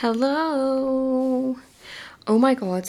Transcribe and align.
Hello. 0.00 1.56
Oh 2.28 2.38
my 2.38 2.54
god. 2.54 2.88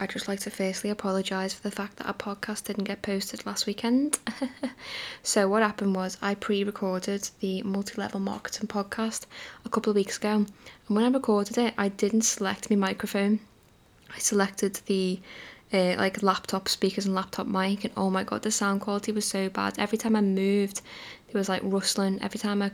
I'd 0.00 0.10
just 0.10 0.26
like 0.26 0.40
to 0.40 0.50
firstly 0.50 0.90
apologise 0.90 1.54
for 1.54 1.62
the 1.62 1.70
fact 1.70 1.98
that 1.98 2.08
our 2.08 2.12
podcast 2.12 2.64
didn't 2.64 2.88
get 2.90 3.02
posted 3.02 3.46
last 3.46 3.68
weekend. 3.68 4.18
so, 5.22 5.46
what 5.46 5.62
happened 5.62 5.94
was 5.94 6.18
I 6.20 6.34
pre 6.34 6.64
recorded 6.64 7.30
the 7.38 7.62
multi 7.62 7.94
level 7.96 8.18
marketing 8.18 8.66
podcast 8.66 9.26
a 9.64 9.68
couple 9.68 9.90
of 9.90 9.94
weeks 9.94 10.16
ago, 10.16 10.38
and 10.38 10.48
when 10.88 11.04
I 11.04 11.08
recorded 11.10 11.56
it, 11.56 11.72
I 11.78 11.86
didn't 11.86 12.22
select 12.22 12.68
my 12.68 12.74
microphone. 12.74 13.38
I 14.12 14.18
selected 14.18 14.80
the 14.86 15.20
uh, 15.72 15.94
like 15.98 16.20
laptop 16.20 16.68
speakers 16.68 17.06
and 17.06 17.14
laptop 17.14 17.46
mic, 17.46 17.84
and 17.84 17.94
oh 17.96 18.10
my 18.10 18.24
god, 18.24 18.42
the 18.42 18.50
sound 18.50 18.80
quality 18.80 19.12
was 19.12 19.24
so 19.24 19.48
bad. 19.50 19.78
Every 19.78 19.98
time 19.98 20.16
I 20.16 20.20
moved, 20.20 20.80
there 21.28 21.38
was 21.38 21.48
like 21.48 21.62
rustling. 21.62 22.20
Every 22.20 22.40
time 22.40 22.60
I 22.60 22.72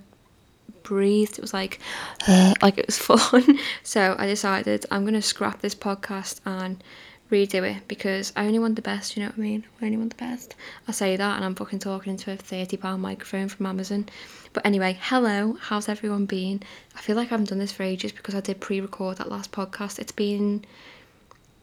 breathed. 0.82 1.38
It 1.38 1.42
was 1.42 1.54
like, 1.54 1.80
uh, 2.26 2.54
like 2.62 2.78
it 2.78 2.86
was 2.86 2.98
fun. 3.20 3.58
so 3.82 4.14
I 4.18 4.26
decided 4.26 4.86
I'm 4.90 5.04
gonna 5.04 5.22
scrap 5.22 5.60
this 5.60 5.74
podcast 5.74 6.40
and 6.46 6.82
redo 7.30 7.68
it 7.68 7.88
because 7.88 8.32
I 8.36 8.46
only 8.46 8.58
want 8.58 8.76
the 8.76 8.82
best. 8.82 9.16
You 9.16 9.22
know 9.22 9.30
what 9.30 9.38
I 9.38 9.42
mean? 9.42 9.64
I 9.80 9.86
only 9.86 9.96
want 9.96 10.10
the 10.10 10.24
best. 10.24 10.54
I 10.86 10.92
say 10.92 11.16
that 11.16 11.36
and 11.36 11.44
I'm 11.44 11.54
fucking 11.54 11.80
talking 11.80 12.12
into 12.12 12.32
a 12.32 12.36
thirty 12.36 12.76
pound 12.76 13.02
microphone 13.02 13.48
from 13.48 13.66
Amazon. 13.66 14.08
But 14.52 14.64
anyway, 14.64 14.96
hello. 15.00 15.58
How's 15.60 15.88
everyone 15.88 16.26
been? 16.26 16.62
I 16.94 17.00
feel 17.00 17.16
like 17.16 17.28
I 17.28 17.30
haven't 17.30 17.50
done 17.50 17.58
this 17.58 17.72
for 17.72 17.82
ages 17.82 18.12
because 18.12 18.34
I 18.34 18.40
did 18.40 18.60
pre-record 18.60 19.18
that 19.18 19.30
last 19.30 19.52
podcast. 19.52 19.98
It's 19.98 20.12
been 20.12 20.64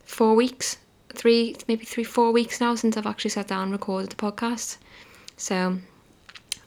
four 0.06 0.36
weeks, 0.36 0.78
three 1.14 1.56
maybe 1.67 1.86
three 1.86 2.04
four 2.04 2.31
weeks 2.31 2.59
now 2.62 2.76
since 2.76 2.98
I've 2.98 3.08
actually 3.08 3.31
sat 3.31 3.48
down 3.48 3.64
and 3.64 3.72
recorded 3.72 4.12
the 4.12 4.16
podcast. 4.16 4.78
So 5.38 5.80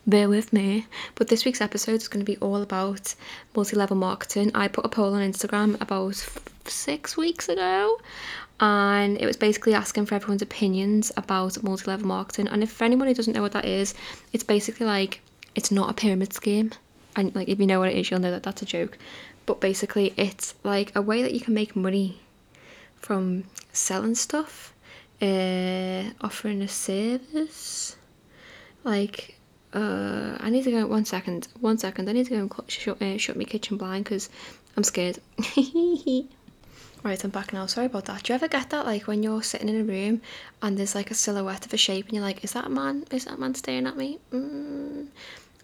bear 0.07 0.29
with 0.29 0.53
me. 0.53 0.87
But 1.15 1.29
this 1.29 1.45
week's 1.45 1.61
episode 1.61 1.97
is 1.97 2.09
going 2.09 2.25
to 2.25 2.31
be 2.31 2.39
all 2.39 2.63
about 2.63 3.15
multi 3.55 3.77
level 3.77 3.97
marketing. 3.97 4.53
I 4.55 4.69
put 4.69 4.85
a 4.85 4.89
poll 4.89 5.15
on 5.15 5.23
Instagram 5.23 5.81
about 5.81 6.27
six 6.65 7.17
weeks 7.17 7.49
ago 7.49 7.99
and 8.59 9.21
it 9.21 9.27
was 9.27 9.37
basically 9.37 9.75
asking 9.75 10.07
for 10.07 10.15
everyone's 10.15 10.43
opinions 10.43 11.13
about 11.17 11.63
multi 11.63 11.85
level 11.87 12.07
marketing. 12.07 12.49
And 12.49 12.63
if 12.63 12.81
anybody 12.81 13.15
doesn't 13.15 13.35
know 13.35 13.43
what 13.43 13.53
that 13.53 13.65
is, 13.65 13.95
it's 14.33 14.45
basically 14.45 14.87
like 14.87 15.21
it's 15.55 15.71
not 15.71 15.91
a 15.91 15.95
pyramid 15.95 16.33
scheme. 16.33 16.73
And 17.17 17.35
like 17.35 17.49
if 17.49 17.59
you 17.59 17.67
know 17.67 17.81
what 17.81 17.89
it 17.89 17.97
is, 17.97 18.11
you'll 18.11 18.21
know 18.21 18.31
that 18.31 18.43
that's 18.43 18.63
a 18.63 18.67
joke. 18.67 18.99
But 19.47 19.61
basically, 19.61 20.13
it's 20.17 20.55
like 20.65 20.95
a 20.97 21.03
way 21.03 21.23
that 21.23 21.33
you 21.33 21.41
can 21.41 21.55
make 21.55 21.77
money 21.77 22.21
from 22.97 23.45
selling 23.73 24.17
stuff, 24.17 24.75
uh, 25.23 26.03
offering 26.21 26.63
a 26.63 26.69
service, 26.69 27.97
like 28.83 29.36
uh, 29.73 30.37
I 30.41 30.51
need 30.51 30.65
to 30.65 30.71
go. 30.71 30.87
One 30.87 31.05
second. 31.05 31.49
One 31.61 31.79
second. 31.79 32.09
I 32.09 32.13
need 32.13 32.27
to 32.27 32.31
go 32.31 32.37
and 32.37 32.71
shut, 32.71 33.01
uh, 33.03 33.19
shut 33.19 33.37
my 33.37 33.45
kitchen 33.45 33.77
blind 33.77 34.05
because 34.05 34.29
I'm 34.77 34.85
scared. 34.85 35.19
right, 37.03 37.25
I'm 37.25 37.31
back 37.31 37.53
now. 37.53 37.67
Sorry 37.67 37.87
about 37.87 38.07
that. 38.07 38.23
Do 38.23 38.33
you 38.33 38.35
ever 38.35 38.49
get 38.49 38.71
that, 38.71 38.87
like 38.87 39.07
when 39.07 39.23
you're 39.23 39.43
sitting 39.43 39.69
in 39.69 39.81
a 39.81 39.85
room 39.85 40.23
and 40.63 40.79
there's 40.79 40.95
like 40.95 41.11
a 41.11 41.15
silhouette 41.15 41.67
of 41.67 41.73
a 41.73 41.77
shape, 41.77 42.07
and 42.07 42.15
you're 42.15 42.23
like, 42.23 42.45
"Is 42.45 42.53
that 42.53 42.67
a 42.67 42.71
man? 42.71 43.05
Is 43.11 43.25
that 43.25 43.39
man 43.39 43.55
staring 43.55 43.87
at 43.87 43.97
me?" 43.97 44.19
Mm, 44.33 45.09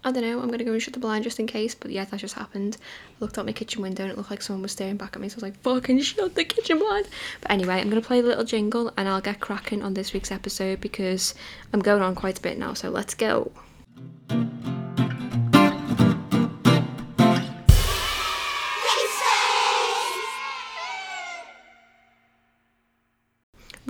I 0.04 0.10
don't 0.10 0.24
know. 0.24 0.40
I'm 0.40 0.50
gonna 0.50 0.64
go 0.64 0.72
and 0.72 0.82
shut 0.82 0.94
the 0.94 1.00
blind 1.00 1.24
just 1.24 1.38
in 1.38 1.46
case. 1.46 1.74
But 1.74 1.90
yeah, 1.90 2.04
that 2.04 2.18
just 2.18 2.34
happened. 2.34 2.76
I 2.80 3.14
looked 3.20 3.38
out 3.38 3.46
my 3.46 3.52
kitchen 3.52 3.82
window 3.82 4.02
and 4.02 4.12
it 4.12 4.18
looked 4.18 4.30
like 4.30 4.42
someone 4.42 4.62
was 4.62 4.72
staring 4.72 4.96
back 4.96 5.14
at 5.14 5.22
me. 5.22 5.28
So 5.28 5.34
I 5.34 5.36
was 5.36 5.42
like, 5.42 5.60
"Fucking 5.62 6.00
shut 6.00 6.34
the 6.34 6.44
kitchen 6.44 6.78
blind!" 6.78 7.08
But 7.40 7.50
anyway, 7.50 7.80
I'm 7.80 7.88
gonna 7.88 8.00
play 8.02 8.18
a 8.18 8.22
little 8.22 8.44
jingle 8.44 8.92
and 8.96 9.08
I'll 9.08 9.20
get 9.20 9.40
cracking 9.40 9.82
on 9.82 9.94
this 9.94 10.12
week's 10.12 10.32
episode 10.32 10.80
because 10.80 11.34
I'm 11.72 11.80
going 11.80 12.02
on 12.02 12.14
quite 12.14 12.38
a 12.38 12.42
bit 12.42 12.58
now. 12.58 12.74
So 12.74 12.90
let's 12.90 13.14
go. 13.14 13.52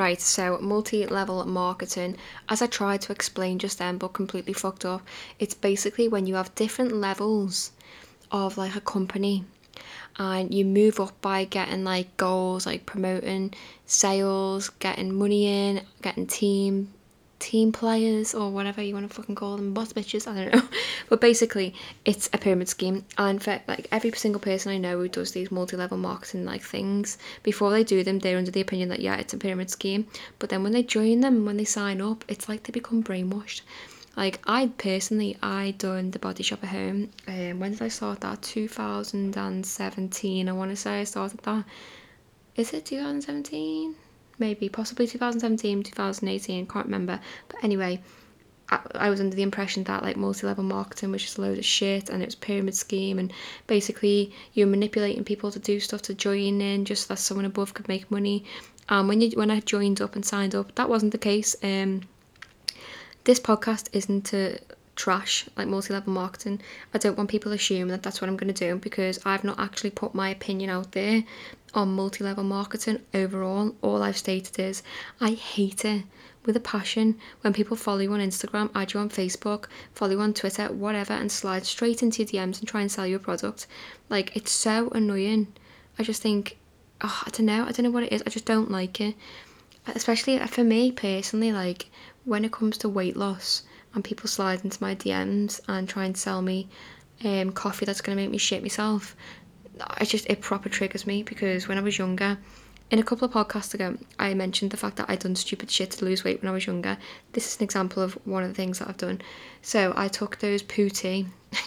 Right, 0.02 0.20
so 0.20 0.58
multi 0.58 1.06
level 1.06 1.44
marketing, 1.44 2.16
as 2.48 2.60
I 2.60 2.66
tried 2.66 3.02
to 3.02 3.12
explain 3.12 3.60
just 3.60 3.78
then 3.78 3.98
but 3.98 4.08
completely 4.08 4.52
fucked 4.52 4.84
up, 4.84 5.00
it's 5.38 5.54
basically 5.54 6.08
when 6.08 6.26
you 6.26 6.34
have 6.34 6.52
different 6.56 6.92
levels 6.96 7.70
of 8.32 8.58
like 8.58 8.74
a 8.74 8.80
company 8.80 9.44
and 10.16 10.52
you 10.52 10.64
move 10.64 10.98
up 10.98 11.20
by 11.20 11.44
getting 11.44 11.84
like 11.84 12.16
goals 12.16 12.66
like 12.66 12.84
promoting 12.84 13.54
sales, 13.86 14.70
getting 14.80 15.14
money 15.14 15.46
in, 15.46 15.82
getting 16.02 16.26
team 16.26 16.92
team 17.42 17.72
players 17.72 18.34
or 18.34 18.50
whatever 18.50 18.80
you 18.80 18.94
want 18.94 19.08
to 19.08 19.14
fucking 19.14 19.34
call 19.34 19.56
them, 19.56 19.74
boss 19.74 19.92
bitches, 19.92 20.28
I 20.28 20.44
don't 20.44 20.54
know. 20.54 20.68
But 21.08 21.20
basically, 21.20 21.74
it's 22.04 22.30
a 22.32 22.38
pyramid 22.38 22.68
scheme, 22.68 23.04
and 23.18 23.42
for 23.42 23.60
like 23.66 23.88
every 23.90 24.12
single 24.12 24.40
person 24.40 24.70
I 24.72 24.78
know 24.78 24.98
who 24.98 25.08
does 25.08 25.32
these 25.32 25.50
multi-level 25.50 25.98
marketing 25.98 26.44
like 26.44 26.62
things, 26.62 27.18
before 27.42 27.72
they 27.72 27.82
do 27.82 28.04
them, 28.04 28.20
they're 28.20 28.38
under 28.38 28.52
the 28.52 28.60
opinion 28.60 28.90
that 28.90 29.00
yeah, 29.00 29.16
it's 29.16 29.34
a 29.34 29.38
pyramid 29.38 29.70
scheme. 29.70 30.06
But 30.38 30.50
then 30.50 30.62
when 30.62 30.72
they 30.72 30.84
join 30.84 31.20
them, 31.20 31.44
when 31.44 31.56
they 31.56 31.64
sign 31.64 32.00
up, 32.00 32.24
it's 32.28 32.48
like 32.48 32.62
they 32.62 32.72
become 32.72 33.02
brainwashed. 33.02 33.62
Like 34.16 34.40
I 34.46 34.68
personally, 34.78 35.36
I 35.42 35.74
done 35.78 36.12
the 36.12 36.20
body 36.20 36.44
shop 36.44 36.62
at 36.62 36.70
home. 36.70 37.10
Um, 37.26 37.58
when 37.58 37.72
did 37.72 37.82
I 37.82 37.88
start 37.88 38.20
that? 38.20 38.42
2017. 38.42 40.48
I 40.48 40.52
want 40.52 40.70
to 40.70 40.76
say 40.76 41.00
I 41.00 41.04
started 41.04 41.40
that. 41.40 41.64
Is 42.54 42.72
it 42.72 42.86
2017? 42.86 43.96
Maybe 44.38 44.68
possibly 44.68 45.06
2017 45.06 45.82
2018 45.82 46.66
can't 46.66 46.86
remember. 46.86 47.20
But 47.48 47.64
anyway 47.64 48.00
I, 48.94 49.10
was 49.10 49.20
under 49.20 49.36
the 49.36 49.42
impression 49.42 49.84
that 49.84 50.02
like 50.02 50.16
multi-level 50.16 50.64
marketing 50.64 51.12
was 51.12 51.22
just 51.22 51.38
a 51.38 51.42
load 51.42 51.58
of 51.58 51.64
shit 51.64 52.08
and 52.08 52.22
it 52.22 52.26
was 52.26 52.34
pyramid 52.34 52.74
scheme 52.74 53.18
and 53.18 53.32
basically 53.66 54.32
you're 54.54 54.66
manipulating 54.66 55.24
people 55.24 55.50
to 55.50 55.58
do 55.58 55.78
stuff 55.80 56.02
to 56.02 56.14
join 56.14 56.60
in 56.60 56.84
just 56.84 57.06
so 57.06 57.14
that 57.14 57.20
someone 57.20 57.44
above 57.44 57.74
could 57.74 57.88
make 57.88 58.10
money. 58.10 58.44
Um, 58.88 59.08
when 59.08 59.20
you 59.20 59.30
when 59.32 59.50
I 59.50 59.60
joined 59.60 60.00
up 60.00 60.14
and 60.14 60.24
signed 60.24 60.54
up 60.54 60.74
that 60.76 60.88
wasn't 60.88 61.12
the 61.12 61.18
case. 61.18 61.54
Um 61.62 62.02
this 63.24 63.38
podcast 63.38 63.88
isn't 63.92 64.22
to 64.26 64.58
trash 64.96 65.48
like 65.56 65.68
multi-level 65.68 66.12
marketing. 66.12 66.60
I 66.94 66.98
don't 66.98 67.16
want 67.16 67.30
people 67.30 67.52
assuming 67.52 67.88
that 67.88 68.02
that's 68.02 68.20
what 68.20 68.28
i'm 68.28 68.36
going 68.36 68.52
to 68.52 68.66
do 68.66 68.76
because 68.76 69.18
i've 69.24 69.44
not 69.44 69.58
actually 69.58 69.90
put 69.90 70.14
my 70.14 70.28
opinion 70.28 70.68
out 70.68 70.92
there 70.92 71.24
on 71.74 71.88
multi-level 71.94 72.44
marketing 72.44 73.00
overall. 73.14 73.74
All 73.82 74.02
i've 74.02 74.16
stated 74.16 74.58
is 74.58 74.82
i 75.20 75.30
hate 75.30 75.84
it 75.84 76.04
with 76.44 76.56
a 76.56 76.60
passion. 76.60 77.18
When 77.42 77.52
people 77.52 77.76
follow 77.76 78.00
you 78.00 78.12
on 78.12 78.20
instagram 78.20 78.70
add 78.74 78.92
you 78.92 79.00
on 79.00 79.08
facebook 79.10 79.66
follow 79.94 80.12
you 80.12 80.20
on 80.20 80.34
twitter 80.34 80.66
whatever 80.66 81.12
and 81.12 81.30
slide 81.30 81.64
straight 81.66 82.02
into 82.02 82.22
your 82.22 82.28
dms 82.46 82.60
and 82.60 82.68
try 82.68 82.80
and 82.80 82.90
sell 82.90 83.06
you 83.06 83.16
a 83.16 83.18
product. 83.18 83.66
Like 84.08 84.36
it's 84.36 84.52
so 84.52 84.88
annoying. 84.90 85.52
I 85.98 86.02
just 86.02 86.22
think 86.22 86.58
oh, 87.00 87.22
i 87.26 87.30
don't 87.30 87.46
know 87.46 87.64
i 87.64 87.72
don't 87.72 87.84
know 87.84 87.90
what 87.90 88.04
it 88.04 88.12
is. 88.12 88.22
I 88.26 88.30
just 88.30 88.46
don't 88.46 88.70
like 88.70 89.00
it. 89.00 89.14
Especially 89.86 90.38
for 90.46 90.64
me 90.64 90.92
personally 90.92 91.52
like 91.52 91.86
when 92.24 92.44
it 92.44 92.52
comes 92.52 92.78
to 92.78 92.88
weight 92.88 93.16
loss 93.16 93.62
and 93.94 94.04
people 94.04 94.28
slide 94.28 94.64
into 94.64 94.82
my 94.82 94.94
DMs 94.94 95.60
and 95.68 95.88
try 95.88 96.04
and 96.04 96.16
sell 96.16 96.42
me 96.42 96.68
um, 97.24 97.52
coffee 97.52 97.84
that's 97.84 98.00
going 98.00 98.16
to 98.16 98.22
make 98.22 98.30
me 98.30 98.38
shit 98.38 98.62
myself, 98.62 99.14
it 100.00 100.06
just 100.06 100.28
it 100.28 100.40
proper 100.40 100.68
triggers 100.68 101.06
me 101.06 101.22
because 101.22 101.68
when 101.68 101.78
I 101.78 101.80
was 101.82 101.98
younger, 101.98 102.38
in 102.90 102.98
a 102.98 103.02
couple 103.02 103.26
of 103.26 103.32
podcasts 103.32 103.72
ago, 103.72 103.96
I 104.18 104.34
mentioned 104.34 104.70
the 104.70 104.76
fact 104.76 104.96
that 104.96 105.08
I'd 105.08 105.20
done 105.20 105.34
stupid 105.34 105.70
shit 105.70 105.92
to 105.92 106.04
lose 106.04 106.24
weight 106.24 106.42
when 106.42 106.50
I 106.50 106.52
was 106.52 106.66
younger. 106.66 106.98
This 107.32 107.46
is 107.46 107.56
an 107.58 107.64
example 107.64 108.02
of 108.02 108.14
one 108.26 108.42
of 108.42 108.50
the 108.50 108.54
things 108.54 108.78
that 108.78 108.88
I've 108.88 108.98
done. 108.98 109.22
So 109.62 109.94
I 109.96 110.08
took 110.08 110.40
those 110.40 110.62
pooty. 110.62 111.26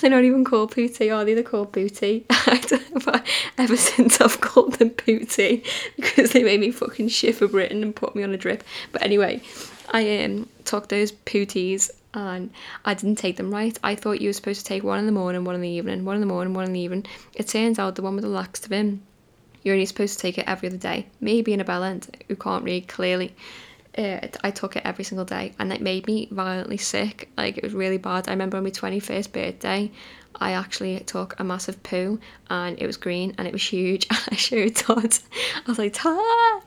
they're 0.00 0.10
not 0.10 0.24
even 0.24 0.44
called 0.44 0.72
pooty, 0.72 1.10
are 1.10 1.24
they? 1.24 1.34
They're 1.34 1.44
called 1.44 1.72
Bootea. 1.72 2.24
ever 3.58 3.76
since 3.76 4.20
I've 4.20 4.40
called 4.40 4.74
them 4.74 4.90
pooty 4.90 5.64
because 5.96 6.30
they 6.30 6.42
made 6.42 6.60
me 6.60 6.70
fucking 6.70 7.08
shiver 7.08 7.48
Britain 7.48 7.82
and 7.82 7.94
put 7.94 8.16
me 8.16 8.22
on 8.22 8.32
a 8.32 8.36
drip. 8.36 8.64
But 8.92 9.02
anyway, 9.02 9.42
I 9.90 10.24
um, 10.24 10.48
took 10.64 10.88
those 10.88 11.12
pooties 11.12 11.90
and 12.14 12.50
I 12.84 12.94
didn't 12.94 13.16
take 13.16 13.36
them 13.36 13.52
right. 13.52 13.78
I 13.82 13.94
thought 13.94 14.20
you 14.20 14.28
were 14.28 14.34
supposed 14.34 14.60
to 14.60 14.66
take 14.66 14.82
one 14.82 14.98
in 14.98 15.06
the 15.06 15.12
morning, 15.12 15.44
one 15.44 15.54
in 15.54 15.60
the 15.60 15.68
evening, 15.68 16.04
one 16.04 16.16
in 16.16 16.20
the 16.20 16.26
morning, 16.26 16.54
one 16.54 16.64
in 16.64 16.72
the 16.72 16.80
evening. 16.80 17.06
It 17.34 17.48
turns 17.48 17.78
out 17.78 17.94
the 17.94 18.02
one 18.02 18.14
with 18.14 18.24
the 18.24 18.30
laxative 18.30 18.98
you're 19.62 19.74
only 19.74 19.86
supposed 19.86 20.14
to 20.14 20.22
take 20.22 20.38
it 20.38 20.44
every 20.46 20.68
other 20.68 20.78
day. 20.78 21.06
Me 21.20 21.42
being 21.42 21.60
a 21.60 21.64
bellend 21.64 22.08
who 22.28 22.36
can't 22.36 22.64
read 22.64 22.88
clearly, 22.88 23.34
uh, 23.96 24.20
I 24.42 24.50
took 24.50 24.76
it 24.76 24.82
every 24.84 25.04
single 25.04 25.24
day 25.24 25.52
and 25.58 25.72
it 25.72 25.80
made 25.80 26.06
me 26.06 26.28
violently 26.30 26.76
sick. 26.76 27.28
Like 27.36 27.58
it 27.58 27.64
was 27.64 27.74
really 27.74 27.98
bad. 27.98 28.28
I 28.28 28.32
remember 28.32 28.56
on 28.56 28.64
my 28.64 28.70
21st 28.70 29.32
birthday, 29.32 29.90
I 30.36 30.52
actually 30.52 31.00
took 31.00 31.38
a 31.40 31.44
massive 31.44 31.82
poo 31.82 32.20
and 32.48 32.80
it 32.80 32.86
was 32.86 32.96
green 32.96 33.34
and 33.36 33.48
it 33.48 33.52
was 33.52 33.62
huge. 33.62 34.06
And 34.10 34.28
I 34.30 34.36
showed 34.36 34.76
Todd. 34.76 35.18
I 35.56 35.62
was 35.66 35.78
like, 35.78 35.94
Todd, 35.94 36.62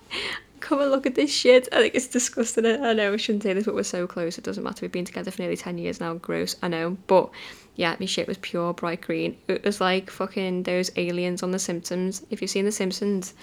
come 0.71 0.81
and 0.81 0.89
look 0.89 1.05
at 1.05 1.15
this 1.15 1.29
shit. 1.29 1.67
I 1.73 1.81
think 1.81 1.95
it's 1.95 2.07
disgusting. 2.07 2.65
I 2.65 2.93
know 2.93 3.11
I 3.11 3.17
shouldn't 3.17 3.43
say 3.43 3.51
this, 3.51 3.65
but 3.65 3.75
we're 3.75 3.83
so 3.83 4.07
close. 4.07 4.37
It 4.37 4.45
doesn't 4.45 4.63
matter. 4.63 4.79
We've 4.81 4.91
been 4.91 5.03
together 5.03 5.29
for 5.29 5.41
nearly 5.41 5.57
10 5.57 5.77
years 5.77 5.99
now. 5.99 6.13
Gross. 6.13 6.55
I 6.63 6.69
know. 6.69 6.97
But 7.07 7.29
yeah, 7.75 7.97
my 7.99 8.05
shit 8.05 8.25
was 8.25 8.37
pure 8.37 8.73
bright 8.73 9.01
green. 9.01 9.35
It 9.49 9.65
was 9.65 9.81
like 9.81 10.09
fucking 10.09 10.63
those 10.63 10.89
aliens 10.95 11.43
on 11.43 11.51
The 11.51 11.59
Simpsons. 11.59 12.25
If 12.29 12.41
you've 12.41 12.49
seen 12.49 12.63
The 12.63 12.71
Simpsons, 12.71 13.33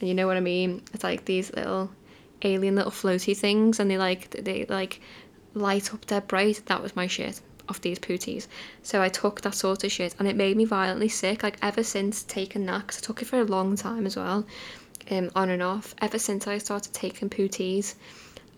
and 0.00 0.08
you 0.08 0.14
know 0.14 0.26
what 0.26 0.38
I 0.38 0.40
mean, 0.40 0.80
it's 0.94 1.04
like 1.04 1.26
these 1.26 1.52
little 1.52 1.90
alien 2.40 2.74
little 2.74 2.90
floaty 2.90 3.36
things, 3.36 3.80
and 3.80 3.90
they 3.90 3.98
like 3.98 4.30
they 4.30 4.64
like 4.64 5.02
light 5.52 5.92
up 5.92 6.06
dead 6.06 6.26
bright. 6.26 6.62
That 6.66 6.82
was 6.82 6.96
my 6.96 7.06
shit. 7.06 7.42
off 7.68 7.80
these 7.80 7.98
pooties. 7.98 8.48
So 8.82 9.02
I 9.02 9.08
took 9.08 9.42
that 9.42 9.54
sort 9.54 9.84
of 9.84 9.92
shit 9.92 10.14
and 10.18 10.26
it 10.26 10.36
made 10.36 10.56
me 10.56 10.64
violently 10.64 11.08
sick. 11.08 11.42
Like 11.42 11.58
ever 11.62 11.82
since 11.82 12.22
taking 12.22 12.66
that, 12.66 12.86
because 12.86 12.98
I 12.98 13.06
took 13.06 13.22
it 13.22 13.26
for 13.26 13.40
a 13.40 13.44
long 13.44 13.76
time 13.76 14.06
as 14.06 14.16
well, 14.16 14.46
um, 15.10 15.30
on 15.34 15.50
and 15.50 15.62
off. 15.62 15.94
Ever 16.00 16.18
since 16.18 16.46
I 16.46 16.58
started 16.58 16.92
taking 16.92 17.30
pooties, 17.30 17.94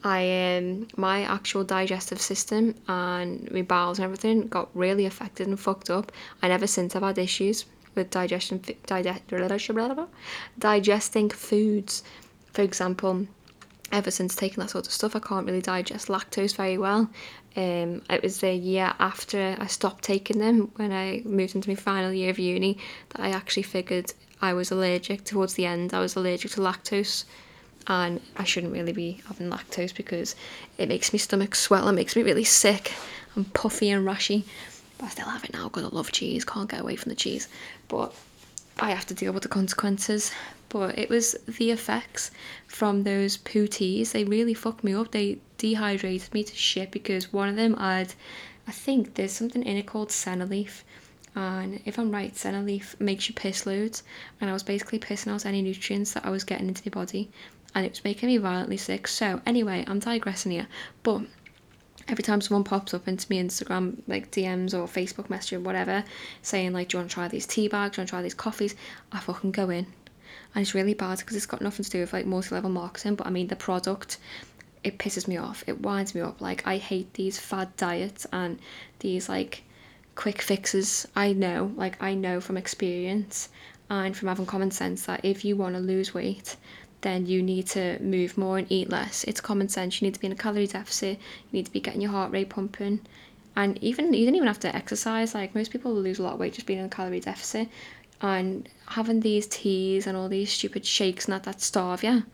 I 0.03 0.57
um 0.57 0.89
my 0.97 1.23
actual 1.23 1.63
digestive 1.63 2.21
system 2.21 2.75
and 2.89 3.51
my 3.53 3.63
bowels 3.63 3.99
and 3.99 4.05
everything 4.05 4.49
got 4.49 4.71
really 4.75 5.07
affected 5.07 5.47
and 5.47 5.61
fucked 5.61 5.91
up. 5.91 6.13
And 6.43 6.53
ever 6.53 6.67
since 6.67 6.97
I've 6.97 7.03
had 7.03 7.19
issues 7.19 7.67
with 7.95 8.11
digestion, 8.11 8.63
digest, 8.87 9.23
digesting 10.59 11.31
foods. 11.31 12.03
For 12.53 12.63
example, 12.63 13.27
ever 13.93 14.11
since 14.11 14.35
taking 14.35 14.61
that 14.61 14.71
sort 14.71 14.87
of 14.87 14.93
stuff, 14.93 15.15
I 15.15 15.21
can't 15.21 15.47
really 15.47 15.61
digest 15.61 16.09
lactose 16.09 16.57
very 16.57 16.79
well. 16.79 17.11
Um, 17.57 18.03
it 18.09 18.23
was 18.23 18.41
the 18.41 18.53
year 18.53 18.95
after 18.99 19.57
I 19.59 19.67
stopped 19.67 20.05
taking 20.05 20.39
them 20.39 20.71
when 20.77 20.93
I 20.93 21.23
moved 21.25 21.57
into 21.57 21.69
my 21.69 21.75
final 21.75 22.13
year 22.13 22.31
of 22.31 22.39
uni 22.39 22.79
that 23.11 23.21
I 23.21 23.31
actually 23.31 23.65
figured 23.65 24.13
I 24.43 24.53
was 24.55 24.71
allergic. 24.71 25.25
Towards 25.25 25.55
the 25.55 25.67
end, 25.67 25.93
I 25.93 26.01
was 26.01 26.17
allergic 26.17 26.53
to 26.53 26.61
lactose, 26.61 27.25
and 27.87 28.21
I 28.37 28.45
shouldn't 28.45 28.73
really 28.73 28.93
be 28.93 29.21
having 29.29 29.51
lactose 29.51 29.95
because 29.95 30.35
it 30.79 30.89
makes 30.89 31.13
my 31.13 31.19
stomach 31.19 31.55
swell 31.55 31.89
and 31.89 31.97
makes 31.97 32.17
me 32.17 32.23
really 32.23 32.45
sick 32.45 32.93
and 33.35 33.53
puffy 33.55 33.91
and 33.91 34.07
rashy. 34.07 34.45
But 34.99 35.07
I 35.07 35.09
still 35.11 35.27
have 35.27 35.45
it 35.45 35.53
now 35.53 35.69
because 35.69 35.85
I 35.85 35.89
love 35.89 36.13
cheese, 36.13 36.45
can't 36.45 36.71
get 36.71 36.81
away 36.81 36.97
from 36.97 37.11
the 37.11 37.17
cheese. 37.17 37.49
But 37.89 38.15
I 38.79 38.91
have 38.91 39.07
to 39.07 39.15
deal 39.15 39.33
with 39.33 39.43
the 39.43 39.49
consequences. 39.49 40.33
But 40.69 40.99
it 40.99 41.11
was 41.11 41.37
the 41.59 41.71
effects 41.71 42.31
from 42.67 43.03
those 43.03 43.37
poo 43.37 43.67
teas. 43.67 44.13
They 44.13 44.25
really 44.25 44.55
fucked 44.55 44.85
me 44.85 44.95
up. 44.95 45.11
They 45.11 45.39
dehydrated 45.59 46.33
me 46.33 46.45
to 46.45 46.55
shit 46.55 46.91
because 46.93 47.33
one 47.33 47.49
of 47.49 47.57
them 47.57 47.77
had, 47.77 48.15
I 48.69 48.73
think 48.73 49.15
there's 49.15 49.33
something 49.33 49.65
in 49.65 49.77
it 49.77 49.87
called 49.87 50.13
senna 50.13 50.47
leaf. 50.47 50.85
And 51.35 51.81
if 51.85 51.99
I'm 51.99 52.11
right, 52.11 52.37
senna 52.37 52.63
leaf 52.63 52.97
makes 52.99 53.29
you 53.29 53.35
piss 53.35 53.67
loads. 53.67 54.03
And 54.41 54.51
I 54.51 54.53
was 54.53 54.63
basically 54.63 54.99
pissing 54.99 55.33
out 55.33 55.47
any 55.47 55.63
nutrients 55.63 56.13
that 56.15 56.27
I 56.27 56.31
was 56.31 56.45
getting 56.45 56.69
into 56.69 56.83
the 56.83 56.91
body. 56.91 57.31
And 57.75 57.87
it 57.87 57.93
was 57.93 58.05
making 58.05 58.29
me 58.29 58.37
violently 58.39 58.77
sick. 58.77 59.07
So, 59.07 59.41
anyway, 59.47 59.85
I'm 59.87 60.01
digressing 60.01 60.53
here. 60.53 60.67
But 61.03 61.23
every 62.09 62.25
time 62.25 62.41
someone 62.41 62.65
pops 62.65 62.93
up 62.93 63.07
into 63.07 63.27
my 63.31 63.37
Instagram 63.41 64.03
like 64.09 64.31
DMs 64.31 64.75
or 64.75 64.87
Facebook 64.87 65.31
message 65.31 65.53
or 65.53 65.61
whatever 65.61 66.03
saying 66.43 66.73
like 66.73 66.89
do 66.89 66.97
you 66.97 67.01
want 67.01 67.11
to 67.11 67.15
try 67.15 67.29
these 67.29 67.47
tea 67.47 67.69
bags, 67.69 67.95
do 67.95 68.01
you 68.01 68.03
want 68.03 68.09
to 68.09 68.11
try 68.11 68.23
these 68.23 68.35
coffees 68.35 68.75
I 69.13 69.21
fucking 69.21 69.53
go 69.53 69.71
in 69.71 69.87
and 70.55 70.63
it's 70.63 70.75
really 70.75 70.95
bad 70.95 71.19
because 71.19 71.37
it's 71.37 71.47
got 71.47 71.63
nothing 71.63 71.85
to 71.85 71.91
do 71.91 72.01
with 72.01 72.13
like 72.13 72.27
multi-level 72.27 72.71
marketing 72.71 73.15
but 73.15 73.27
I 73.27 73.31
mean 73.31 73.47
the 73.47 73.57
product 73.57 74.19
it 74.83 74.99
pisses 74.99 75.29
me 75.29 75.37
off 75.37 75.63
it 75.67 75.83
winds 75.83 76.15
me 76.15 76.21
up 76.21 76.41
like 76.41 76.67
I 76.67 76.79
hate 76.79 77.15
these 77.15 77.39
fad 77.39 77.77
diets 77.77 78.27
and 78.33 78.59
these 78.99 79.29
like 79.29 79.63
quick 80.15 80.43
fixes 80.43 81.07
I 81.17 81.33
know 81.33 81.73
like 81.77 82.03
I 82.03 82.15
know 82.15 82.41
from 82.41 82.57
experience 82.57 83.49
and 83.89 84.17
from 84.17 84.29
having 84.29 84.47
common 84.47 84.71
sense 84.71 85.07
that 85.07 85.25
if 85.25 85.45
you 85.45 85.57
want 85.57 85.75
to 85.75 85.81
lose 85.81 86.15
weight 86.15 86.57
then 87.01 87.27
you 87.27 87.43
need 87.43 87.67
to 87.69 87.99
move 88.03 88.37
more 88.37 88.59
and 88.59 88.71
eat 88.71 88.91
less. 88.91 89.25
It's 89.25 89.41
common 89.41 89.69
sense. 89.69 90.01
You 90.01 90.07
need 90.07 90.15
to 90.15 90.21
be 90.21 90.27
in 90.27 90.33
a 90.33 90.37
calorie 90.37 90.67
deficit. 90.67 91.19
You 91.19 91.53
need 91.53 91.67
to 91.67 91.73
be 91.73 91.81
getting 91.81 92.01
your 92.01 92.11
heart 92.11 92.33
rate 92.33 92.51
pumping. 92.51 93.01
And 93.57 93.83
even 93.83 94.13
you 94.13 94.25
don't 94.25 94.35
even 94.35 94.47
have 94.47 94.61
to 94.61 94.75
exercise. 94.75 95.35
Like 95.35 95.55
most 95.55 95.71
people 95.71 95.93
lose 95.93 96.19
a 96.19 96.23
lot 96.23 96.35
of 96.35 96.41
weight 96.41 96.55
just 96.55 96.67
being 96.67 96.79
in 96.79 96.87
a 96.87 96.89
calorie 96.89 97.21
deficit. 97.21 97.69
And 98.21 98.69
having 98.87 99.21
these 99.21 99.47
teas 99.47 100.07
and 100.07 100.17
all 100.17 100.29
these 100.29 100.53
stupid 100.53 100.85
shakes 100.85 101.25
and 101.25 101.33
that 101.33 101.45
that 101.45 101.63
starve 101.63 102.05
you, 102.05 102.25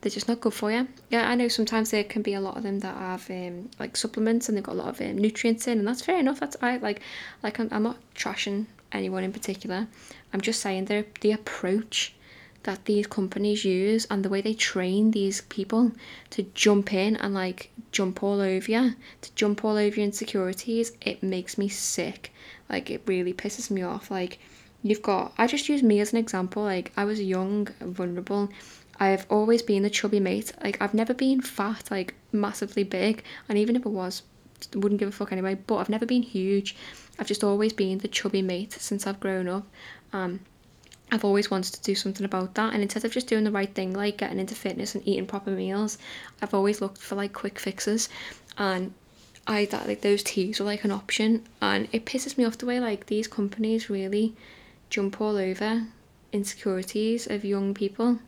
they're 0.00 0.10
just 0.10 0.28
not 0.28 0.40
good 0.40 0.54
for 0.54 0.70
you. 0.70 0.88
Yeah, 1.10 1.28
I 1.28 1.34
know 1.34 1.48
sometimes 1.48 1.90
there 1.90 2.04
can 2.04 2.22
be 2.22 2.34
a 2.34 2.40
lot 2.40 2.56
of 2.56 2.62
them 2.62 2.80
that 2.80 2.96
have 2.96 3.30
um, 3.30 3.70
like 3.78 3.96
supplements 3.96 4.48
and 4.48 4.56
they've 4.56 4.64
got 4.64 4.74
a 4.74 4.78
lot 4.78 4.88
of 4.88 5.00
um, 5.00 5.18
nutrients 5.18 5.66
in, 5.66 5.78
and 5.78 5.86
that's 5.86 6.02
fair 6.02 6.18
enough. 6.18 6.40
That's 6.40 6.56
I 6.62 6.78
like 6.78 7.00
like 7.42 7.58
I'm, 7.60 7.68
I'm 7.70 7.82
not 7.82 7.98
trashing 8.14 8.66
anyone 8.92 9.24
in 9.24 9.32
particular. 9.32 9.86
I'm 10.32 10.40
just 10.40 10.60
saying 10.60 10.86
the 10.86 11.04
the 11.20 11.32
approach 11.32 12.14
that 12.62 12.84
these 12.84 13.06
companies 13.06 13.64
use 13.64 14.06
and 14.10 14.22
the 14.22 14.28
way 14.28 14.40
they 14.40 14.52
train 14.52 15.12
these 15.12 15.40
people 15.42 15.92
to 16.28 16.42
jump 16.54 16.92
in 16.92 17.16
and 17.16 17.32
like 17.32 17.70
jump 17.90 18.22
all 18.22 18.40
over 18.40 18.70
you, 18.70 18.94
to 19.22 19.34
jump 19.34 19.64
all 19.64 19.76
over 19.76 19.96
your 19.96 20.04
insecurities, 20.04 20.92
it 21.00 21.22
makes 21.22 21.56
me 21.56 21.68
sick. 21.68 22.32
Like 22.68 22.90
it 22.90 23.02
really 23.06 23.32
pisses 23.32 23.70
me 23.70 23.82
off. 23.82 24.10
Like 24.10 24.38
you've 24.82 25.02
got 25.02 25.32
I 25.38 25.46
just 25.46 25.68
use 25.68 25.82
me 25.82 26.00
as 26.00 26.12
an 26.12 26.18
example. 26.18 26.62
Like 26.62 26.92
I 26.96 27.04
was 27.04 27.20
young, 27.20 27.68
vulnerable. 27.80 28.50
I've 29.00 29.26
always 29.30 29.62
been 29.62 29.82
the 29.82 29.88
chubby 29.90 30.20
mate. 30.20 30.52
Like 30.62 30.80
I've 30.80 30.92
never 30.92 31.14
been 31.14 31.40
fat, 31.40 31.90
like 31.90 32.14
massively 32.32 32.84
big, 32.84 33.24
and 33.48 33.56
even 33.56 33.74
if 33.74 33.86
I 33.86 33.88
was, 33.88 34.22
wouldn't 34.74 35.00
give 35.00 35.08
a 35.08 35.12
fuck 35.12 35.32
anyway. 35.32 35.54
But 35.54 35.76
I've 35.76 35.88
never 35.88 36.04
been 36.04 36.22
huge. 36.22 36.76
I've 37.18 37.26
just 37.26 37.42
always 37.42 37.72
been 37.72 37.98
the 37.98 38.08
chubby 38.08 38.42
mate 38.42 38.72
since 38.72 39.06
I've 39.06 39.18
grown 39.18 39.48
up. 39.48 39.66
Um, 40.12 40.40
I've 41.10 41.24
always 41.24 41.50
wanted 41.50 41.72
to 41.74 41.82
do 41.82 41.94
something 41.94 42.26
about 42.26 42.54
that. 42.54 42.74
And 42.74 42.82
instead 42.82 43.06
of 43.06 43.12
just 43.12 43.26
doing 43.26 43.44
the 43.44 43.50
right 43.50 43.74
thing, 43.74 43.94
like 43.94 44.18
getting 44.18 44.38
into 44.38 44.54
fitness 44.54 44.94
and 44.94 45.06
eating 45.08 45.26
proper 45.26 45.50
meals, 45.50 45.96
I've 46.42 46.54
always 46.54 46.82
looked 46.82 46.98
for 46.98 47.16
like 47.16 47.32
quick 47.32 47.58
fixes. 47.58 48.10
And 48.58 48.92
I 49.46 49.64
thought 49.64 49.88
like 49.88 50.02
those 50.02 50.22
teas 50.22 50.60
were 50.60 50.66
like 50.66 50.84
an 50.84 50.90
option. 50.90 51.46
And 51.62 51.88
it 51.90 52.04
pisses 52.04 52.36
me 52.36 52.44
off 52.44 52.58
the 52.58 52.66
way 52.66 52.78
like 52.78 53.06
these 53.06 53.26
companies 53.26 53.88
really 53.88 54.36
jump 54.90 55.20
all 55.20 55.36
over 55.36 55.86
insecurities 56.32 57.26
of 57.26 57.44
young 57.44 57.74
people 57.74 58.18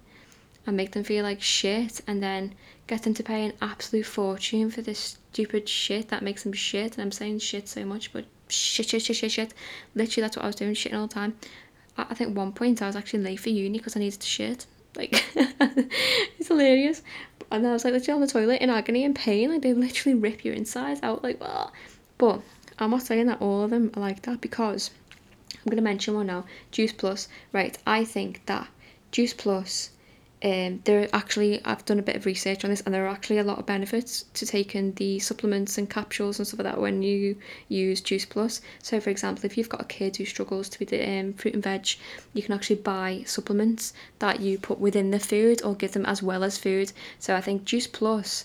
and 0.66 0.76
make 0.76 0.92
them 0.92 1.04
feel 1.04 1.24
like 1.24 1.42
shit 1.42 2.00
and 2.06 2.22
then 2.22 2.54
get 2.86 3.02
them 3.02 3.14
to 3.14 3.22
pay 3.22 3.44
an 3.44 3.52
absolute 3.60 4.06
fortune 4.06 4.70
for 4.70 4.82
this 4.82 5.18
stupid 5.32 5.68
shit 5.68 6.08
that 6.08 6.22
makes 6.22 6.42
them 6.42 6.52
shit. 6.52 6.92
And 6.94 7.02
I'm 7.02 7.12
saying 7.12 7.40
shit 7.40 7.68
so 7.68 7.84
much, 7.84 8.12
but 8.12 8.26
shit, 8.48 8.88
shit, 8.88 9.02
shit, 9.02 9.16
shit, 9.16 9.32
shit. 9.32 9.54
Literally, 9.94 10.22
that's 10.22 10.36
what 10.36 10.44
I 10.44 10.48
was 10.48 10.56
doing, 10.56 10.74
shitting 10.74 10.94
all 10.94 11.06
the 11.06 11.14
time. 11.14 11.36
I 11.96 12.14
think 12.14 12.36
one 12.36 12.52
point 12.52 12.80
I 12.80 12.86
was 12.86 12.96
actually 12.96 13.22
late 13.22 13.40
for 13.40 13.50
uni 13.50 13.78
because 13.78 13.96
I 13.96 14.00
needed 14.00 14.20
to 14.20 14.26
shit. 14.26 14.66
Like, 14.96 15.24
it's 15.34 16.48
hilarious. 16.48 17.02
And 17.50 17.66
I 17.66 17.72
was 17.72 17.84
like 17.84 17.92
literally 17.92 18.14
on 18.14 18.20
the 18.20 18.32
toilet 18.32 18.62
in 18.62 18.70
agony 18.70 19.04
and 19.04 19.14
pain. 19.14 19.50
Like, 19.50 19.62
they 19.62 19.74
literally 19.74 20.18
rip 20.18 20.44
your 20.44 20.54
insides 20.54 21.00
out. 21.02 21.22
Like, 21.22 21.40
well. 21.40 21.72
But 22.18 22.40
I'm 22.78 22.90
not 22.90 23.02
saying 23.02 23.26
that 23.26 23.40
all 23.40 23.62
of 23.62 23.70
them 23.70 23.90
are 23.94 24.00
like 24.00 24.22
that 24.22 24.40
because 24.40 24.90
I'm 25.54 25.70
going 25.70 25.76
to 25.76 25.82
mention 25.82 26.14
one 26.14 26.26
now 26.26 26.44
Juice 26.70 26.92
Plus. 26.92 27.28
Right, 27.52 27.76
I 27.86 28.04
think 28.04 28.44
that 28.46 28.68
Juice 29.10 29.34
Plus 29.34 29.90
um, 30.44 30.80
there 30.84 31.08
actually 31.12 31.64
I've 31.64 31.84
done 31.84 31.98
a 31.98 32.02
bit 32.02 32.16
of 32.16 32.26
research 32.26 32.64
on 32.64 32.70
this 32.70 32.80
and 32.80 32.92
there 32.92 33.04
are 33.06 33.10
actually 33.10 33.38
a 33.38 33.44
lot 33.44 33.58
of 33.58 33.66
benefits 33.66 34.24
to 34.34 34.44
taking 34.44 34.92
the 34.94 35.20
supplements 35.20 35.78
and 35.78 35.88
capsules 35.88 36.38
and 36.38 36.46
stuff 36.46 36.58
like 36.58 36.72
that 36.72 36.80
when 36.80 37.02
you 37.02 37.36
use 37.68 38.00
Juice 38.00 38.24
Plus. 38.24 38.60
So 38.82 39.00
for 39.00 39.10
example, 39.10 39.46
if 39.46 39.56
you've 39.56 39.68
got 39.68 39.80
a 39.80 39.84
kid 39.84 40.16
who 40.16 40.24
struggles 40.24 40.68
to 40.70 40.82
eat 40.82 41.20
um, 41.20 41.34
fruit 41.34 41.54
and 41.54 41.62
veg, 41.62 41.88
you 42.34 42.42
can 42.42 42.54
actually 42.54 42.76
buy 42.76 43.22
supplements 43.24 43.92
that 44.18 44.40
you 44.40 44.58
put 44.58 44.78
within 44.80 45.12
the 45.12 45.20
food 45.20 45.62
or 45.62 45.74
give 45.74 45.92
them 45.92 46.06
as 46.06 46.22
well 46.22 46.42
as 46.42 46.58
food. 46.58 46.92
So 47.18 47.36
I 47.36 47.40
think 47.40 47.64
Juice 47.64 47.86
Plus 47.86 48.44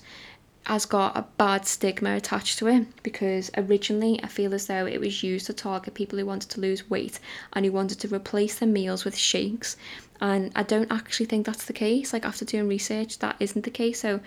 has 0.68 0.86
got 0.86 1.16
a 1.16 1.26
bad 1.38 1.66
stigma 1.66 2.14
attached 2.14 2.60
to 2.60 2.68
it 2.68 2.86
because 3.02 3.50
originally 3.56 4.22
I 4.22 4.28
feel 4.28 4.54
as 4.54 4.68
though 4.68 4.86
it 4.86 5.00
was 5.00 5.24
used 5.24 5.46
to 5.46 5.54
target 5.54 5.94
people 5.94 6.20
who 6.20 6.26
wanted 6.26 6.50
to 6.52 6.60
lose 6.60 6.90
weight 6.90 7.22
and 7.54 7.66
who 7.66 7.72
wanted 7.72 8.02
to 8.02 8.14
replace 8.14 8.60
their 8.60 8.68
meals 8.68 9.06
with 9.06 9.16
shakes 9.16 9.78
and 10.22 10.52
I 10.56 10.64
don't 10.64 10.92
actually 10.92 11.28
think 11.28 11.46
that's 11.46 11.66
the 11.66 11.74
case. 11.74 12.14
Like 12.14 12.26
after 12.26 12.46
doing 12.46 12.68
research, 12.68 13.20
that 13.20 13.36
isn't 13.40 13.64
the 13.64 13.72
case. 13.72 14.02
So 14.02 14.20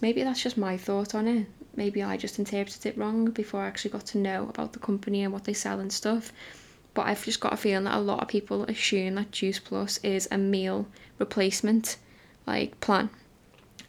maybe 0.00 0.22
that's 0.22 0.42
just 0.42 0.56
my 0.56 0.76
thought 0.76 1.14
on 1.14 1.26
it. 1.28 1.46
Maybe 1.76 2.02
I 2.02 2.16
just 2.16 2.38
interpreted 2.38 2.86
it 2.86 2.98
wrong 2.98 3.30
before 3.30 3.62
I 3.62 3.66
actually 3.66 3.92
got 3.92 4.06
to 4.06 4.18
know 4.18 4.48
about 4.48 4.72
the 4.72 4.78
company 4.78 5.22
and 5.22 5.32
what 5.32 5.44
they 5.44 5.52
sell 5.52 5.80
and 5.80 5.92
stuff. 5.92 6.32
But 6.94 7.06
I've 7.06 7.24
just 7.24 7.40
got 7.40 7.52
a 7.52 7.56
feeling 7.56 7.84
that 7.84 7.96
a 7.96 8.00
lot 8.00 8.20
of 8.20 8.28
people 8.28 8.64
assume 8.64 9.14
that 9.14 9.30
Juice 9.30 9.60
Plus 9.60 9.98
is 9.98 10.28
a 10.30 10.38
meal 10.38 10.86
replacement 11.18 11.96
like 12.46 12.80
plan 12.80 13.10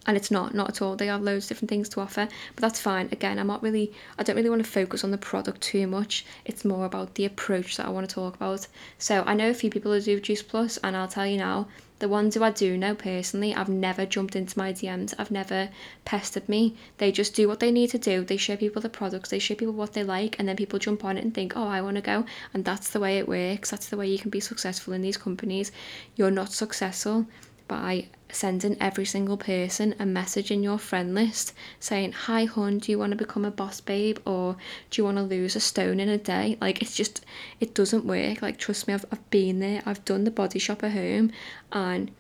and 0.08 0.18
it's 0.18 0.32
not 0.32 0.54
not 0.54 0.70
at 0.70 0.82
all. 0.82 0.96
They 0.96 1.08
have 1.08 1.22
loads 1.22 1.46
of 1.46 1.50
different 1.50 1.70
things 1.70 1.90
to 1.90 2.02
offer 2.02 2.28
but 2.56 2.62
that's 2.62 2.80
fine. 2.80 3.10
Again 3.12 3.38
i'm 3.40 3.48
not 3.48 3.62
really 3.62 3.94
i 4.18 4.24
don't 4.24 4.36
really 4.36 4.50
want 4.50 4.64
to 4.64 4.70
focus 4.70 5.04
on 5.04 5.12
the 5.12 5.18
product 5.18 5.62
too 5.62 5.88
much. 5.88 6.26
It's 6.46 6.66
more 6.66 6.86
about 6.86 7.16
the 7.16 7.26
approach 7.26 7.78
that 7.78 7.86
i 7.86 7.90
want 7.90 8.08
to 8.10 8.16
talk 8.16 8.36
about. 8.36 8.68
So 8.98 9.24
i 9.26 9.34
know 9.34 9.50
a 9.50 9.54
few 9.54 9.70
people 9.70 9.94
who 9.94 10.02
do 10.02 10.20
juice 10.20 10.42
plus 10.42 10.78
and 10.78 10.96
i'll 10.98 11.08
tell 11.08 11.28
you 11.28 11.38
now 11.38 11.68
the 12.00 12.10
ones 12.10 12.34
who 12.34 12.44
i 12.44 12.50
do 12.50 12.78
know 12.78 12.96
personally 12.96 13.54
i've 13.54 13.70
never 13.70 14.08
jumped 14.08 14.36
into 14.36 14.58
my 14.58 14.74
dms 14.74 15.14
i've 15.20 15.30
never 15.30 15.70
pestered 16.04 16.50
me. 16.50 16.76
They 16.98 17.12
just 17.12 17.36
do 17.36 17.48
what 17.48 17.60
they 17.60 17.72
need 17.72 17.92
to 17.92 18.00
do. 18.00 18.24
They 18.24 18.38
show 18.38 18.58
people 18.58 18.82
the 18.82 18.90
products. 18.90 19.30
They 19.30 19.38
show 19.40 19.54
people 19.54 19.76
what 19.76 19.94
they 19.94 20.04
like 20.04 20.36
and 20.40 20.48
then 20.48 20.56
people 20.56 20.80
jump 20.80 21.06
on 21.06 21.18
it 21.18 21.24
and 21.24 21.34
think 21.34 21.54
oh 21.56 21.68
i 21.68 21.80
want 21.82 21.98
to 21.98 22.02
go. 22.02 22.26
And 22.54 22.66
that's 22.66 22.90
the 22.90 23.00
way 23.00 23.20
it 23.20 23.28
works. 23.28 23.70
That's 23.70 23.90
the 23.90 23.98
way 23.98 24.08
you 24.08 24.18
can 24.18 24.32
be 24.32 24.40
successful 24.40 24.94
in 24.94 25.02
these 25.02 25.18
companies. 25.18 25.72
You're 26.16 26.32
not 26.32 26.52
successful 26.52 27.28
by 27.72 28.06
sending 28.30 28.76
every 28.82 29.06
single 29.06 29.38
person 29.38 29.96
a 29.98 30.06
message 30.06 30.52
in 30.52 30.62
your 30.62 30.78
friend 30.78 31.16
list 31.16 31.54
saying, 31.80 32.12
Hi, 32.12 32.44
hun, 32.44 32.80
do 32.80 32.92
you 32.92 33.00
want 33.00 33.12
to 33.12 33.18
become 33.18 33.46
a 33.46 33.50
boss 33.50 33.80
babe? 33.80 34.20
Or 34.26 34.58
do 34.90 35.02
you 35.02 35.06
want 35.06 35.16
to 35.16 35.24
lose 35.24 35.56
a 35.56 35.62
stone 35.62 36.02
in 36.02 36.10
a 36.10 36.18
day? 36.18 36.58
Like, 36.60 36.82
it's 36.82 36.94
just, 36.94 37.26
it 37.62 37.74
doesn't 37.74 38.04
work. 38.04 38.42
Like, 38.42 38.58
trust 38.58 38.90
me, 38.90 38.94
I've, 38.94 39.06
I've 39.10 39.30
been 39.30 39.60
there, 39.60 39.82
I've 39.86 40.04
done 40.04 40.26
the 40.26 40.32
body 40.32 40.60
shop 40.60 40.84
at 40.84 40.92
home, 40.92 41.32
and 41.72 42.12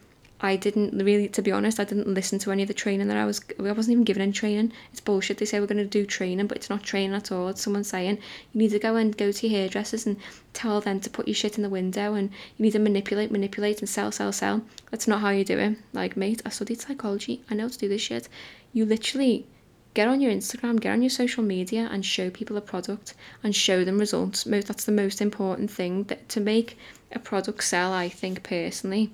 I 0.43 0.55
didn't 0.55 0.97
really, 0.97 1.29
to 1.29 1.41
be 1.43 1.51
honest, 1.51 1.79
I 1.79 1.83
didn't 1.83 2.07
listen 2.07 2.39
to 2.39 2.51
any 2.51 2.63
of 2.63 2.67
the 2.67 2.73
training 2.73 3.07
that 3.09 3.17
I 3.17 3.25
was, 3.25 3.41
I 3.59 3.71
wasn't 3.73 3.91
even 3.91 4.03
given 4.03 4.23
any 4.23 4.31
training. 4.31 4.73
It's 4.91 4.99
bullshit. 4.99 5.37
They 5.37 5.45
say 5.45 5.59
we're 5.59 5.67
going 5.67 5.77
to 5.77 5.85
do 5.85 6.03
training, 6.03 6.47
but 6.47 6.57
it's 6.57 6.69
not 6.69 6.81
training 6.81 7.13
at 7.13 7.31
all. 7.31 7.49
It's 7.49 7.61
someone 7.61 7.83
saying 7.83 8.17
you 8.51 8.59
need 8.59 8.71
to 8.71 8.79
go 8.79 8.95
and 8.95 9.15
go 9.15 9.31
to 9.31 9.47
your 9.47 9.55
hairdressers 9.55 10.07
and 10.07 10.17
tell 10.53 10.81
them 10.81 10.99
to 11.01 11.11
put 11.11 11.27
your 11.27 11.35
shit 11.35 11.57
in 11.57 11.61
the 11.61 11.69
window 11.69 12.15
and 12.15 12.31
you 12.57 12.63
need 12.63 12.71
to 12.71 12.79
manipulate, 12.79 13.29
manipulate 13.29 13.81
and 13.81 13.89
sell, 13.89 14.11
sell, 14.11 14.31
sell. 14.31 14.63
That's 14.89 15.07
not 15.07 15.21
how 15.21 15.29
you 15.29 15.45
do 15.45 15.59
it. 15.59 15.77
Like, 15.93 16.17
mate, 16.17 16.41
I 16.43 16.49
studied 16.49 16.81
psychology. 16.81 17.43
I 17.47 17.53
know 17.53 17.65
how 17.65 17.69
to 17.69 17.77
do 17.77 17.87
this 17.87 18.01
shit. 18.01 18.27
You 18.73 18.85
literally 18.85 19.45
get 19.93 20.07
on 20.07 20.21
your 20.21 20.31
Instagram, 20.31 20.79
get 20.79 20.93
on 20.93 21.03
your 21.03 21.11
social 21.11 21.43
media 21.43 21.87
and 21.91 22.03
show 22.03 22.31
people 22.31 22.57
a 22.57 22.61
product 22.61 23.13
and 23.43 23.55
show 23.55 23.83
them 23.83 23.99
results. 23.99 24.45
That's 24.45 24.85
the 24.85 24.91
most 24.91 25.21
important 25.21 25.69
thing 25.69 26.05
that 26.05 26.29
to 26.29 26.39
make 26.39 26.79
a 27.11 27.19
product 27.19 27.63
sell, 27.63 27.93
I 27.93 28.09
think 28.09 28.41
personally 28.41 29.11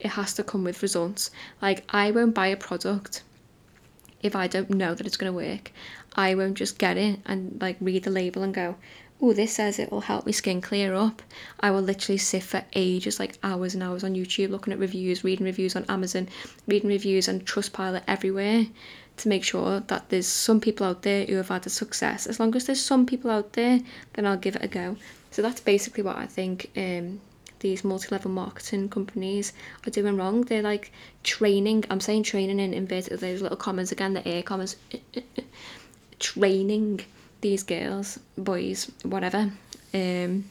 it 0.00 0.08
has 0.10 0.34
to 0.34 0.42
come 0.42 0.64
with 0.64 0.82
results. 0.82 1.30
Like, 1.60 1.84
I 1.90 2.10
won't 2.10 2.34
buy 2.34 2.48
a 2.48 2.56
product 2.56 3.22
if 4.22 4.34
I 4.36 4.46
don't 4.46 4.70
know 4.70 4.94
that 4.94 5.06
it's 5.06 5.16
going 5.16 5.32
to 5.32 5.36
work. 5.36 5.72
I 6.14 6.34
won't 6.34 6.58
just 6.58 6.78
get 6.78 6.96
it 6.96 7.20
and 7.26 7.60
like 7.60 7.76
read 7.80 8.04
the 8.04 8.10
label 8.10 8.42
and 8.42 8.52
go, 8.52 8.76
oh, 9.22 9.32
this 9.32 9.54
says 9.54 9.78
it 9.78 9.90
will 9.90 10.00
help 10.00 10.24
my 10.24 10.32
skin 10.32 10.60
clear 10.60 10.94
up. 10.94 11.22
I 11.60 11.70
will 11.70 11.82
literally 11.82 12.18
sit 12.18 12.42
for 12.42 12.64
ages, 12.74 13.20
like 13.20 13.38
hours 13.42 13.74
and 13.74 13.82
hours 13.82 14.02
on 14.02 14.14
YouTube, 14.14 14.50
looking 14.50 14.72
at 14.72 14.78
reviews, 14.78 15.24
reading 15.24 15.46
reviews 15.46 15.76
on 15.76 15.84
Amazon, 15.88 16.28
reading 16.66 16.88
reviews 16.88 17.28
on 17.28 17.40
Trustpilot 17.40 18.02
everywhere 18.08 18.66
to 19.18 19.28
make 19.28 19.44
sure 19.44 19.80
that 19.80 20.08
there's 20.08 20.26
some 20.26 20.60
people 20.60 20.86
out 20.86 21.02
there 21.02 21.26
who 21.26 21.36
have 21.36 21.48
had 21.48 21.66
a 21.66 21.70
success. 21.70 22.26
As 22.26 22.40
long 22.40 22.54
as 22.56 22.64
there's 22.64 22.80
some 22.80 23.04
people 23.04 23.30
out 23.30 23.52
there, 23.52 23.80
then 24.14 24.26
I'll 24.26 24.38
give 24.38 24.56
it 24.56 24.64
a 24.64 24.68
go. 24.68 24.96
So 25.30 25.42
that's 25.42 25.60
basically 25.60 26.02
what 26.02 26.16
I 26.16 26.26
think 26.26 26.70
um, 26.76 27.20
these 27.60 27.84
multi-level 27.84 28.30
marketing 28.30 28.88
companies 28.88 29.52
are 29.86 29.90
doing 29.90 30.16
wrong. 30.16 30.42
They're 30.42 30.62
like 30.62 30.92
training. 31.22 31.84
I'm 31.90 32.00
saying 32.00 32.24
training 32.24 32.58
in 32.60 32.74
inverted 32.74 33.20
those 33.20 33.42
little 33.42 33.56
comments 33.56 33.92
again, 33.92 34.14
the 34.14 34.26
air 34.26 34.42
comments. 34.42 34.76
training 36.20 37.00
these 37.40 37.62
girls, 37.62 38.20
boys, 38.36 38.90
whatever, 39.02 39.50
um, 39.94 40.44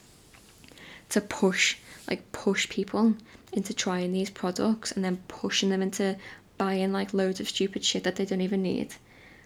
to 1.10 1.22
push 1.22 1.78
like 2.08 2.32
push 2.32 2.68
people 2.70 3.14
into 3.54 3.74
trying 3.74 4.12
these 4.12 4.30
products 4.30 4.92
and 4.92 5.06
then 5.06 5.18
pushing 5.28 5.70
them 5.70 5.82
into 5.82 6.18
buying 6.58 6.92
like 6.92 7.14
loads 7.14 7.40
of 7.40 7.48
stupid 7.48 7.84
shit 7.86 8.04
that 8.04 8.16
they 8.16 8.26
don't 8.26 8.42
even 8.42 8.64
need. 8.64 8.96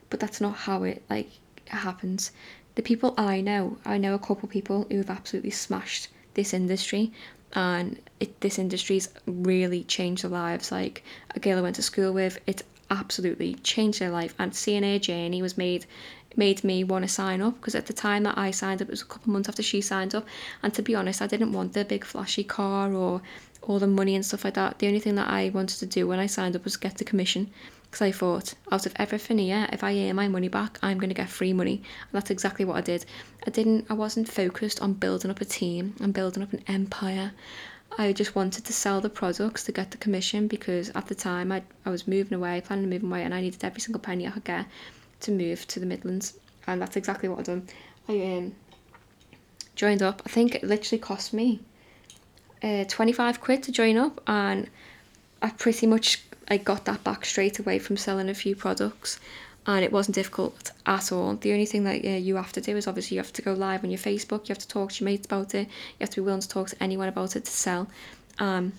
But 0.10 0.20
that's 0.20 0.42
not 0.42 0.56
how 0.56 0.84
it 0.84 1.04
like 1.10 1.30
happens. 1.68 2.32
The 2.76 2.82
people 2.82 3.14
I 3.18 3.42
know, 3.42 3.78
I 3.86 3.98
know 3.98 4.16
a 4.16 4.20
couple 4.20 4.48
people 4.50 4.88
who 4.90 4.98
have 4.98 5.10
absolutely 5.10 5.52
smashed 5.52 6.08
this 6.34 6.54
industry 6.54 7.12
and 7.54 8.00
it, 8.20 8.42
this 8.42 8.60
industry's 8.60 9.10
really 9.26 9.84
changed 9.84 10.24
their 10.24 10.32
lives. 10.32 10.72
Like 10.72 11.04
a 11.36 11.40
girl 11.40 11.58
I 11.58 11.62
went 11.62 11.76
to 11.78 11.82
school 11.82 12.12
with, 12.14 12.40
it 12.48 12.64
absolutely 12.90 13.56
changed 13.56 14.00
their 14.00 14.10
life, 14.10 14.36
and 14.38 14.56
seeing 14.56 14.84
her 14.84 15.00
journey 15.00 15.42
was 15.42 15.58
made 15.58 15.86
made 16.36 16.64
me 16.64 16.84
want 16.84 17.04
to 17.04 17.08
sign 17.08 17.42
up 17.42 17.54
because 17.56 17.76
at 17.76 17.86
the 17.86 17.94
time 17.94 18.24
that 18.24 18.36
I 18.36 18.50
signed 18.50 18.82
up, 18.82 18.88
it 18.88 18.92
was 18.92 19.04
a 19.04 19.06
couple 19.06 19.32
months 19.32 19.48
after 19.48 19.62
she 19.62 19.82
signed 19.82 20.16
up, 20.16 20.26
and 20.62 20.74
to 20.74 20.82
be 20.82 20.96
honest, 20.96 21.22
I 21.22 21.28
didn't 21.28 21.54
want 21.54 21.74
the 21.74 21.86
big 21.86 22.04
flashy 22.04 22.44
car 22.44 22.92
or 22.94 23.22
all 23.62 23.80
the 23.80 23.88
money 23.88 24.16
and 24.16 24.26
stuff 24.26 24.44
like 24.44 24.56
that. 24.56 24.80
The 24.80 24.88
only 24.88 25.00
thing 25.00 25.16
that 25.16 25.30
I 25.30 25.50
wanted 25.50 25.80
to 25.80 25.86
do 25.86 26.08
when 26.08 26.20
I 26.20 26.26
signed 26.26 26.56
up 26.56 26.64
was 26.64 26.76
get 26.76 26.98
the 26.98 27.06
commission 27.06 27.52
because 27.94 28.08
I 28.08 28.12
thought 28.12 28.56
out 28.72 28.88
of 28.88 28.94
everything 28.96 29.38
here, 29.38 29.70
if 29.72 29.84
I 29.84 29.96
earn 29.96 30.16
my 30.16 30.28
money 30.28 30.48
back, 30.48 30.80
I'm 30.82 30.98
going 30.98 31.12
to 31.12 31.14
get 31.14 31.30
free 31.30 31.54
money. 31.54 31.76
And 31.76 32.12
that's 32.12 32.32
exactly 32.32 32.66
what 32.66 32.76
I 32.76 32.82
did. 32.82 33.06
I 33.46 33.52
didn't, 33.52 33.86
I 33.88 33.94
wasn't 33.94 34.28
focused 34.28 34.82
on 34.82 34.94
building 34.94 35.30
up 35.30 35.42
a 35.42 35.46
team 35.46 35.94
and 36.02 36.12
building 36.12 36.42
up 36.42 36.52
an 36.54 36.64
empire. 36.66 37.34
I 37.96 38.12
just 38.12 38.34
wanted 38.34 38.66
to 38.66 38.74
sell 38.74 39.00
the 39.00 39.12
products 39.12 39.64
to 39.66 39.72
get 39.72 39.92
the 39.92 39.98
commission 39.98 40.48
because 40.48 40.90
at 40.96 41.06
the 41.06 41.14
time 41.14 41.52
I, 41.52 41.62
I 41.86 41.92
was 41.92 42.08
moving 42.08 42.34
away, 42.34 42.64
planning 42.66 42.86
to 42.86 42.90
move 42.90 43.04
away, 43.04 43.22
and 43.22 43.32
I 43.32 43.42
needed 43.42 43.64
every 43.64 43.80
single 43.80 44.02
penny 44.02 44.28
I 44.28 44.32
could 44.32 44.44
get 44.44 44.66
to 45.20 45.32
move 45.32 45.68
to 45.68 45.80
the 45.80 45.86
Midlands. 45.86 46.34
And 46.66 46.82
that's 46.82 46.96
exactly 46.96 47.30
what 47.30 47.38
I've 47.38 47.46
done. 47.46 47.68
I 48.10 48.14
um, 48.14 48.56
joined 49.76 50.02
up. 50.02 50.24
I 50.26 50.30
think 50.30 50.56
it 50.56 50.64
literally 50.64 51.00
cost 51.00 51.32
me 51.32 51.60
uh, 52.64 52.86
25 52.86 53.40
quid 53.40 53.62
to 53.62 53.72
join 53.72 53.98
up, 53.98 54.20
and 54.26 54.68
I 55.44 55.52
pretty 55.52 55.86
much 55.86 56.24
I 56.48 56.58
got 56.58 56.86
that 56.86 57.04
back 57.04 57.26
straight 57.26 57.60
away 57.60 57.80
from 57.80 57.98
selling 57.98 58.30
a 58.30 58.34
few 58.34 58.56
products 58.56 59.20
and 59.66 59.84
it 59.84 59.92
wasn't 59.92 60.16
difficult 60.16 60.72
at 60.86 61.12
all. 61.12 61.36
The 61.36 61.54
only 61.54 61.66
thing 61.66 61.86
that 61.86 62.04
uh, 62.04 62.10
you 62.10 62.36
have 62.36 62.52
to 62.54 62.62
do 62.62 62.76
is 62.76 62.88
obviously 62.88 63.16
you 63.16 63.22
have 63.22 63.34
to 63.34 63.42
go 63.42 63.54
live 63.54 63.84
on 63.84 63.92
your 63.92 64.00
Facebook, 64.00 64.48
you 64.48 64.54
have 64.54 64.60
to 64.60 64.68
talk 64.68 64.92
to 64.92 65.04
your 65.04 65.06
mates 65.12 65.26
about 65.26 65.56
it, 65.56 65.68
you 65.68 66.02
have 66.02 66.10
to 66.12 66.18
be 66.18 66.26
willing 66.26 66.42
to 66.42 66.50
talk 66.50 66.70
to 66.70 66.84
anyone 66.84 67.08
about 67.08 67.36
it 67.36 67.46
to 67.46 67.52
sell. 67.52 67.88
Um, 68.40 68.74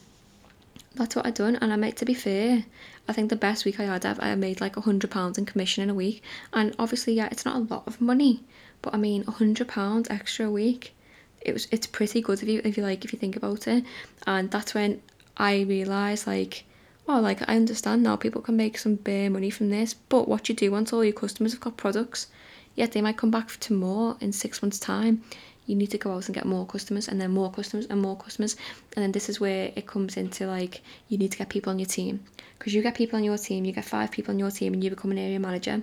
that's 0.94 1.16
what 1.16 1.26
I 1.26 1.30
done, 1.30 1.56
and 1.56 1.72
I 1.72 1.76
made 1.76 1.96
to 1.96 2.04
be 2.04 2.14
fair. 2.14 2.64
I 3.08 3.12
think 3.12 3.28
the 3.28 3.36
best 3.36 3.64
week 3.64 3.80
I 3.80 3.84
had, 3.84 4.04
I 4.06 4.34
made 4.34 4.60
like 4.60 4.76
a 4.76 4.80
hundred 4.82 5.10
pounds 5.10 5.38
in 5.38 5.46
commission 5.46 5.82
in 5.82 5.90
a 5.90 5.94
week, 5.94 6.22
and 6.52 6.74
obviously, 6.78 7.14
yeah, 7.14 7.28
it's 7.30 7.44
not 7.44 7.56
a 7.56 7.74
lot 7.74 7.84
of 7.86 8.00
money, 8.00 8.42
but 8.82 8.94
I 8.94 8.98
mean, 8.98 9.24
a 9.26 9.32
hundred 9.32 9.68
pounds 9.68 10.08
extra 10.10 10.46
a 10.46 10.50
week, 10.50 10.94
it 11.40 11.52
was 11.52 11.66
it's 11.70 11.86
pretty 11.86 12.20
good 12.20 12.42
if 12.42 12.48
you 12.48 12.60
if 12.64 12.76
you 12.76 12.82
like 12.82 13.04
if 13.04 13.12
you 13.12 13.18
think 13.18 13.36
about 13.36 13.66
it, 13.66 13.84
and 14.26 14.50
that's 14.50 14.74
when 14.74 15.02
I 15.36 15.62
realised 15.62 16.26
like 16.26 16.64
oh, 17.08 17.20
like 17.20 17.42
I 17.48 17.56
understand 17.56 18.02
now 18.02 18.16
people 18.16 18.42
can 18.42 18.56
make 18.56 18.78
some 18.78 18.96
bare 18.96 19.30
money 19.30 19.50
from 19.50 19.70
this, 19.70 19.94
but 19.94 20.28
what 20.28 20.48
you 20.48 20.54
do 20.54 20.70
once 20.70 20.92
all 20.92 21.04
your 21.04 21.12
customers 21.12 21.52
have 21.52 21.60
got 21.60 21.76
products, 21.76 22.28
yet 22.74 22.92
they 22.92 23.02
might 23.02 23.16
come 23.16 23.30
back 23.30 23.48
to 23.60 23.72
more 23.72 24.16
in 24.20 24.32
six 24.32 24.62
months' 24.62 24.78
time. 24.78 25.22
You 25.66 25.76
need 25.76 25.90
to 25.92 25.98
go 25.98 26.12
out 26.12 26.26
and 26.26 26.34
get 26.34 26.44
more 26.44 26.66
customers, 26.66 27.08
and 27.08 27.20
then 27.20 27.30
more 27.30 27.50
customers, 27.50 27.86
and 27.86 28.00
more 28.00 28.16
customers, 28.16 28.56
and 28.94 29.02
then 29.02 29.12
this 29.12 29.28
is 29.28 29.40
where 29.40 29.72
it 29.76 29.86
comes 29.86 30.16
into 30.16 30.46
like 30.46 30.82
you 31.08 31.18
need 31.18 31.32
to 31.32 31.38
get 31.38 31.48
people 31.48 31.70
on 31.70 31.78
your 31.78 31.88
team 31.88 32.24
because 32.58 32.74
you 32.74 32.82
get 32.82 32.94
people 32.94 33.16
on 33.18 33.24
your 33.24 33.38
team, 33.38 33.64
you 33.64 33.72
get 33.72 33.84
five 33.84 34.10
people 34.10 34.32
on 34.32 34.38
your 34.38 34.50
team, 34.50 34.74
and 34.74 34.82
you 34.82 34.90
become 34.90 35.10
an 35.10 35.18
area 35.18 35.38
manager. 35.40 35.82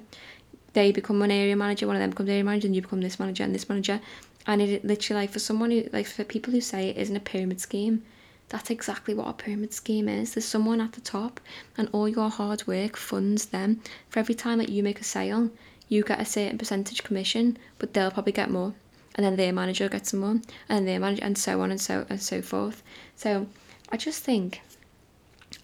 They 0.74 0.92
become 0.92 1.22
an 1.22 1.32
area 1.32 1.56
manager, 1.56 1.86
one 1.86 1.98
of 1.98 2.00
them 2.00 2.12
becomes 2.12 2.30
area 2.30 2.44
manager, 2.44 2.68
and 2.68 2.76
you 2.76 2.82
become 2.82 3.02
this 3.02 3.20
manager 3.20 3.44
and 3.44 3.54
this 3.54 3.68
manager. 3.68 4.00
And 4.48 4.62
it 4.62 4.84
literally 4.86 5.24
like 5.24 5.30
for 5.30 5.40
someone 5.40 5.70
who 5.70 5.84
like 5.94 6.08
for 6.08 6.24
people 6.24 6.54
who 6.54 6.62
say 6.62 6.90
it 6.90 6.98
isn't 6.98 7.16
a 7.16 7.20
pyramid 7.20 7.60
scheme, 7.60 8.04
that's 8.52 8.70
exactly 8.70 9.14
what 9.14 9.30
a 9.30 9.34
pyramid 9.34 9.74
scheme 9.74 10.10
is. 10.10 10.34
There's 10.34 10.44
someone 10.44 10.82
at 10.82 10.92
the 10.92 11.00
top, 11.00 11.40
and 11.78 11.88
all 11.94 12.10
your 12.10 12.30
hard 12.30 12.68
work 12.68 12.98
funds 12.98 13.46
them. 13.46 13.80
For 14.10 14.20
every 14.20 14.36
time 14.36 14.58
that 14.58 14.68
you 14.68 14.84
make 14.84 15.00
a 15.00 15.06
sale, 15.06 15.50
you 15.88 16.04
get 16.04 16.20
a 16.20 16.26
certain 16.26 16.58
percentage 16.58 17.02
commission, 17.02 17.58
but 17.80 17.94
they'll 17.94 18.12
probably 18.12 18.34
get 18.34 18.52
more. 18.52 18.74
And 19.16 19.26
then 19.26 19.38
their 19.38 19.54
manager 19.54 19.88
gets 19.88 20.12
some 20.12 20.20
more, 20.20 20.42
and 20.68 20.86
their 20.86 21.00
manager, 21.00 21.24
and 21.24 21.38
so 21.38 21.62
on 21.62 21.72
and 21.72 21.80
so 21.80 22.06
and 22.10 22.22
so 22.22 22.42
forth. 22.42 22.84
So 23.16 23.48
I 23.90 23.96
just 23.96 24.22
think 24.22 24.62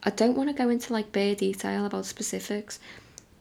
I 0.03 0.10
don't 0.10 0.38
want 0.38 0.48
to 0.48 0.56
go 0.56 0.70
into 0.70 0.94
like 0.94 1.12
bare 1.12 1.36
detail 1.36 1.86
about 1.86 2.06
specifics, 2.06 2.79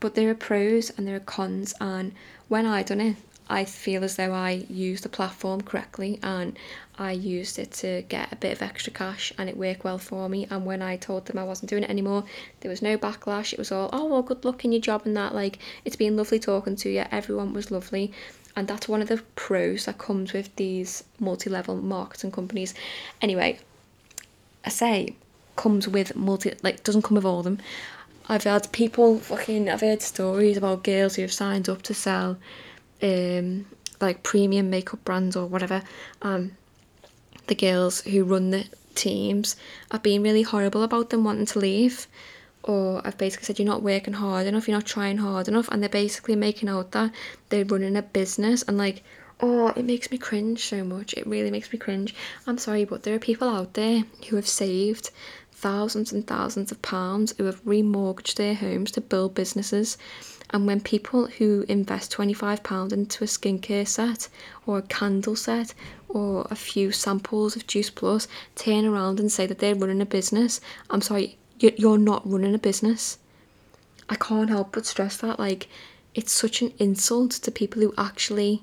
but 0.00 0.16
there 0.16 0.28
are 0.28 0.34
pros 0.34 0.90
and 0.90 1.06
there 1.06 1.14
are 1.14 1.20
cons. 1.20 1.72
And 1.80 2.12
when 2.48 2.66
I 2.66 2.82
done 2.82 3.00
it, 3.00 3.16
I 3.48 3.64
feel 3.64 4.02
as 4.02 4.16
though 4.16 4.32
I 4.32 4.66
used 4.68 5.04
the 5.04 5.08
platform 5.08 5.60
correctly 5.60 6.18
and 6.22 6.58
I 6.98 7.12
used 7.12 7.58
it 7.58 7.70
to 7.72 8.02
get 8.08 8.32
a 8.32 8.36
bit 8.36 8.52
of 8.52 8.62
extra 8.62 8.92
cash 8.92 9.32
and 9.38 9.48
it 9.48 9.56
worked 9.56 9.84
well 9.84 9.98
for 9.98 10.28
me. 10.28 10.48
And 10.50 10.66
when 10.66 10.82
I 10.82 10.96
told 10.96 11.26
them 11.26 11.38
I 11.38 11.44
wasn't 11.44 11.70
doing 11.70 11.84
it 11.84 11.90
anymore, 11.90 12.24
there 12.60 12.70
was 12.70 12.82
no 12.82 12.98
backlash. 12.98 13.52
It 13.52 13.58
was 13.58 13.70
all, 13.70 13.88
oh, 13.92 14.06
well, 14.06 14.22
good 14.22 14.44
luck 14.44 14.64
in 14.64 14.72
your 14.72 14.80
job 14.80 15.02
and 15.04 15.16
that. 15.16 15.34
Like, 15.34 15.58
it's 15.84 15.96
been 15.96 16.16
lovely 16.16 16.40
talking 16.40 16.74
to 16.76 16.90
you. 16.90 17.04
Everyone 17.12 17.52
was 17.52 17.70
lovely. 17.70 18.12
And 18.56 18.66
that's 18.66 18.88
one 18.88 19.02
of 19.02 19.08
the 19.08 19.22
pros 19.36 19.84
that 19.84 19.98
comes 19.98 20.32
with 20.32 20.54
these 20.56 21.04
multi 21.20 21.48
level 21.50 21.76
marketing 21.76 22.32
companies. 22.32 22.74
Anyway, 23.22 23.60
I 24.64 24.70
say 24.70 25.14
comes 25.54 25.86
with 25.86 26.16
multi, 26.16 26.54
like, 26.62 26.82
doesn't 26.82 27.02
come 27.02 27.14
with 27.16 27.24
all 27.24 27.38
of 27.38 27.44
them. 27.44 27.58
I've 28.28 28.44
had 28.44 28.72
people 28.72 29.20
fucking, 29.20 29.68
I've 29.70 29.82
heard 29.82 30.02
stories 30.02 30.56
about 30.56 30.82
girls 30.82 31.14
who 31.14 31.22
have 31.22 31.32
signed 31.32 31.68
up 31.68 31.82
to 31.82 31.94
sell 31.94 32.38
um, 33.02 33.66
like 34.00 34.22
premium 34.22 34.70
makeup 34.70 35.04
brands 35.04 35.36
or 35.36 35.46
whatever, 35.46 35.82
um, 36.22 36.52
the 37.46 37.54
girls 37.54 38.00
who 38.02 38.24
run 38.24 38.50
the 38.50 38.66
teams 38.94 39.56
have 39.90 40.02
been 40.02 40.22
really 40.22 40.42
horrible 40.42 40.82
about 40.82 41.10
them 41.10 41.24
wanting 41.24 41.46
to 41.46 41.58
leave. 41.58 42.06
Or 42.62 43.00
I've 43.06 43.18
basically 43.18 43.44
said 43.44 43.58
you're 43.60 43.66
not 43.66 43.82
working 43.82 44.14
hard 44.14 44.46
enough, 44.46 44.66
you're 44.66 44.76
not 44.76 44.86
trying 44.86 45.18
hard 45.18 45.46
enough, 45.46 45.68
and 45.68 45.80
they're 45.80 45.88
basically 45.88 46.34
making 46.34 46.68
out 46.68 46.90
that 46.92 47.12
they're 47.48 47.64
running 47.64 47.96
a 47.96 48.02
business 48.02 48.64
and 48.64 48.76
like, 48.76 49.04
oh, 49.40 49.68
it 49.68 49.84
makes 49.84 50.10
me 50.10 50.18
cringe 50.18 50.64
so 50.64 50.82
much. 50.82 51.14
It 51.14 51.26
really 51.26 51.50
makes 51.50 51.72
me 51.72 51.78
cringe. 51.78 52.14
I'm 52.46 52.58
sorry, 52.58 52.84
but 52.84 53.04
there 53.04 53.14
are 53.14 53.20
people 53.20 53.48
out 53.48 53.74
there 53.74 54.02
who 54.28 54.36
have 54.36 54.48
saved 54.48 55.10
thousands 55.52 56.12
and 56.12 56.26
thousands 56.26 56.72
of 56.72 56.82
pounds 56.82 57.34
who 57.38 57.44
have 57.44 57.64
remortgaged 57.64 58.34
their 58.34 58.54
homes 58.54 58.90
to 58.92 59.00
build 59.00 59.34
businesses 59.34 59.96
and 60.50 60.66
when 60.66 60.80
people 60.80 61.26
who 61.26 61.64
invest 61.68 62.12
£25 62.12 62.92
into 62.92 63.24
a 63.24 63.26
skincare 63.26 63.86
set 63.86 64.28
or 64.66 64.78
a 64.78 64.82
candle 64.82 65.36
set 65.36 65.74
or 66.08 66.46
a 66.50 66.56
few 66.56 66.92
samples 66.92 67.56
of 67.56 67.66
Juice 67.66 67.90
Plus 67.90 68.28
turn 68.54 68.84
around 68.84 69.18
and 69.18 69.30
say 69.30 69.46
that 69.46 69.58
they're 69.58 69.74
running 69.74 70.00
a 70.00 70.06
business, 70.06 70.60
I'm 70.88 71.02
sorry, 71.02 71.36
you're 71.58 71.98
not 71.98 72.30
running 72.30 72.54
a 72.54 72.58
business. 72.58 73.18
I 74.08 74.14
can't 74.14 74.50
help 74.50 74.72
but 74.72 74.86
stress 74.86 75.16
that. 75.18 75.38
Like, 75.38 75.68
it's 76.14 76.32
such 76.32 76.62
an 76.62 76.72
insult 76.78 77.32
to 77.32 77.50
people 77.50 77.82
who 77.82 77.92
actually 77.98 78.62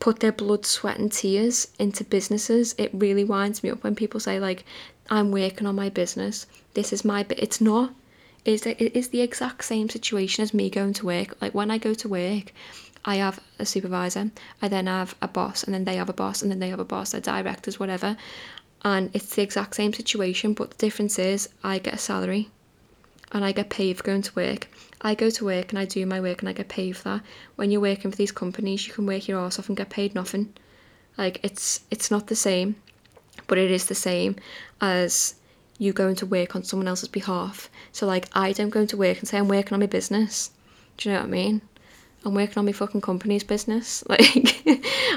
put 0.00 0.20
their 0.20 0.32
blood, 0.32 0.66
sweat, 0.66 0.98
and 0.98 1.12
tears 1.12 1.68
into 1.78 2.04
businesses. 2.04 2.74
It 2.78 2.90
really 2.92 3.22
winds 3.22 3.62
me 3.62 3.70
up 3.70 3.84
when 3.84 3.94
people 3.94 4.18
say, 4.18 4.40
like, 4.40 4.64
I'm 5.10 5.30
working 5.30 5.66
on 5.66 5.76
my 5.76 5.90
business. 5.90 6.46
This 6.74 6.92
is 6.92 7.04
my 7.04 7.22
bit. 7.22 7.38
It's 7.38 7.60
not. 7.60 7.92
It's, 8.44 8.66
it 8.66 8.96
is 8.96 9.08
the 9.08 9.20
exact 9.20 9.64
same 9.64 9.88
situation 9.88 10.42
as 10.42 10.52
me 10.52 10.68
going 10.68 10.94
to 10.94 11.06
work. 11.06 11.40
Like 11.40 11.54
when 11.54 11.70
I 11.70 11.78
go 11.78 11.94
to 11.94 12.08
work, 12.08 12.52
I 13.04 13.16
have 13.16 13.40
a 13.58 13.66
supervisor, 13.66 14.30
I 14.60 14.68
then 14.68 14.86
have 14.86 15.14
a 15.20 15.28
boss, 15.28 15.64
and 15.64 15.74
then 15.74 15.84
they 15.84 15.96
have 15.96 16.08
a 16.08 16.12
boss, 16.12 16.42
and 16.42 16.50
then 16.50 16.60
they 16.60 16.68
have 16.68 16.80
a 16.80 16.84
boss, 16.84 17.12
they're 17.12 17.20
directors, 17.20 17.78
whatever. 17.80 18.16
And 18.84 19.10
it's 19.14 19.34
the 19.34 19.42
exact 19.42 19.74
same 19.76 19.92
situation, 19.92 20.54
but 20.54 20.70
the 20.70 20.76
difference 20.76 21.18
is 21.18 21.48
I 21.62 21.78
get 21.78 21.94
a 21.94 21.98
salary 21.98 22.50
and 23.32 23.44
I 23.44 23.52
get 23.52 23.70
paid 23.70 23.96
for 23.96 24.04
going 24.04 24.22
to 24.22 24.34
work. 24.34 24.68
I 25.00 25.14
go 25.14 25.30
to 25.30 25.44
work 25.44 25.70
and 25.70 25.78
I 25.78 25.84
do 25.84 26.04
my 26.06 26.20
work 26.20 26.42
and 26.42 26.48
I 26.48 26.52
get 26.52 26.68
paid 26.68 26.96
for 26.96 27.04
that. 27.04 27.22
When 27.56 27.70
you're 27.70 27.80
working 27.80 28.10
for 28.10 28.16
these 28.16 28.32
companies, 28.32 28.86
you 28.86 28.92
can 28.92 29.06
work 29.06 29.26
your 29.26 29.40
ass 29.40 29.58
off 29.58 29.68
and 29.68 29.76
get 29.76 29.90
paid 29.90 30.14
nothing. 30.14 30.52
Like 31.18 31.40
it's 31.42 31.80
it's 31.90 32.10
not 32.10 32.26
the 32.26 32.36
same, 32.36 32.76
but 33.46 33.58
it 33.58 33.70
is 33.70 33.86
the 33.86 33.94
same 33.94 34.36
as 34.80 35.34
you 35.82 35.92
going 35.92 36.14
to 36.14 36.26
work 36.26 36.54
on 36.54 36.62
someone 36.62 36.86
else's 36.86 37.08
behalf. 37.08 37.68
So 37.90 38.06
like 38.06 38.28
I 38.32 38.52
don't 38.52 38.70
go 38.70 38.80
into 38.80 38.96
work 38.96 39.18
and 39.18 39.26
say 39.26 39.38
I'm 39.38 39.48
working 39.48 39.74
on 39.74 39.80
my 39.80 39.86
business. 39.86 40.50
Do 40.96 41.08
you 41.08 41.14
know 41.14 41.20
what 41.20 41.26
I 41.26 41.30
mean? 41.30 41.60
I'm 42.24 42.34
working 42.34 42.58
on 42.58 42.66
my 42.66 42.72
fucking 42.72 43.00
company's 43.00 43.42
business. 43.42 44.04
Like, 44.12 44.62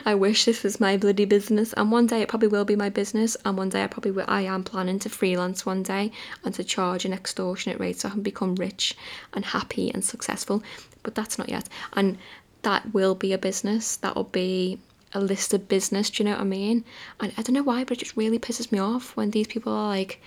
I 0.07 0.15
wish 0.15 0.45
this 0.45 0.63
was 0.63 0.79
my 0.79 0.97
bloody 0.97 1.25
business. 1.25 1.73
And 1.73 1.91
one 1.91 2.07
day 2.07 2.21
it 2.21 2.29
probably 2.29 2.47
will 2.47 2.65
be 2.65 2.75
my 2.75 2.89
business. 2.89 3.37
And 3.45 3.57
one 3.57 3.69
day 3.69 3.83
I 3.83 3.87
probably 3.87 4.11
will, 4.11 4.25
I 4.27 4.41
am 4.41 4.63
planning 4.63 4.97
to 4.99 5.09
freelance 5.09 5.65
one 5.65 5.83
day 5.83 6.11
and 6.43 6.53
to 6.55 6.63
charge 6.63 7.05
an 7.05 7.13
extortionate 7.13 7.79
rate 7.79 7.99
so 7.99 8.09
I 8.09 8.11
can 8.11 8.23
become 8.23 8.55
rich 8.55 8.95
and 9.33 9.45
happy 9.45 9.91
and 9.93 10.03
successful. 10.03 10.63
But 11.03 11.13
that's 11.13 11.37
not 11.37 11.49
yet. 11.49 11.69
And 11.93 12.17
that 12.63 12.91
will 12.93 13.13
be 13.13 13.33
a 13.33 13.37
business. 13.37 13.97
That 13.97 14.15
will 14.15 14.23
be 14.23 14.79
a 15.13 15.19
listed 15.19 15.67
business. 15.67 16.09
Do 16.09 16.23
you 16.23 16.29
know 16.29 16.35
what 16.35 16.41
I 16.41 16.45
mean? 16.45 16.83
And 17.19 17.33
I 17.37 17.41
don't 17.41 17.53
know 17.53 17.63
why, 17.63 17.83
but 17.83 17.97
it 17.97 17.99
just 17.99 18.17
really 18.17 18.39
pisses 18.39 18.71
me 18.71 18.79
off 18.79 19.15
when 19.15 19.31
these 19.31 19.47
people 19.47 19.73
are 19.73 19.87
like, 19.87 20.21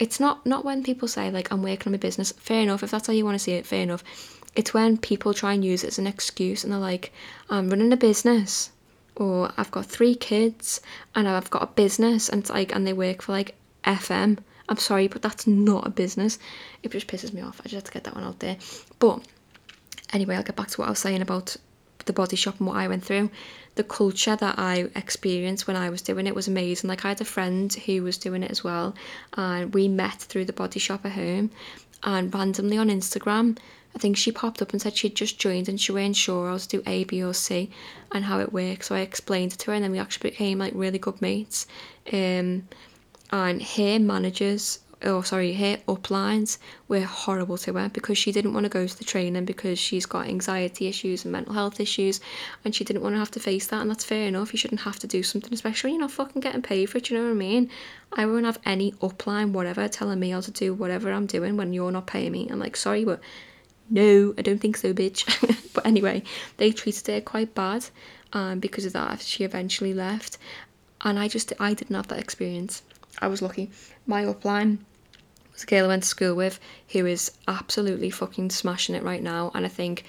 it's 0.00 0.18
not 0.18 0.44
not 0.44 0.64
when 0.64 0.82
people 0.82 1.06
say 1.06 1.30
like 1.30 1.52
I'm 1.52 1.62
working 1.62 1.86
on 1.86 1.92
my 1.92 1.98
business. 1.98 2.32
Fair 2.32 2.62
enough. 2.62 2.82
If 2.82 2.90
that's 2.90 3.06
how 3.06 3.12
you 3.12 3.24
want 3.24 3.36
to 3.36 3.38
see 3.38 3.52
it, 3.52 3.66
fair 3.66 3.82
enough 3.82 4.02
it's 4.56 4.74
when 4.74 4.98
people 4.98 5.32
try 5.32 5.52
and 5.52 5.64
use 5.64 5.84
it 5.84 5.88
as 5.88 5.98
an 5.98 6.06
excuse 6.06 6.64
and 6.64 6.72
they're 6.72 6.80
like, 6.80 7.12
I'm 7.48 7.70
running 7.70 7.92
a 7.92 7.96
business 7.96 8.70
or 9.16 9.52
I've 9.56 9.70
got 9.70 9.86
three 9.86 10.14
kids 10.14 10.80
and 11.14 11.28
I've 11.28 11.50
got 11.50 11.62
a 11.62 11.66
business 11.66 12.28
and 12.28 12.48
like 12.48 12.74
and 12.74 12.86
they 12.86 12.92
work 12.92 13.22
for 13.22 13.32
like 13.32 13.54
FM. 13.84 14.38
I'm 14.68 14.76
sorry, 14.76 15.08
but 15.08 15.22
that's 15.22 15.46
not 15.46 15.86
a 15.86 15.90
business. 15.90 16.38
It 16.82 16.92
just 16.92 17.06
pisses 17.06 17.32
me 17.32 17.42
off. 17.42 17.60
I 17.60 17.64
just 17.64 17.74
had 17.74 17.84
to 17.86 17.92
get 17.92 18.04
that 18.04 18.14
one 18.14 18.24
out 18.24 18.38
there. 18.38 18.56
But 18.98 19.20
anyway, 20.12 20.36
I'll 20.36 20.42
get 20.42 20.56
back 20.56 20.68
to 20.68 20.80
what 20.80 20.86
I 20.86 20.90
was 20.90 21.00
saying 21.00 21.22
about 21.22 21.56
the 22.06 22.12
body 22.12 22.36
shop 22.36 22.58
and 22.58 22.66
what 22.66 22.76
I 22.76 22.88
went 22.88 23.04
through. 23.04 23.30
The 23.76 23.84
culture 23.84 24.36
that 24.36 24.58
I 24.58 24.90
experienced 24.94 25.66
when 25.66 25.76
I 25.76 25.90
was 25.90 26.02
doing 26.02 26.26
it 26.26 26.34
was 26.34 26.48
amazing. 26.48 26.88
Like 26.88 27.04
I 27.04 27.08
had 27.08 27.20
a 27.20 27.24
friend 27.24 27.72
who 27.72 28.02
was 28.02 28.18
doing 28.18 28.42
it 28.42 28.50
as 28.50 28.64
well, 28.64 28.94
and 29.34 29.72
we 29.72 29.88
met 29.88 30.20
through 30.20 30.46
the 30.46 30.52
body 30.52 30.80
shop 30.80 31.04
at 31.04 31.12
home, 31.12 31.50
and 32.02 32.34
randomly 32.34 32.78
on 32.78 32.88
Instagram, 32.88 33.56
I 33.94 33.98
think 33.98 34.16
she 34.16 34.32
popped 34.32 34.62
up 34.62 34.72
and 34.72 34.80
said 34.80 34.96
she'd 34.96 35.16
just 35.16 35.38
joined 35.38 35.68
and 35.68 35.80
she 35.80 35.92
weren't 35.92 36.16
sure 36.16 36.50
I 36.50 36.56
to 36.56 36.68
do 36.68 36.82
A, 36.86 37.04
B, 37.04 37.22
or 37.22 37.34
C 37.34 37.70
and 38.12 38.24
how 38.24 38.38
it 38.40 38.52
works. 38.52 38.86
So 38.86 38.94
I 38.94 39.00
explained 39.00 39.52
it 39.52 39.58
to 39.60 39.70
her, 39.70 39.74
and 39.74 39.84
then 39.84 39.92
we 39.92 39.98
actually 39.98 40.30
became 40.30 40.58
like 40.58 40.72
really 40.74 40.98
good 40.98 41.20
mates. 41.20 41.66
Um, 42.12 42.68
and 43.32 43.62
her 43.62 43.98
managers, 43.98 44.80
oh 45.02 45.22
sorry, 45.22 45.54
her 45.54 45.78
uplines 45.88 46.58
were 46.88 47.00
horrible 47.00 47.56
to 47.58 47.72
her 47.74 47.88
because 47.88 48.18
she 48.18 48.32
didn't 48.32 48.52
want 48.52 48.64
to 48.64 48.70
go 48.70 48.86
to 48.86 48.98
the 48.98 49.04
training 49.04 49.44
because 49.44 49.78
she's 49.78 50.06
got 50.06 50.26
anxiety 50.26 50.86
issues 50.86 51.24
and 51.24 51.32
mental 51.32 51.54
health 51.54 51.80
issues, 51.80 52.20
and 52.64 52.74
she 52.74 52.84
didn't 52.84 53.02
want 53.02 53.14
to 53.14 53.18
have 53.18 53.30
to 53.32 53.40
face 53.40 53.66
that. 53.68 53.80
And 53.80 53.90
that's 53.90 54.04
fair 54.04 54.26
enough. 54.26 54.52
You 54.52 54.58
shouldn't 54.58 54.82
have 54.82 54.98
to 55.00 55.06
do 55.06 55.22
something, 55.22 55.52
especially 55.52 55.92
you're 55.92 56.00
not 56.00 56.10
fucking 56.10 56.40
getting 56.40 56.62
paid 56.62 56.86
for 56.86 56.98
it. 56.98 57.10
You 57.10 57.16
know 57.16 57.24
what 57.24 57.30
I 57.30 57.34
mean? 57.34 57.70
I 58.12 58.26
won't 58.26 58.44
have 58.44 58.58
any 58.64 58.92
upline, 58.92 59.52
whatever, 59.52 59.88
telling 59.88 60.20
me 60.20 60.30
how 60.30 60.40
to 60.40 60.50
do 60.50 60.74
whatever 60.74 61.12
I'm 61.12 61.26
doing 61.26 61.56
when 61.56 61.72
you're 61.72 61.92
not 61.92 62.06
paying 62.06 62.32
me. 62.32 62.48
I'm 62.50 62.58
like, 62.58 62.76
sorry, 62.76 63.04
but 63.04 63.20
no, 63.88 64.34
I 64.38 64.42
don't 64.42 64.60
think 64.60 64.76
so, 64.76 64.92
bitch. 64.92 65.24
but 65.74 65.86
anyway, 65.86 66.22
they 66.56 66.72
treated 66.72 67.06
her 67.08 67.20
quite 67.20 67.54
bad 67.54 67.86
um, 68.32 68.60
because 68.60 68.84
of 68.84 68.92
that. 68.92 69.20
She 69.20 69.44
eventually 69.44 69.94
left, 69.94 70.38
and 71.02 71.18
I 71.18 71.28
just 71.28 71.52
I 71.58 71.74
didn't 71.74 71.96
have 71.96 72.08
that 72.08 72.18
experience. 72.18 72.82
I 73.20 73.28
was 73.28 73.42
lucky. 73.42 73.70
My 74.06 74.24
upline 74.24 74.78
was 75.52 75.62
a 75.62 75.66
girl 75.66 75.84
I 75.84 75.88
went 75.88 76.02
to 76.02 76.08
school 76.08 76.34
with 76.34 76.60
who 76.90 77.06
is 77.06 77.32
absolutely 77.48 78.10
fucking 78.10 78.50
smashing 78.50 78.94
it 78.94 79.02
right 79.02 79.22
now, 79.22 79.50
and 79.54 79.64
I 79.64 79.68
think 79.68 80.04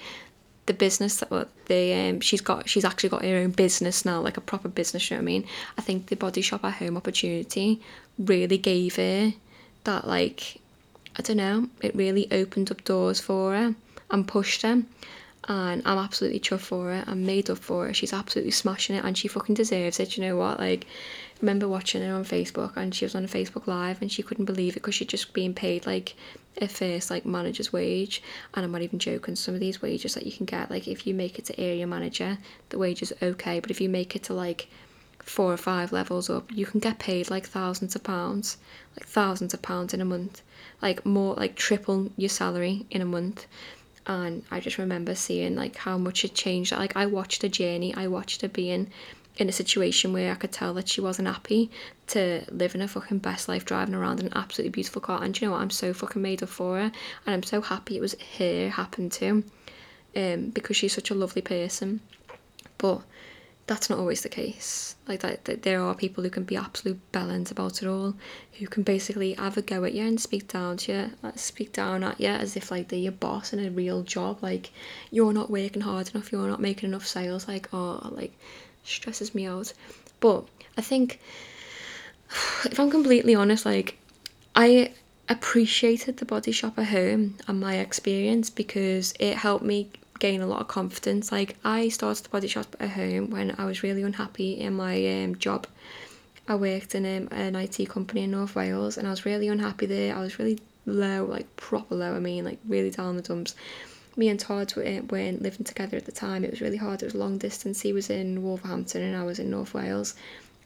the 0.66 0.74
business 0.74 1.16
that 1.16 1.30
well, 1.30 1.46
the 1.66 1.94
um, 1.94 2.20
she's 2.20 2.40
got 2.40 2.68
she's 2.68 2.84
actually 2.84 3.08
got 3.08 3.24
her 3.24 3.36
own 3.36 3.50
business 3.50 4.04
now, 4.04 4.20
like 4.20 4.36
a 4.36 4.40
proper 4.40 4.68
business. 4.68 5.10
You 5.10 5.16
know 5.16 5.22
what 5.22 5.24
I 5.24 5.32
mean? 5.32 5.46
I 5.78 5.82
think 5.82 6.06
the 6.06 6.16
body 6.16 6.40
shop 6.40 6.64
at 6.64 6.74
home 6.74 6.96
opportunity 6.96 7.80
really 8.18 8.58
gave 8.58 8.96
her 8.96 9.32
that 9.84 10.06
like 10.06 10.60
I 11.18 11.22
don't 11.22 11.36
know, 11.36 11.68
it 11.80 11.94
really 11.94 12.30
opened 12.30 12.70
up 12.70 12.84
doors 12.84 13.20
for 13.20 13.52
her 13.52 13.74
and 14.10 14.28
pushed 14.28 14.62
her. 14.62 14.82
And 15.48 15.82
I'm 15.84 15.98
absolutely 15.98 16.38
chuffed 16.40 16.60
for 16.60 16.84
her. 16.86 17.04
I'm 17.06 17.26
made 17.26 17.50
up 17.50 17.58
for 17.58 17.86
her. 17.86 17.94
She's 17.94 18.12
absolutely 18.12 18.52
smashing 18.52 18.96
it 18.96 19.04
and 19.04 19.18
she 19.18 19.26
fucking 19.28 19.56
deserves 19.56 19.98
it. 19.98 20.16
You 20.16 20.24
know 20.24 20.36
what? 20.36 20.60
Like, 20.60 20.86
remember 21.42 21.68
watching 21.68 22.02
her 22.02 22.14
on 22.14 22.24
Facebook 22.24 22.76
and 22.76 22.94
she 22.94 23.04
was 23.04 23.14
on 23.14 23.24
a 23.24 23.28
Facebook 23.28 23.66
Live 23.66 24.00
and 24.00 24.10
she 24.10 24.22
couldn't 24.22 24.46
believe 24.46 24.72
it 24.72 24.80
because 24.80 24.94
she'd 24.94 25.08
just 25.08 25.32
been 25.32 25.52
paid 25.52 25.84
like 25.86 26.14
a 26.60 26.68
first 26.68 27.10
like 27.10 27.26
manager's 27.26 27.72
wage. 27.72 28.22
And 28.54 28.64
I'm 28.64 28.72
not 28.72 28.82
even 28.82 28.98
joking, 28.98 29.36
some 29.36 29.54
of 29.54 29.60
these 29.60 29.82
wages 29.82 30.14
that 30.14 30.24
you 30.24 30.32
can 30.32 30.46
get, 30.46 30.70
like 30.70 30.88
if 30.88 31.06
you 31.06 31.14
make 31.14 31.38
it 31.38 31.44
to 31.46 31.60
area 31.60 31.86
manager, 31.86 32.38
the 32.70 32.78
wage 32.78 33.02
is 33.02 33.12
okay. 33.20 33.60
But 33.60 33.70
if 33.70 33.80
you 33.80 33.88
make 33.88 34.16
it 34.16 34.22
to 34.24 34.34
like 34.34 34.68
four 35.18 35.52
or 35.52 35.58
five 35.58 35.92
levels 35.92 36.30
up, 36.30 36.50
you 36.50 36.66
can 36.66 36.80
get 36.80 36.98
paid 36.98 37.30
like 37.30 37.46
thousands 37.46 37.94
of 37.94 38.02
pounds, 38.02 38.56
like 38.96 39.06
thousands 39.06 39.52
of 39.52 39.60
pounds 39.62 39.92
in 39.92 40.00
a 40.00 40.04
month 40.04 40.42
like 40.82 41.06
more 41.06 41.34
like 41.34 41.54
triple 41.54 42.10
your 42.16 42.28
salary 42.28 42.84
in 42.90 43.00
a 43.00 43.06
month 43.06 43.46
and 44.06 44.42
I 44.50 44.58
just 44.58 44.78
remember 44.78 45.14
seeing 45.14 45.54
like 45.54 45.76
how 45.76 45.96
much 45.96 46.24
it 46.24 46.34
changed 46.34 46.72
like 46.72 46.96
I 46.96 47.06
watched 47.06 47.42
her 47.42 47.48
journey 47.48 47.94
I 47.94 48.08
watched 48.08 48.42
her 48.42 48.48
being 48.48 48.90
in 49.36 49.48
a 49.48 49.52
situation 49.52 50.12
where 50.12 50.32
I 50.32 50.34
could 50.34 50.52
tell 50.52 50.74
that 50.74 50.88
she 50.88 51.00
wasn't 51.00 51.28
happy 51.28 51.70
to 52.08 52.44
live 52.50 52.74
in 52.74 52.82
her 52.82 52.88
fucking 52.88 53.18
best 53.18 53.48
life 53.48 53.64
driving 53.64 53.94
around 53.94 54.20
in 54.20 54.26
an 54.26 54.32
absolutely 54.36 54.70
beautiful 54.70 55.00
car 55.00 55.22
and 55.22 55.38
you 55.40 55.46
know 55.46 55.52
what 55.52 55.62
I'm 55.62 55.70
so 55.70 55.94
fucking 55.94 56.20
made 56.20 56.42
up 56.42 56.50
for 56.50 56.76
her 56.76 56.92
and 57.26 57.34
I'm 57.34 57.42
so 57.42 57.60
happy 57.60 57.96
it 57.96 58.00
was 58.00 58.14
her 58.38 58.68
happened 58.68 59.12
to 59.12 59.44
um 60.14 60.50
because 60.50 60.76
she's 60.76 60.92
such 60.92 61.10
a 61.10 61.14
lovely 61.14 61.40
person 61.40 62.00
but 62.76 63.02
that's 63.66 63.88
not 63.88 63.98
always 63.98 64.22
the 64.22 64.28
case. 64.28 64.96
Like 65.06 65.20
that, 65.20 65.44
that 65.44 65.62
there 65.62 65.82
are 65.82 65.94
people 65.94 66.24
who 66.24 66.30
can 66.30 66.44
be 66.44 66.56
absolute 66.56 67.00
bellends 67.12 67.50
about 67.50 67.82
it 67.82 67.88
all, 67.88 68.14
who 68.58 68.66
can 68.66 68.82
basically 68.82 69.34
have 69.34 69.56
a 69.56 69.62
go 69.62 69.84
at 69.84 69.94
you 69.94 70.04
and 70.04 70.20
speak 70.20 70.48
down 70.48 70.76
to 70.78 70.92
you, 70.92 71.10
like 71.22 71.38
speak 71.38 71.72
down 71.72 72.02
at 72.02 72.20
you 72.20 72.28
as 72.28 72.56
if 72.56 72.70
like 72.70 72.88
they're 72.88 72.98
your 72.98 73.12
boss 73.12 73.52
in 73.52 73.64
a 73.64 73.70
real 73.70 74.02
job. 74.02 74.42
Like 74.42 74.70
you're 75.10 75.32
not 75.32 75.50
working 75.50 75.82
hard 75.82 76.10
enough, 76.14 76.32
you're 76.32 76.48
not 76.48 76.60
making 76.60 76.88
enough 76.90 77.06
sales. 77.06 77.46
Like 77.46 77.68
oh, 77.72 78.08
like 78.10 78.36
stresses 78.84 79.34
me 79.34 79.46
out. 79.46 79.72
But 80.20 80.46
I 80.76 80.80
think, 80.80 81.20
if 82.64 82.78
I'm 82.78 82.90
completely 82.90 83.34
honest, 83.34 83.66
like 83.66 83.98
I 84.54 84.92
appreciated 85.28 86.18
the 86.18 86.24
body 86.24 86.52
shop 86.52 86.78
at 86.78 86.86
home 86.86 87.36
and 87.48 87.60
my 87.60 87.76
experience 87.76 88.50
because 88.50 89.14
it 89.18 89.36
helped 89.36 89.64
me 89.64 89.90
gain 90.18 90.40
a 90.40 90.46
lot 90.46 90.60
of 90.60 90.68
confidence. 90.68 91.32
Like 91.32 91.56
I 91.64 91.88
started 91.88 92.24
the 92.24 92.28
body 92.28 92.48
shop 92.48 92.76
at 92.78 92.90
home 92.90 93.30
when 93.30 93.54
I 93.58 93.64
was 93.64 93.82
really 93.82 94.02
unhappy 94.02 94.52
in 94.52 94.74
my 94.74 94.94
um, 95.22 95.36
job. 95.36 95.66
I 96.46 96.54
worked 96.54 96.94
in 96.94 97.04
um, 97.04 97.28
an 97.30 97.56
IT 97.56 97.88
company 97.88 98.24
in 98.24 98.32
North 98.32 98.54
Wales 98.54 98.98
and 98.98 99.06
I 99.06 99.10
was 99.10 99.24
really 99.24 99.48
unhappy 99.48 99.86
there. 99.86 100.14
I 100.14 100.20
was 100.20 100.38
really 100.38 100.58
low, 100.86 101.24
like 101.24 101.54
proper 101.56 101.94
low. 101.94 102.14
I 102.14 102.20
mean, 102.20 102.44
like 102.44 102.58
really 102.68 102.90
down 102.90 103.16
the 103.16 103.22
dumps. 103.22 103.54
Me 104.16 104.28
and 104.28 104.38
Todd 104.38 104.72
eh, 104.78 105.00
weren't 105.00 105.42
living 105.42 105.64
together 105.64 105.96
at 105.96 106.04
the 106.04 106.12
time. 106.12 106.44
It 106.44 106.50
was 106.50 106.60
really 106.60 106.76
hard. 106.76 107.02
It 107.02 107.06
was 107.06 107.14
long 107.14 107.38
distance. 107.38 107.80
He 107.80 107.92
was 107.92 108.10
in 108.10 108.42
Wolverhampton 108.42 109.02
and 109.02 109.16
I 109.16 109.24
was 109.24 109.38
in 109.38 109.50
North 109.50 109.74
Wales. 109.74 110.14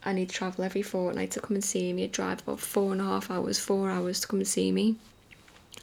And 0.05 0.19
he'd 0.19 0.31
travel 0.31 0.65
every 0.65 0.83
fortnight 0.83 1.33
to 1.33 1.41
come 1.41 1.57
and 1.57 1.65
see 1.65 1.93
me. 1.93 2.03
He'd 2.03 2.13
drive 2.13 2.41
about 2.41 2.61
four 2.61 2.93
and 2.93 3.01
a 3.01 3.05
half 3.05 3.31
hours, 3.31 3.59
four 3.59 3.91
hours 3.91 4.21
to 4.21 4.29
come 4.29 4.41
and 4.41 4.49
see 4.49 4.71
me 4.73 4.97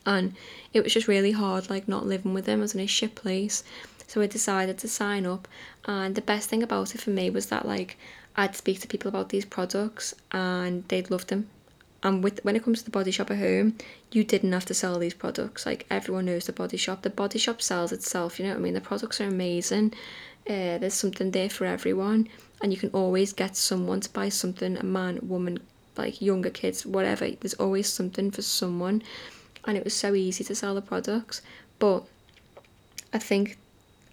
and 0.05 0.35
it 0.73 0.83
was 0.83 0.93
just 0.93 1.07
really 1.07 1.31
hard 1.31 1.69
like 1.69 1.87
not 1.87 2.05
living 2.05 2.33
with 2.33 2.45
him. 2.47 2.59
I 2.59 2.63
was 2.63 2.75
in 2.75 2.81
a 2.81 2.87
shit 2.87 3.15
place. 3.15 3.63
So 4.07 4.21
I 4.21 4.27
decided 4.27 4.77
to 4.79 4.87
sign 4.87 5.25
up 5.25 5.47
and 5.85 6.15
the 6.15 6.21
best 6.21 6.49
thing 6.49 6.61
about 6.61 6.93
it 6.93 7.01
for 7.01 7.09
me 7.09 7.29
was 7.29 7.47
that 7.47 7.65
like 7.65 7.97
I'd 8.35 8.55
speak 8.55 8.79
to 8.81 8.87
people 8.87 9.09
about 9.09 9.29
these 9.29 9.45
products 9.45 10.13
and 10.31 10.87
they'd 10.87 11.09
love 11.09 11.27
them. 11.27 11.49
And 12.03 12.21
with 12.21 12.43
when 12.43 12.57
it 12.57 12.63
comes 12.63 12.79
to 12.79 12.85
the 12.85 12.91
body 12.91 13.11
shop 13.11 13.31
at 13.31 13.37
home, 13.37 13.77
you 14.11 14.25
didn't 14.25 14.51
have 14.51 14.65
to 14.65 14.73
sell 14.73 14.99
these 14.99 15.13
products. 15.13 15.65
Like 15.65 15.85
everyone 15.89 16.25
knows 16.25 16.45
the 16.45 16.53
body 16.53 16.75
shop. 16.75 17.01
The 17.01 17.09
body 17.09 17.39
shop 17.39 17.61
sells 17.61 17.93
itself, 17.93 18.39
you 18.39 18.45
know 18.45 18.51
what 18.51 18.59
I 18.59 18.61
mean? 18.61 18.73
The 18.73 18.81
products 18.81 19.21
are 19.21 19.27
amazing. 19.27 19.93
Uh, 20.45 20.77
there's 20.77 20.93
something 20.93 21.31
there 21.31 21.49
for 21.49 21.65
everyone 21.65 22.27
and 22.61 22.73
you 22.73 22.77
can 22.77 22.89
always 22.89 23.31
get 23.31 23.55
someone 23.55 24.01
to 24.01 24.09
buy 24.09 24.27
something, 24.27 24.75
a 24.77 24.83
man, 24.83 25.19
woman, 25.23 25.59
like 25.95 26.21
younger 26.21 26.49
kids, 26.49 26.85
whatever. 26.85 27.29
There's 27.29 27.53
always 27.53 27.87
something 27.87 28.31
for 28.31 28.41
someone 28.41 29.01
and 29.63 29.77
it 29.77 29.85
was 29.85 29.93
so 29.93 30.13
easy 30.13 30.43
to 30.43 30.55
sell 30.55 30.75
the 30.75 30.81
products. 30.81 31.41
But 31.79 32.03
I 33.13 33.19
think 33.19 33.57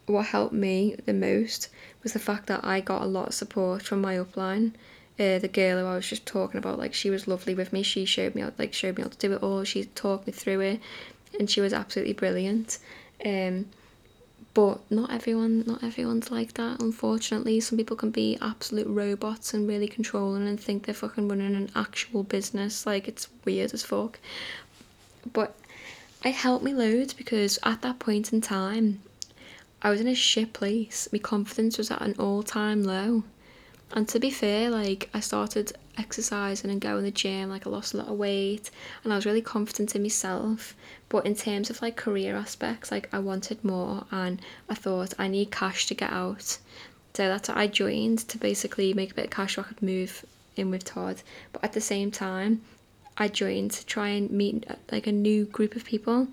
what 0.07 0.27
helped 0.27 0.55
me 0.55 0.97
the 1.07 1.13
most 1.13 1.69
was 2.05 2.13
the 2.13 2.21
fact 2.21 2.47
that 2.47 2.65
I 2.65 2.81
got 2.81 3.03
a 3.03 3.07
lot 3.07 3.29
of 3.29 3.35
support 3.35 3.83
from 3.83 4.01
my 4.01 4.15
upline. 4.15 4.75
Uh, 5.21 5.39
the 5.39 5.49
girl 5.49 5.79
who 5.79 5.87
I 5.87 5.95
was 5.95 6.09
just 6.09 6.25
talking 6.25 6.59
about, 6.59 6.79
like 6.79 6.95
she 6.95 7.11
was 7.11 7.29
lovely 7.29 7.55
with 7.55 7.73
me. 7.73 7.83
She 7.83 8.07
showed 8.07 8.35
me 8.35 8.41
how, 8.41 8.53
like 8.59 8.73
showed 8.73 8.97
me 8.97 9.03
how 9.03 9.11
to 9.11 9.19
do 9.19 9.33
it 9.35 9.43
all. 9.43 9.65
She 9.65 9.85
talked 9.85 10.27
me 10.27 10.33
through 10.33 10.61
it, 10.61 10.81
and 11.39 11.51
she 11.51 11.61
was 11.61 11.73
absolutely 11.73 12.15
brilliant. 12.15 12.79
Um, 13.25 13.67
but 14.53 14.81
not 14.91 15.13
everyone, 15.13 15.65
not 15.67 15.85
everyone's 15.85 16.31
like 16.31 16.55
that. 16.55 16.81
Unfortunately, 16.81 17.61
some 17.61 17.79
people 17.79 17.97
can 17.97 18.11
be 18.11 18.39
absolute 18.41 18.89
robots 18.89 19.55
and 19.55 19.69
really 19.69 19.87
controlling 19.87 20.49
and 20.49 20.59
think 20.59 20.87
they're 20.87 20.95
fucking 20.95 21.29
running 21.29 21.55
an 21.55 21.71
actual 21.77 22.23
business. 22.23 22.87
Like 22.87 23.07
it's 23.07 23.29
weird 23.45 23.73
as 23.75 23.85
fuck. 23.85 24.19
But 25.33 25.55
it 26.25 26.35
helped 26.35 26.65
me 26.65 26.75
loads 26.75 27.13
because 27.13 27.59
at 27.63 27.83
that 27.83 27.99
point 27.99 28.33
in 28.33 28.41
time, 28.41 29.03
I 29.83 29.91
was 29.91 30.01
in 30.01 30.09
a 30.09 30.15
shit 30.15 30.53
place. 30.53 31.09
My 31.13 31.19
confidence 31.19 31.79
was 31.79 31.91
at 31.91 32.03
an 32.03 32.17
all 32.19 32.43
time 32.43 32.83
low. 32.83 33.23
And 33.93 34.09
to 34.09 34.21
be 34.21 34.31
fair, 34.31 34.71
like 34.71 35.11
I 35.13 35.21
started 35.21 35.73
exercising 35.99 36.71
and 36.71 36.81
going 36.81 36.97
to 36.97 37.03
the 37.03 37.11
gym, 37.11 37.51
like 37.51 37.67
I 37.67 37.71
lost 37.71 37.93
a 37.93 37.97
lot 37.97 38.09
of 38.09 38.17
weight 38.17 38.71
and 39.03 39.13
I 39.13 39.17
was 39.17 39.27
really 39.27 39.43
confident 39.43 39.97
in 39.97 40.03
myself. 40.03 40.75
But 41.09 41.27
in 41.27 41.35
terms 41.35 41.71
of 41.71 41.83
like 41.83 41.97
career 41.97 42.37
aspects, 42.37 42.91
like 42.91 43.09
I 43.13 43.19
wanted 43.19 43.65
more 43.65 44.07
and 44.13 44.41
I 44.69 44.75
thought 44.75 45.15
I 45.19 45.27
need 45.27 45.51
cash 45.51 45.87
to 45.87 45.95
get 45.95 46.13
out. 46.13 46.59
So 47.15 47.27
that's 47.29 47.49
what 47.49 47.59
I 47.59 47.67
joined 47.67 48.21
to 48.29 48.39
basically 48.39 48.95
make 48.95 49.11
a 49.11 49.15
bit 49.15 49.25
of 49.25 49.31
cash 49.31 49.57
so 49.57 49.63
I 49.63 49.65
could 49.65 49.83
move 49.83 50.25
in 50.57 50.71
with 50.71 50.85
Todd. 50.85 51.23
But 51.53 51.65
at 51.65 51.73
the 51.73 51.81
same 51.81 52.13
time, 52.13 52.63
I 53.17 53.27
joined 53.27 53.73
to 53.73 53.87
try 53.87 54.09
and 54.11 54.31
meet 54.31 54.67
like 54.93 55.09
a 55.09 55.13
new 55.13 55.47
group 55.47 55.75
of 55.75 55.85
people 55.85 56.29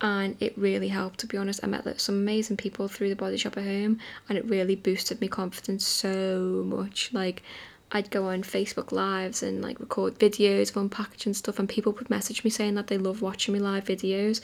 and 0.00 0.36
it 0.40 0.56
really 0.58 0.88
helped 0.88 1.20
to 1.20 1.26
be 1.26 1.36
honest. 1.36 1.60
I 1.62 1.66
met 1.66 2.00
some 2.00 2.16
amazing 2.16 2.56
people 2.56 2.88
through 2.88 3.08
the 3.08 3.16
body 3.16 3.36
shop 3.36 3.56
at 3.56 3.64
home 3.64 3.98
and 4.28 4.36
it 4.36 4.44
really 4.44 4.76
boosted 4.76 5.20
my 5.20 5.28
confidence 5.28 5.86
so 5.86 6.64
much. 6.66 7.12
Like 7.12 7.42
i'd 7.92 8.10
go 8.10 8.28
on 8.28 8.42
facebook 8.42 8.90
lives 8.90 9.44
and 9.44 9.62
like 9.62 9.78
record 9.78 10.18
videos 10.18 10.74
of 10.74 10.90
unpackaging 10.90 11.32
stuff 11.32 11.60
and 11.60 11.68
people 11.68 11.92
would 11.92 12.10
message 12.10 12.42
me 12.42 12.50
saying 12.50 12.74
that 12.74 12.88
they 12.88 12.98
love 12.98 13.22
watching 13.22 13.54
me 13.54 13.60
live 13.60 13.84
videos. 13.84 14.40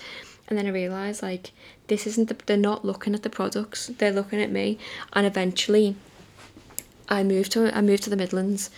And 0.48 0.56
then 0.56 0.66
i 0.66 0.70
realized 0.70 1.22
like 1.22 1.52
this 1.88 2.06
isn't 2.06 2.28
the, 2.28 2.36
they're 2.46 2.56
not 2.56 2.84
looking 2.84 3.14
at 3.14 3.22
the 3.22 3.30
products 3.30 3.88
they're 3.98 4.12
looking 4.12 4.40
at 4.40 4.50
me. 4.50 4.78
And 5.12 5.26
eventually 5.26 5.96
i 7.08 7.22
moved 7.22 7.52
to 7.52 7.76
i 7.76 7.80
moved 7.80 8.04
to 8.04 8.10
the 8.10 8.16
midlands 8.16 8.70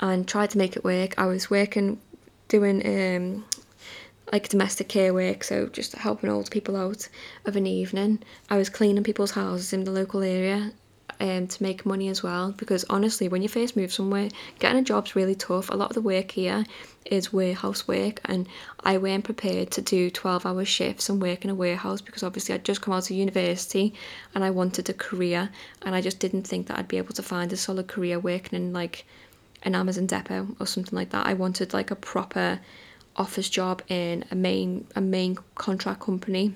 and 0.00 0.28
tried 0.28 0.50
to 0.50 0.58
make 0.58 0.76
it 0.76 0.84
work. 0.84 1.14
I 1.18 1.26
was 1.26 1.50
working 1.50 2.00
doing 2.48 2.84
um 2.86 3.44
like 4.32 4.48
domestic 4.48 4.88
care 4.88 5.14
work, 5.14 5.44
so 5.44 5.66
just 5.66 5.94
helping 5.94 6.30
old 6.30 6.50
people 6.50 6.76
out 6.76 7.08
of 7.46 7.56
an 7.56 7.66
evening. 7.66 8.20
I 8.50 8.56
was 8.56 8.68
cleaning 8.68 9.04
people's 9.04 9.32
houses 9.32 9.72
in 9.72 9.84
the 9.84 9.90
local 9.90 10.22
area 10.22 10.72
um, 11.20 11.46
to 11.46 11.62
make 11.62 11.86
money 11.86 12.08
as 12.08 12.22
well 12.22 12.52
because 12.52 12.84
honestly, 12.90 13.28
when 13.28 13.42
you 13.42 13.48
first 13.48 13.76
move 13.76 13.92
somewhere, 13.92 14.28
getting 14.58 14.78
a 14.78 14.82
job's 14.82 15.16
really 15.16 15.34
tough. 15.34 15.70
A 15.70 15.74
lot 15.74 15.90
of 15.90 15.94
the 15.94 16.00
work 16.00 16.32
here 16.32 16.64
is 17.04 17.32
warehouse 17.32 17.88
work, 17.88 18.20
and 18.26 18.46
I 18.80 18.98
weren't 18.98 19.24
prepared 19.24 19.70
to 19.72 19.82
do 19.82 20.10
12 20.10 20.46
hour 20.46 20.64
shifts 20.64 21.08
and 21.08 21.20
work 21.22 21.44
in 21.44 21.50
a 21.50 21.54
warehouse 21.54 22.00
because 22.00 22.22
obviously 22.22 22.54
I'd 22.54 22.64
just 22.64 22.82
come 22.82 22.94
out 22.94 23.10
of 23.10 23.16
university 23.16 23.94
and 24.34 24.44
I 24.44 24.50
wanted 24.50 24.88
a 24.88 24.94
career, 24.94 25.50
and 25.82 25.94
I 25.94 26.00
just 26.00 26.18
didn't 26.18 26.46
think 26.46 26.66
that 26.66 26.78
I'd 26.78 26.88
be 26.88 26.98
able 26.98 27.14
to 27.14 27.22
find 27.22 27.52
a 27.52 27.56
solid 27.56 27.88
career 27.88 28.18
working 28.18 28.56
in 28.56 28.72
like 28.72 29.04
an 29.62 29.74
Amazon 29.74 30.06
depot 30.06 30.48
or 30.60 30.66
something 30.66 30.96
like 30.96 31.10
that. 31.10 31.26
I 31.26 31.34
wanted 31.34 31.72
like 31.72 31.90
a 31.90 31.96
proper 31.96 32.60
office 33.16 33.48
job 33.48 33.82
in 33.88 34.24
a 34.30 34.34
main 34.34 34.86
a 34.94 35.00
main 35.00 35.36
contract 35.54 36.00
company. 36.00 36.54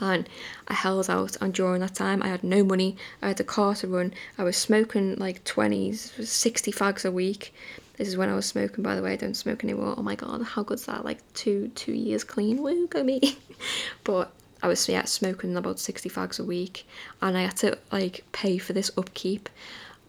And 0.00 0.28
I 0.66 0.74
held 0.74 1.08
out 1.08 1.36
and 1.40 1.54
during 1.54 1.80
that 1.80 1.94
time 1.94 2.22
I 2.22 2.28
had 2.28 2.42
no 2.42 2.64
money. 2.64 2.96
I 3.22 3.28
had 3.28 3.40
a 3.40 3.44
car 3.44 3.74
to 3.76 3.88
run. 3.88 4.12
I 4.36 4.42
was 4.42 4.56
smoking 4.56 5.16
like 5.16 5.44
20s 5.44 6.26
60 6.26 6.72
fags 6.72 7.04
a 7.04 7.12
week. 7.12 7.54
This 7.96 8.08
is 8.08 8.16
when 8.16 8.28
I 8.28 8.34
was 8.34 8.46
smoking 8.46 8.82
by 8.82 8.96
the 8.96 9.02
way. 9.02 9.12
I 9.12 9.16
don't 9.16 9.36
smoke 9.36 9.62
anymore. 9.62 9.94
Oh 9.96 10.02
my 10.02 10.16
god 10.16 10.42
how 10.42 10.62
good's 10.62 10.86
that? 10.86 11.04
Like 11.04 11.20
two 11.34 11.68
two 11.74 11.92
years 11.92 12.24
clean? 12.24 12.62
Woo 12.62 12.86
go 12.88 13.02
me. 13.02 13.20
But 14.04 14.32
I 14.62 14.68
was 14.68 14.88
yeah 14.88 15.04
smoking 15.04 15.56
about 15.56 15.78
60 15.78 16.08
fags 16.10 16.40
a 16.40 16.44
week. 16.44 16.86
And 17.22 17.36
I 17.38 17.42
had 17.42 17.56
to 17.58 17.78
like 17.92 18.24
pay 18.32 18.58
for 18.58 18.72
this 18.72 18.90
upkeep 18.96 19.48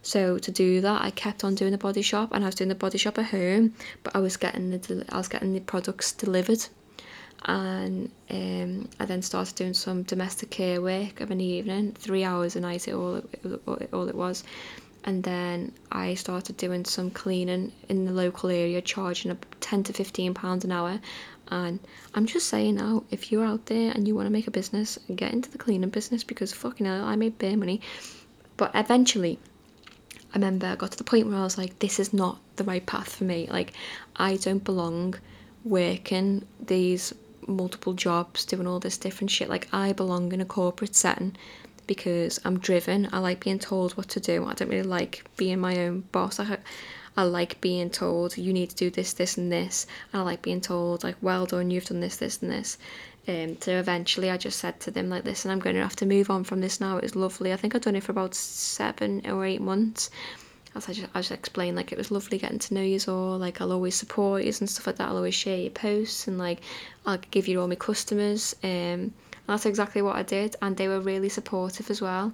so 0.06 0.38
to 0.38 0.50
do 0.52 0.80
that, 0.82 1.02
I 1.02 1.10
kept 1.10 1.42
on 1.42 1.56
doing 1.56 1.72
the 1.72 1.78
body 1.78 2.02
shop, 2.02 2.30
and 2.32 2.44
I 2.44 2.46
was 2.46 2.54
doing 2.54 2.68
the 2.68 2.76
body 2.76 2.96
shop 2.96 3.18
at 3.18 3.24
home, 3.26 3.74
but 4.04 4.14
I 4.14 4.20
was 4.20 4.36
getting 4.36 4.70
the 4.70 5.04
I 5.08 5.16
was 5.16 5.26
getting 5.26 5.52
the 5.52 5.60
products 5.60 6.12
delivered, 6.12 6.64
and 7.44 8.12
um, 8.30 8.88
I 9.00 9.04
then 9.04 9.22
started 9.22 9.56
doing 9.56 9.74
some 9.74 10.04
domestic 10.04 10.50
care 10.50 10.80
work 10.80 11.20
of 11.20 11.32
an 11.32 11.40
evening, 11.40 11.92
three 11.98 12.22
hours 12.22 12.54
a 12.54 12.60
night, 12.60 12.86
It 12.86 12.94
all 12.94 13.16
it, 13.16 13.92
all 13.92 14.08
it 14.08 14.14
was, 14.14 14.44
and 15.02 15.24
then 15.24 15.72
I 15.90 16.14
started 16.14 16.56
doing 16.56 16.84
some 16.84 17.10
cleaning 17.10 17.72
in 17.88 18.04
the 18.04 18.12
local 18.12 18.50
area, 18.50 18.80
charging 18.82 19.32
up 19.32 19.44
ten 19.58 19.82
to 19.82 19.92
fifteen 19.92 20.34
pounds 20.34 20.64
an 20.64 20.70
hour. 20.70 21.00
And 21.48 21.80
I'm 22.14 22.26
just 22.26 22.48
saying 22.48 22.76
now, 22.76 23.02
if 23.10 23.32
you're 23.32 23.44
out 23.44 23.66
there 23.66 23.90
and 23.92 24.06
you 24.06 24.14
want 24.14 24.26
to 24.26 24.32
make 24.32 24.46
a 24.46 24.52
business, 24.52 25.00
get 25.14 25.32
into 25.32 25.50
the 25.50 25.58
cleaning 25.58 25.90
business 25.90 26.24
because 26.24 26.52
fucking 26.52 26.86
hell, 26.86 27.04
I 27.04 27.16
made 27.16 27.38
bare 27.38 27.56
money. 27.56 27.80
But 28.56 28.70
eventually, 28.74 29.38
I 30.36 30.38
remember 30.38 30.66
I 30.66 30.76
got 30.76 30.90
to 30.90 30.98
the 30.98 31.04
point 31.04 31.28
where 31.28 31.38
I 31.38 31.44
was 31.44 31.56
like, 31.56 31.78
this 31.78 31.98
is 31.98 32.12
not 32.12 32.38
the 32.56 32.64
right 32.64 32.84
path 32.84 33.14
for 33.14 33.24
me. 33.24 33.48
Like, 33.50 33.72
I 34.16 34.36
don't 34.36 34.62
belong 34.62 35.14
working 35.64 36.44
these 36.60 37.14
multiple 37.46 37.94
jobs, 37.94 38.44
doing 38.44 38.66
all 38.66 38.78
this 38.78 38.98
different 38.98 39.30
shit. 39.30 39.48
Like, 39.48 39.66
I 39.72 39.94
belong 39.94 40.34
in 40.34 40.42
a 40.42 40.44
corporate 40.44 40.94
setting 40.94 41.38
because 41.86 42.38
I'm 42.44 42.58
driven. 42.58 43.08
I 43.14 43.20
like 43.20 43.40
being 43.44 43.58
told 43.58 43.96
what 43.96 44.08
to 44.10 44.20
do. 44.20 44.44
I 44.44 44.52
don't 44.52 44.68
really 44.68 44.82
like 44.82 45.24
being 45.38 45.58
my 45.58 45.78
own 45.78 46.00
boss. 46.12 46.38
I, 46.38 46.58
I 47.16 47.22
like 47.22 47.60
being 47.60 47.90
told 47.90 48.36
you 48.36 48.52
need 48.52 48.70
to 48.70 48.76
do 48.76 48.90
this, 48.90 49.14
this, 49.14 49.38
and 49.38 49.50
this. 49.50 49.86
And 50.12 50.20
I 50.20 50.24
like 50.24 50.42
being 50.42 50.60
told 50.60 51.02
like, 51.02 51.16
well 51.22 51.46
done, 51.46 51.70
you've 51.70 51.86
done 51.86 52.00
this, 52.00 52.16
this, 52.16 52.42
and 52.42 52.50
this. 52.50 52.78
Um, 53.28 53.60
so 53.60 53.72
eventually, 53.72 54.30
I 54.30 54.36
just 54.36 54.58
said 54.58 54.78
to 54.80 54.90
them 54.90 55.08
like, 55.08 55.24
listen, 55.24 55.50
I'm 55.50 55.58
going 55.58 55.76
to 55.76 55.82
have 55.82 55.96
to 55.96 56.06
move 56.06 56.30
on 56.30 56.44
from 56.44 56.60
this 56.60 56.80
now. 56.80 56.96
It 56.96 57.02
was 57.02 57.16
lovely. 57.16 57.52
I 57.52 57.56
think 57.56 57.74
I've 57.74 57.82
done 57.82 57.96
it 57.96 58.04
for 58.04 58.12
about 58.12 58.34
seven 58.34 59.22
or 59.26 59.44
eight 59.44 59.60
months. 59.60 60.10
As 60.74 60.88
I 60.88 60.92
just, 60.92 61.08
I 61.14 61.20
just 61.20 61.32
explained, 61.32 61.76
like 61.76 61.90
it 61.90 61.98
was 61.98 62.10
lovely 62.10 62.38
getting 62.38 62.58
to 62.58 62.74
know 62.74 62.82
you 62.82 63.00
all. 63.08 63.38
Like 63.38 63.60
I'll 63.60 63.72
always 63.72 63.94
support 63.94 64.42
you 64.44 64.52
and 64.60 64.68
stuff 64.68 64.86
like 64.86 64.96
that. 64.96 65.08
I'll 65.08 65.16
always 65.16 65.34
share 65.34 65.58
your 65.58 65.70
posts 65.70 66.28
and 66.28 66.38
like 66.38 66.60
I'll 67.06 67.18
give 67.30 67.48
you 67.48 67.60
all 67.60 67.66
my 67.66 67.76
customers. 67.76 68.54
Um, 68.62 69.14
that's 69.46 69.64
exactly 69.64 70.02
what 70.02 70.16
I 70.16 70.22
did, 70.22 70.56
and 70.60 70.76
they 70.76 70.88
were 70.88 71.00
really 71.00 71.28
supportive 71.28 71.90
as 71.90 72.02
well. 72.02 72.32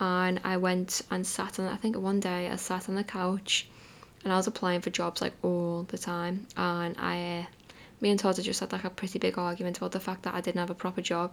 And 0.00 0.40
I 0.42 0.56
went 0.56 1.02
and 1.10 1.26
sat 1.26 1.58
on. 1.58 1.66
I 1.66 1.76
think 1.76 1.96
one 1.96 2.20
day 2.20 2.48
I 2.48 2.56
sat 2.56 2.88
on 2.88 2.94
the 2.94 3.04
couch, 3.04 3.68
and 4.24 4.32
I 4.32 4.36
was 4.36 4.46
applying 4.46 4.80
for 4.80 4.90
jobs 4.90 5.20
like 5.20 5.34
all 5.42 5.84
the 5.84 5.98
time, 5.98 6.46
and 6.56 6.96
I. 6.98 7.46
Me 8.00 8.10
and 8.10 8.18
Todd 8.18 8.34
had 8.34 8.44
just 8.44 8.58
had 8.58 8.72
like 8.72 8.82
a 8.82 8.90
pretty 8.90 9.20
big 9.20 9.38
argument 9.38 9.76
about 9.76 9.92
the 9.92 10.00
fact 10.00 10.24
that 10.24 10.34
I 10.34 10.40
didn't 10.40 10.58
have 10.58 10.70
a 10.70 10.74
proper 10.74 11.00
job 11.00 11.30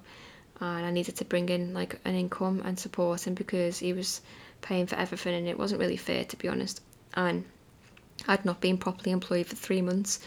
and 0.62 0.86
I 0.86 0.92
needed 0.92 1.16
to 1.18 1.26
bring 1.26 1.50
in 1.50 1.74
like 1.74 2.00
an 2.06 2.16
income 2.16 2.62
and 2.66 2.78
support 2.78 3.26
him 3.26 3.34
because 3.34 3.80
he 3.80 3.94
was 3.94 4.22
paying 4.62 4.88
for 4.88 4.96
everything 4.96 5.36
and 5.36 5.48
it 5.48 5.58
wasn't 5.58 5.82
really 5.82 5.98
fair 5.98 6.26
to 6.26 6.38
be 6.38 6.48
honest. 6.48 6.82
And 7.14 7.46
I'd 8.28 8.46
not 8.46 8.60
been 8.62 8.78
properly 8.78 9.12
employed 9.12 9.48
for 9.48 9.56
three 9.56 9.82
months. 9.82 10.20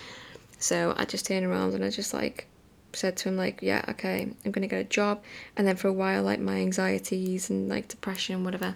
So 0.59 0.95
I 0.97 1.05
just 1.05 1.27
turned 1.27 1.45
around 1.45 1.75
and 1.75 1.85
I 1.85 1.91
just 1.91 2.15
like 2.15 2.47
said 2.95 3.17
to 3.19 3.29
him 3.29 3.37
like, 3.37 3.61
yeah, 3.63 3.85
okay, 3.91 4.29
I'm 4.45 4.51
gonna 4.51 4.67
get 4.67 4.81
a 4.81 4.85
job. 4.85 5.23
And 5.57 5.67
then 5.67 5.77
for 5.77 5.89
a 5.89 5.93
while, 5.93 6.23
like 6.23 6.41
my 6.41 6.57
anxieties 6.57 7.51
and 7.51 7.69
like 7.69 7.89
depression, 7.89 8.37
and 8.37 8.45
whatever, 8.45 8.75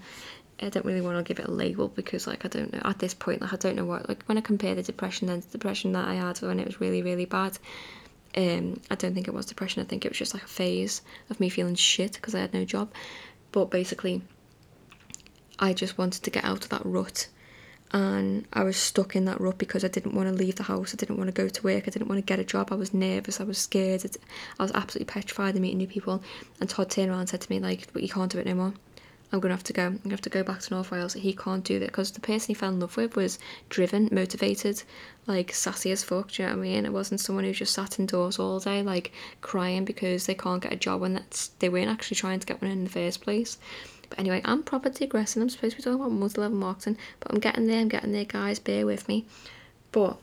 I 0.60 0.70
don't 0.70 0.86
really 0.86 1.02
want 1.02 1.18
to 1.18 1.22
give 1.22 1.38
it 1.38 1.48
a 1.48 1.52
label 1.52 1.88
because 1.88 2.26
like 2.26 2.44
I 2.44 2.48
don't 2.48 2.72
know 2.72 2.80
at 2.84 2.98
this 2.98 3.12
point 3.12 3.42
like 3.42 3.52
I 3.52 3.56
don't 3.56 3.76
know 3.76 3.84
what 3.84 4.08
like 4.08 4.22
when 4.24 4.38
I 4.38 4.40
compare 4.40 4.74
the 4.74 4.82
depression 4.82 5.28
then 5.28 5.42
to 5.42 5.46
the 5.46 5.58
depression 5.58 5.92
that 5.92 6.08
I 6.08 6.14
had 6.14 6.38
when 6.38 6.58
it 6.58 6.66
was 6.66 6.80
really 6.80 7.02
really 7.02 7.26
bad 7.26 7.58
um 8.36 8.80
I 8.90 8.94
don't 8.94 9.14
think 9.14 9.28
it 9.28 9.34
was 9.34 9.46
depression 9.46 9.82
I 9.82 9.86
think 9.86 10.04
it 10.04 10.10
was 10.10 10.18
just 10.18 10.32
like 10.32 10.44
a 10.44 10.48
phase 10.48 11.02
of 11.28 11.40
me 11.40 11.50
feeling 11.50 11.74
shit 11.74 12.14
because 12.14 12.34
I 12.34 12.40
had 12.40 12.54
no 12.54 12.64
job. 12.64 12.90
But 13.52 13.66
basically 13.66 14.22
I 15.58 15.74
just 15.74 15.98
wanted 15.98 16.22
to 16.22 16.30
get 16.30 16.44
out 16.44 16.64
of 16.64 16.70
that 16.70 16.84
rut 16.84 17.28
and 17.92 18.46
I 18.52 18.64
was 18.64 18.76
stuck 18.76 19.14
in 19.14 19.26
that 19.26 19.40
rut 19.40 19.58
because 19.58 19.84
I 19.84 19.88
didn't 19.88 20.14
want 20.14 20.28
to 20.28 20.34
leave 20.34 20.56
the 20.56 20.62
house 20.62 20.94
I 20.94 20.96
didn't 20.96 21.18
want 21.18 21.28
to 21.28 21.42
go 21.42 21.48
to 21.48 21.62
work 21.62 21.84
I 21.86 21.90
didn't 21.90 22.08
want 22.08 22.18
to 22.18 22.26
get 22.26 22.38
a 22.38 22.44
job 22.44 22.72
I 22.72 22.76
was 22.76 22.94
nervous 22.94 23.40
I 23.40 23.44
was 23.44 23.58
scared 23.58 24.04
I 24.58 24.62
was 24.62 24.72
absolutely 24.72 25.12
petrified 25.12 25.54
of 25.54 25.60
meeting 25.60 25.78
new 25.78 25.86
people. 25.86 26.22
And 26.60 26.68
Todd 26.70 26.90
turned 26.90 27.10
around 27.10 27.20
and 27.20 27.28
said 27.28 27.42
to 27.42 27.52
me 27.52 27.60
like 27.60 27.88
you 27.94 28.08
can't 28.08 28.32
do 28.32 28.38
it 28.38 28.46
no 28.46 28.54
more 28.54 28.74
I'm 29.32 29.40
gonna 29.40 29.54
have 29.54 29.64
to 29.64 29.72
go. 29.72 29.86
I'm 29.86 29.98
gonna 29.98 30.14
have 30.14 30.20
to 30.22 30.30
go 30.30 30.42
back 30.42 30.60
to 30.60 30.74
North 30.74 30.90
Wales. 30.90 31.14
He 31.14 31.34
can't 31.34 31.64
do 31.64 31.78
that 31.80 31.88
because 31.88 32.12
the 32.12 32.20
person 32.20 32.48
he 32.48 32.54
fell 32.54 32.70
in 32.70 32.80
love 32.80 32.96
with 32.96 33.16
was 33.16 33.38
driven, 33.68 34.08
motivated, 34.12 34.82
like 35.26 35.52
sassy 35.52 35.90
as 35.90 36.04
fuck. 36.04 36.30
Do 36.30 36.42
you 36.42 36.48
know 36.48 36.54
what 36.54 36.60
I 36.60 36.62
mean? 36.62 36.86
It 36.86 36.92
wasn't 36.92 37.20
someone 37.20 37.44
who 37.44 37.52
just 37.52 37.74
sat 37.74 37.98
indoors 37.98 38.38
all 38.38 38.60
day, 38.60 38.82
like 38.82 39.12
crying 39.40 39.84
because 39.84 40.26
they 40.26 40.34
can't 40.34 40.62
get 40.62 40.72
a 40.72 40.76
job 40.76 41.00
when 41.00 41.14
that's 41.14 41.48
they 41.58 41.68
weren't 41.68 41.90
actually 41.90 42.16
trying 42.16 42.40
to 42.40 42.46
get 42.46 42.62
one 42.62 42.70
in 42.70 42.84
the 42.84 42.90
first 42.90 43.20
place. 43.20 43.58
But 44.08 44.20
anyway, 44.20 44.40
I'm 44.44 44.62
proper 44.62 44.88
digressing. 44.88 45.42
I'm 45.42 45.48
supposed 45.48 45.72
to 45.72 45.76
be 45.78 45.82
talking 45.82 46.00
about 46.00 46.12
multi-level 46.12 46.56
marketing, 46.56 46.96
but 47.18 47.32
I'm 47.32 47.40
getting 47.40 47.66
there. 47.66 47.80
I'm 47.80 47.88
getting 47.88 48.12
there, 48.12 48.24
guys. 48.24 48.60
Bear 48.60 48.86
with 48.86 49.08
me. 49.08 49.26
But 49.90 50.18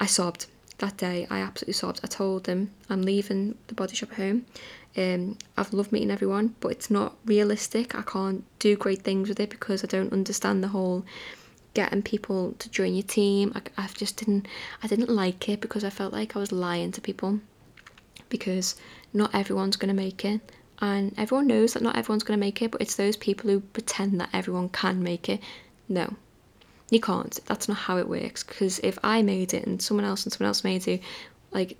I 0.00 0.06
sobbed 0.06 0.46
that 0.78 0.96
day. 0.96 1.26
I 1.30 1.38
absolutely 1.38 1.74
sobbed. 1.74 2.00
I 2.02 2.08
told 2.08 2.44
them 2.44 2.72
I'm 2.88 3.02
leaving 3.02 3.56
the 3.68 3.74
body 3.74 3.94
shop 3.94 4.12
home. 4.14 4.46
Um, 4.96 5.38
I've 5.56 5.72
loved 5.72 5.92
meeting 5.92 6.10
everyone, 6.10 6.54
but 6.60 6.72
it's 6.72 6.90
not 6.90 7.16
realistic. 7.24 7.94
I 7.94 8.02
can't 8.02 8.44
do 8.58 8.76
great 8.76 9.02
things 9.02 9.28
with 9.28 9.40
it 9.40 9.50
because 9.50 9.84
I 9.84 9.86
don't 9.86 10.12
understand 10.12 10.62
the 10.62 10.68
whole 10.68 11.04
getting 11.74 12.02
people 12.02 12.54
to 12.58 12.68
join 12.70 12.94
your 12.94 13.04
team. 13.04 13.52
I, 13.54 13.84
I 13.84 13.86
just 13.88 14.16
didn't 14.16 14.48
I 14.82 14.88
didn't 14.88 15.10
like 15.10 15.48
it 15.48 15.60
because 15.60 15.84
I 15.84 15.90
felt 15.90 16.12
like 16.12 16.34
I 16.34 16.40
was 16.40 16.50
lying 16.50 16.90
to 16.92 17.00
people 17.00 17.38
because 18.28 18.74
not 19.12 19.34
everyone's 19.34 19.76
gonna 19.76 19.94
make 19.94 20.24
it. 20.24 20.40
And 20.80 21.12
everyone 21.18 21.46
knows 21.46 21.74
that 21.74 21.82
not 21.82 21.96
everyone's 21.96 22.22
going 22.22 22.38
to 22.38 22.46
make 22.46 22.62
it, 22.62 22.70
but 22.70 22.80
it's 22.80 22.96
those 22.96 23.16
people 23.16 23.50
who 23.50 23.60
pretend 23.60 24.18
that 24.20 24.30
everyone 24.32 24.70
can 24.70 25.02
make 25.02 25.28
it. 25.28 25.40
No, 25.88 26.14
you 26.90 27.00
can't. 27.00 27.38
That's 27.46 27.68
not 27.68 27.76
how 27.76 27.98
it 27.98 28.08
works. 28.08 28.42
Because 28.42 28.78
if 28.78 28.98
I 29.02 29.20
made 29.22 29.52
it 29.52 29.66
and 29.66 29.82
someone 29.82 30.06
else 30.06 30.24
and 30.24 30.32
someone 30.32 30.48
else 30.48 30.64
made 30.64 30.88
it, 30.88 31.02
like 31.52 31.76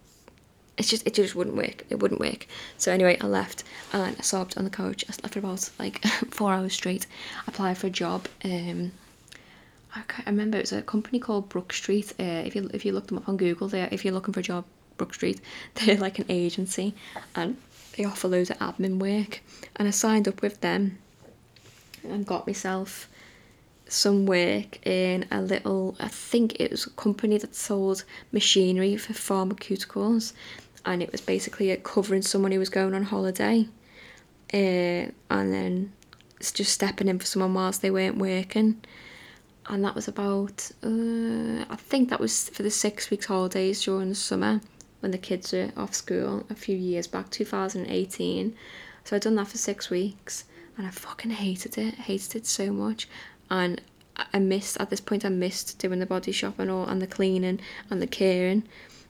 it's 0.80 0.88
just 0.88 1.06
it 1.06 1.12
just 1.12 1.36
wouldn't 1.36 1.56
work. 1.56 1.84
It 1.90 2.00
wouldn't 2.00 2.20
work. 2.20 2.46
So 2.78 2.90
anyway, 2.90 3.18
I 3.20 3.26
left 3.26 3.64
and 3.92 4.16
I 4.18 4.22
sobbed 4.22 4.56
on 4.56 4.64
the 4.64 4.70
couch. 4.70 5.04
I 5.08 5.12
slept 5.12 5.34
for 5.34 5.38
about 5.38 5.68
like 5.78 6.02
four 6.30 6.54
hours 6.54 6.72
straight. 6.72 7.06
I 7.40 7.42
applied 7.48 7.76
for 7.76 7.88
a 7.88 7.90
job. 7.90 8.26
Um, 8.42 8.92
I 9.94 10.00
can't 10.08 10.26
remember. 10.26 10.56
It 10.56 10.62
was 10.62 10.72
a 10.72 10.80
company 10.80 11.18
called 11.18 11.50
Brook 11.50 11.74
Street. 11.74 12.14
Uh, 12.18 12.44
if 12.46 12.56
you 12.56 12.70
if 12.72 12.86
you 12.86 12.92
look 12.92 13.08
them 13.08 13.18
up 13.18 13.28
on 13.28 13.36
Google, 13.36 13.68
there 13.68 13.90
if 13.92 14.06
you're 14.06 14.14
looking 14.14 14.32
for 14.32 14.40
a 14.40 14.42
job, 14.42 14.64
Brook 14.96 15.12
Street, 15.12 15.42
they're 15.74 15.98
like 15.98 16.18
an 16.18 16.24
agency 16.30 16.94
and 17.36 17.58
they 17.96 18.04
offer 18.06 18.28
loads 18.28 18.48
of 18.48 18.58
admin 18.58 18.98
work. 18.98 19.42
And 19.76 19.86
I 19.86 19.90
signed 19.90 20.28
up 20.28 20.40
with 20.40 20.62
them 20.62 20.96
and 22.02 22.24
got 22.24 22.46
myself 22.46 23.06
some 23.90 24.24
work 24.24 24.86
in 24.86 25.26
a 25.30 25.42
little, 25.42 25.96
I 25.98 26.08
think 26.08 26.60
it 26.60 26.70
was 26.70 26.86
a 26.86 26.90
company 26.90 27.38
that 27.38 27.54
sold 27.54 28.04
machinery 28.30 28.96
for 28.96 29.12
pharmaceuticals, 29.12 30.32
and 30.84 31.02
it 31.02 31.12
was 31.12 31.20
basically 31.20 31.74
covering 31.82 32.22
someone 32.22 32.52
who 32.52 32.58
was 32.58 32.70
going 32.70 32.94
on 32.94 33.04
holiday, 33.04 33.68
uh, 34.52 34.56
and 34.56 35.52
then 35.52 35.92
just 36.40 36.72
stepping 36.72 37.08
in 37.08 37.18
for 37.18 37.26
someone 37.26 37.54
whilst 37.54 37.82
they 37.82 37.90
weren't 37.90 38.18
working. 38.18 38.82
And 39.66 39.84
that 39.84 39.94
was 39.94 40.08
about, 40.08 40.70
uh, 40.82 41.64
I 41.70 41.76
think 41.76 42.08
that 42.08 42.18
was 42.18 42.48
for 42.48 42.62
the 42.62 42.70
six 42.70 43.10
weeks 43.10 43.26
holidays 43.26 43.84
during 43.84 44.08
the 44.08 44.14
summer 44.14 44.60
when 45.00 45.12
the 45.12 45.18
kids 45.18 45.52
were 45.52 45.70
off 45.76 45.94
school 45.94 46.44
a 46.50 46.54
few 46.54 46.76
years 46.76 47.06
back, 47.06 47.30
2018. 47.30 48.56
So 49.04 49.16
I'd 49.16 49.22
done 49.22 49.36
that 49.36 49.48
for 49.48 49.58
six 49.58 49.90
weeks 49.90 50.44
and 50.76 50.86
I 50.86 50.90
fucking 50.90 51.30
hated 51.30 51.78
it, 51.78 51.94
hated 51.94 52.36
it 52.36 52.46
so 52.46 52.72
much 52.72 53.06
and 53.50 53.80
I 54.32 54.38
missed 54.38 54.76
at 54.80 54.90
this 54.90 55.00
point 55.00 55.24
I 55.24 55.28
missed 55.28 55.78
doing 55.78 55.98
the 55.98 56.06
body 56.06 56.32
shop 56.32 56.58
and 56.58 56.70
all 56.70 56.86
and 56.86 57.00
the 57.00 57.06
cleaning 57.06 57.60
and 57.90 58.02
the 58.02 58.06
caring 58.06 58.64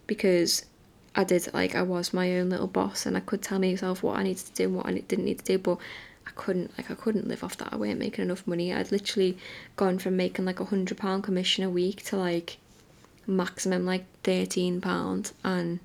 because 0.06 0.64
I 1.20 1.24
did 1.24 1.52
like 1.52 1.74
I 1.74 1.82
was 1.82 2.14
my 2.14 2.38
own 2.38 2.48
little 2.48 2.66
boss 2.66 3.04
and 3.04 3.14
I 3.14 3.20
could 3.20 3.42
tell 3.42 3.58
myself 3.58 4.02
what 4.02 4.16
I 4.16 4.22
needed 4.22 4.46
to 4.46 4.52
do 4.52 4.64
and 4.64 4.76
what 4.76 4.86
I 4.86 4.92
didn't 4.92 5.26
need 5.26 5.38
to 5.40 5.44
do 5.44 5.58
but 5.58 5.76
I 6.26 6.30
couldn't 6.34 6.76
like 6.78 6.90
I 6.90 6.94
couldn't 6.94 7.28
live 7.28 7.44
off 7.44 7.58
that. 7.58 7.72
I 7.72 7.76
weren't 7.76 7.98
making 7.98 8.24
enough 8.24 8.46
money. 8.46 8.72
I'd 8.72 8.90
literally 8.90 9.36
gone 9.76 9.98
from 9.98 10.16
making 10.16 10.46
like 10.46 10.60
a 10.60 10.64
hundred 10.64 10.96
pound 10.96 11.24
commission 11.24 11.62
a 11.62 11.68
week 11.68 12.02
to 12.06 12.16
like 12.16 12.56
maximum 13.26 13.84
like 13.84 14.06
13 14.22 14.80
pound 14.80 15.32
and 15.44 15.78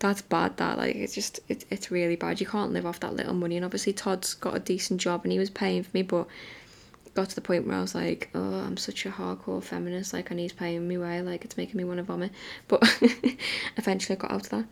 that's 0.00 0.22
bad 0.22 0.56
that 0.56 0.76
like 0.76 0.96
it's 0.96 1.14
just 1.14 1.38
it, 1.48 1.64
it's 1.70 1.92
really 1.92 2.16
bad. 2.16 2.40
You 2.40 2.46
can't 2.46 2.72
live 2.72 2.84
off 2.84 2.98
that 3.00 3.14
little 3.14 3.34
money 3.34 3.54
and 3.54 3.64
obviously 3.64 3.92
Todd's 3.92 4.34
got 4.34 4.56
a 4.56 4.60
decent 4.60 5.00
job 5.00 5.20
and 5.22 5.30
he 5.30 5.38
was 5.38 5.50
paying 5.50 5.84
for 5.84 5.90
me 5.94 6.02
but 6.02 6.26
got 7.14 7.28
to 7.28 7.34
the 7.34 7.40
point 7.40 7.66
where 7.66 7.76
I 7.76 7.80
was 7.80 7.94
like, 7.94 8.28
oh, 8.34 8.40
I'm 8.40 8.76
such 8.76 9.06
a 9.06 9.10
hardcore 9.10 9.62
feminist. 9.62 10.12
Like, 10.12 10.32
I 10.32 10.34
need 10.34 10.50
to 10.50 10.54
pay 10.54 10.78
me 10.78 10.98
way. 10.98 11.22
Like, 11.22 11.44
it's 11.44 11.56
making 11.56 11.76
me 11.76 11.84
want 11.84 11.98
to 11.98 12.02
vomit. 12.02 12.32
But 12.68 12.82
eventually 13.76 14.16
I 14.16 14.20
got 14.20 14.32
out 14.32 14.44
of 14.44 14.50
that. 14.50 14.64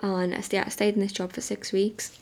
And 0.00 0.34
I, 0.34 0.40
stay, 0.40 0.58
I 0.58 0.68
stayed 0.68 0.94
in 0.94 1.00
this 1.00 1.12
job 1.12 1.32
for 1.32 1.40
six 1.40 1.72
weeks. 1.72 2.18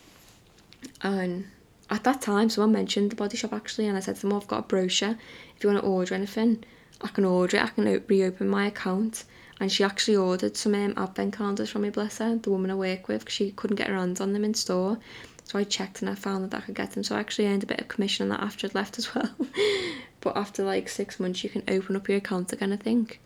And 1.02 1.46
at 1.90 2.04
that 2.04 2.20
time, 2.20 2.50
someone 2.50 2.72
mentioned 2.72 3.10
the 3.10 3.16
body 3.16 3.36
shop 3.36 3.52
actually. 3.52 3.86
And 3.86 3.96
I 3.96 4.00
said 4.00 4.16
to 4.16 4.22
them, 4.22 4.32
oh, 4.32 4.38
I've 4.38 4.48
got 4.48 4.60
a 4.60 4.62
brochure. 4.62 5.16
If 5.56 5.62
you 5.62 5.70
want 5.70 5.82
to 5.82 5.88
order 5.88 6.14
anything, 6.14 6.64
I 7.00 7.08
can 7.08 7.24
order 7.24 7.56
it. 7.56 7.62
I 7.62 7.68
can 7.68 8.04
reopen 8.08 8.48
my 8.48 8.66
account. 8.66 9.24
And 9.60 9.72
she 9.72 9.82
actually 9.82 10.16
ordered 10.16 10.56
some 10.56 10.74
um, 10.74 10.94
advent 10.96 11.36
calendars 11.36 11.70
from 11.70 11.82
me, 11.82 11.90
bless 11.90 12.18
her, 12.18 12.36
the 12.36 12.50
woman 12.50 12.70
I 12.70 12.76
work 12.76 13.08
with, 13.08 13.20
because 13.20 13.34
she 13.34 13.50
couldn't 13.50 13.76
get 13.76 13.88
her 13.88 13.96
hands 13.96 14.20
on 14.20 14.32
them 14.32 14.44
in 14.44 14.54
store. 14.54 14.98
So 15.48 15.58
I 15.58 15.64
checked 15.64 16.02
and 16.02 16.10
I 16.10 16.14
found 16.14 16.50
that 16.50 16.58
I 16.58 16.60
could 16.60 16.74
get 16.74 16.92
them. 16.92 17.02
So 17.02 17.16
I 17.16 17.20
actually 17.20 17.48
earned 17.48 17.62
a 17.62 17.66
bit 17.66 17.80
of 17.80 17.88
commission 17.88 18.24
on 18.24 18.28
that 18.28 18.44
after 18.44 18.66
I'd 18.66 18.74
left 18.74 18.98
as 18.98 19.14
well. 19.14 19.30
but 20.20 20.36
after 20.36 20.62
like 20.62 20.90
six 20.90 21.18
months, 21.18 21.42
you 21.42 21.48
can 21.48 21.62
open 21.66 21.96
up 21.96 22.06
your 22.06 22.18
account 22.18 22.52
again, 22.52 22.70
I 22.70 22.76
think. 22.76 23.18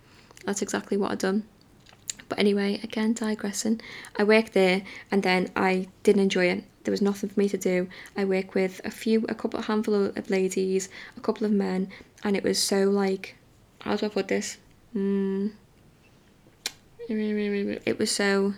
That's 0.44 0.62
exactly 0.62 0.96
what 0.96 1.10
I'd 1.10 1.18
done. 1.18 1.42
But 2.28 2.38
anyway, 2.38 2.78
again, 2.84 3.12
digressing. 3.12 3.80
I 4.16 4.22
worked 4.22 4.52
there 4.52 4.82
and 5.10 5.24
then 5.24 5.50
I 5.56 5.88
didn't 6.04 6.22
enjoy 6.22 6.46
it. 6.46 6.62
There 6.84 6.92
was 6.92 7.02
nothing 7.02 7.28
for 7.28 7.40
me 7.40 7.48
to 7.48 7.58
do. 7.58 7.88
I 8.16 8.24
work 8.24 8.54
with 8.54 8.80
a 8.84 8.90
few, 8.92 9.26
a 9.28 9.34
couple, 9.34 9.58
a 9.58 9.64
handful 9.64 9.94
of 10.16 10.30
ladies, 10.30 10.88
a 11.16 11.20
couple 11.20 11.44
of 11.44 11.50
men, 11.50 11.88
and 12.22 12.36
it 12.36 12.44
was 12.44 12.62
so 12.62 12.84
like, 12.84 13.34
how 13.80 13.96
do 13.96 14.06
I 14.06 14.08
put 14.10 14.28
this? 14.28 14.58
Mm, 14.94 15.54
it 17.08 17.98
was 17.98 18.12
so 18.12 18.54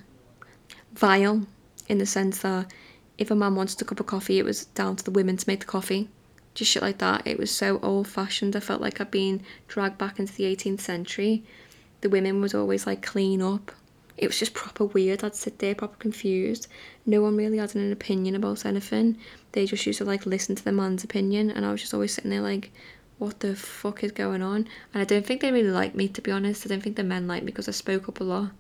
vile 0.93 1.47
in 1.89 1.97
the 1.97 2.07
sense 2.07 2.41
that 2.41 2.71
if 3.19 3.31
a 3.31 3.35
man 3.35 3.55
wanted 3.55 3.81
a 3.81 3.85
cup 3.85 4.01
of 4.01 4.07
coffee, 4.07 4.39
it 4.39 4.45
was 4.45 4.67
down 4.67 4.97
to 4.97 5.05
the 5.05 5.11
women 5.11 5.37
to 5.37 5.49
make 5.49 5.61
the 5.61 5.67
coffee. 5.67 6.09
Just 6.55 6.71
shit 6.71 6.83
like 6.83 6.99
that. 6.99 7.27
It 7.27 7.39
was 7.39 7.51
so 7.51 7.81
old 7.83 8.07
fashioned. 8.09 8.55
I 8.55 8.61
felt 8.61 8.81
like 8.81 9.01
I'd 9.01 9.11
been 9.11 9.43
dragged 9.69 9.99
back 9.99 10.19
into 10.19 10.33
the 10.33 10.45
18th 10.45 10.81
century. 10.81 11.45
The 12.01 12.09
women 12.09 12.41
would 12.41 12.55
always 12.55 12.87
like 12.87 13.03
clean 13.03 13.43
up. 13.43 13.73
It 14.17 14.29
was 14.29 14.39
just 14.39 14.55
proper 14.55 14.85
weird. 14.85 15.25
I'd 15.25 15.35
sit 15.35 15.59
there 15.59 15.75
proper 15.75 15.97
confused. 15.97 16.69
No 17.05 17.23
one 17.23 17.37
really 17.37 17.59
had 17.59 17.75
an 17.75 17.91
opinion 17.91 18.37
about 18.37 18.65
anything. 18.65 19.19
They 19.53 19.67
just 19.67 19.87
used 19.87 19.99
to 19.99 20.05
like 20.05 20.27
listen 20.27 20.55
to 20.55 20.65
the 20.65 20.73
man's 20.73 21.03
opinion, 21.03 21.51
and 21.51 21.67
I 21.67 21.73
was 21.73 21.81
just 21.81 21.95
always 21.95 22.15
sitting 22.15 22.31
there 22.31 22.41
like, 22.41 22.71
what 23.19 23.41
the 23.41 23.57
fuck 23.57 24.05
is 24.05 24.13
going 24.13 24.43
on? 24.43 24.69
And 24.93 25.01
I 25.01 25.05
don't 25.05 25.27
think 25.27 25.41
they 25.41 25.53
really 25.53 25.71
liked 25.71 25.97
me 25.97 26.09
to 26.09 26.21
be 26.21 26.31
honest. 26.31 26.65
I 26.65 26.69
don't 26.69 26.83
think 26.83 26.97
the 26.97 27.03
men 27.03 27.27
liked 27.27 27.45
me 27.45 27.51
because 27.51 27.69
I 27.69 27.73
spoke 27.73 28.09
up 28.09 28.21
a 28.21 28.25
lot. 28.25 28.51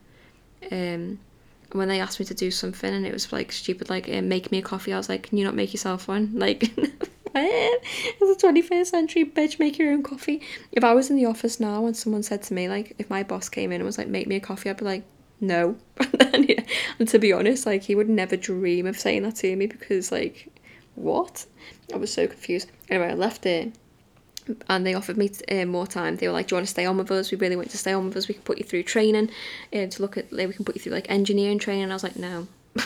Um, 0.72 1.20
when 1.74 1.88
they 1.88 2.00
asked 2.00 2.20
me 2.20 2.26
to 2.26 2.34
do 2.34 2.50
something 2.50 2.92
and 2.92 3.04
it 3.04 3.12
was 3.12 3.32
like 3.32 3.50
stupid, 3.50 3.90
like 3.90 4.08
uh, 4.08 4.22
make 4.22 4.52
me 4.52 4.58
a 4.58 4.62
coffee, 4.62 4.92
I 4.92 4.96
was 4.96 5.08
like, 5.08 5.24
can 5.24 5.38
you 5.38 5.44
not 5.44 5.54
make 5.54 5.72
yourself 5.72 6.08
one? 6.08 6.32
Like, 6.44 6.70
it's 7.36 8.42
the 8.42 8.46
21st 8.46 8.86
century, 8.86 9.24
bitch, 9.24 9.58
make 9.58 9.76
your 9.76 9.90
own 9.90 10.04
coffee. 10.04 10.40
If 10.70 10.84
I 10.84 10.94
was 10.94 11.10
in 11.10 11.16
the 11.16 11.24
office 11.24 11.58
now 11.58 11.84
and 11.84 11.96
someone 11.96 12.22
said 12.22 12.44
to 12.44 12.54
me, 12.54 12.68
like, 12.68 12.94
if 12.98 13.10
my 13.10 13.24
boss 13.24 13.48
came 13.48 13.72
in 13.72 13.80
and 13.80 13.84
was 13.84 13.98
like, 13.98 14.06
make 14.06 14.28
me 14.28 14.36
a 14.36 14.40
coffee, 14.40 14.70
I'd 14.70 14.76
be 14.76 14.84
like, 14.84 15.02
no. 15.40 15.76
and, 16.32 16.48
yeah, 16.48 16.62
and 17.00 17.08
to 17.08 17.18
be 17.18 17.32
honest, 17.32 17.66
like, 17.66 17.82
he 17.82 17.96
would 17.96 18.08
never 18.08 18.36
dream 18.36 18.86
of 18.86 18.96
saying 18.96 19.24
that 19.24 19.34
to 19.36 19.56
me 19.56 19.66
because, 19.66 20.12
like, 20.12 20.48
what? 20.94 21.44
I 21.92 21.96
was 21.96 22.12
so 22.12 22.28
confused. 22.28 22.70
Anyway, 22.88 23.10
I 23.10 23.14
left 23.14 23.46
it 23.46 23.74
and 24.68 24.86
they 24.86 24.94
offered 24.94 25.16
me 25.16 25.30
uh, 25.50 25.64
more 25.64 25.86
time. 25.86 26.16
They 26.16 26.26
were 26.26 26.32
like, 26.32 26.48
"Do 26.48 26.54
you 26.54 26.56
want 26.56 26.66
to 26.66 26.70
stay 26.70 26.86
on 26.86 26.98
with 26.98 27.10
us? 27.10 27.30
We 27.30 27.38
really 27.38 27.56
want 27.56 27.70
to 27.70 27.78
stay 27.78 27.92
on 27.92 28.06
with 28.06 28.16
us. 28.16 28.28
We 28.28 28.34
can 28.34 28.42
put 28.42 28.58
you 28.58 28.64
through 28.64 28.82
training, 28.84 29.30
uh, 29.72 29.86
to 29.86 30.02
look 30.02 30.16
at. 30.18 30.30
We 30.30 30.52
can 30.52 30.64
put 30.64 30.76
you 30.76 30.82
through 30.82 30.92
like 30.92 31.10
engineering 31.10 31.58
training." 31.58 31.84
And 31.84 31.92
I 31.92 31.96
was 31.96 32.04
like, 32.04 32.16
"No," 32.16 32.46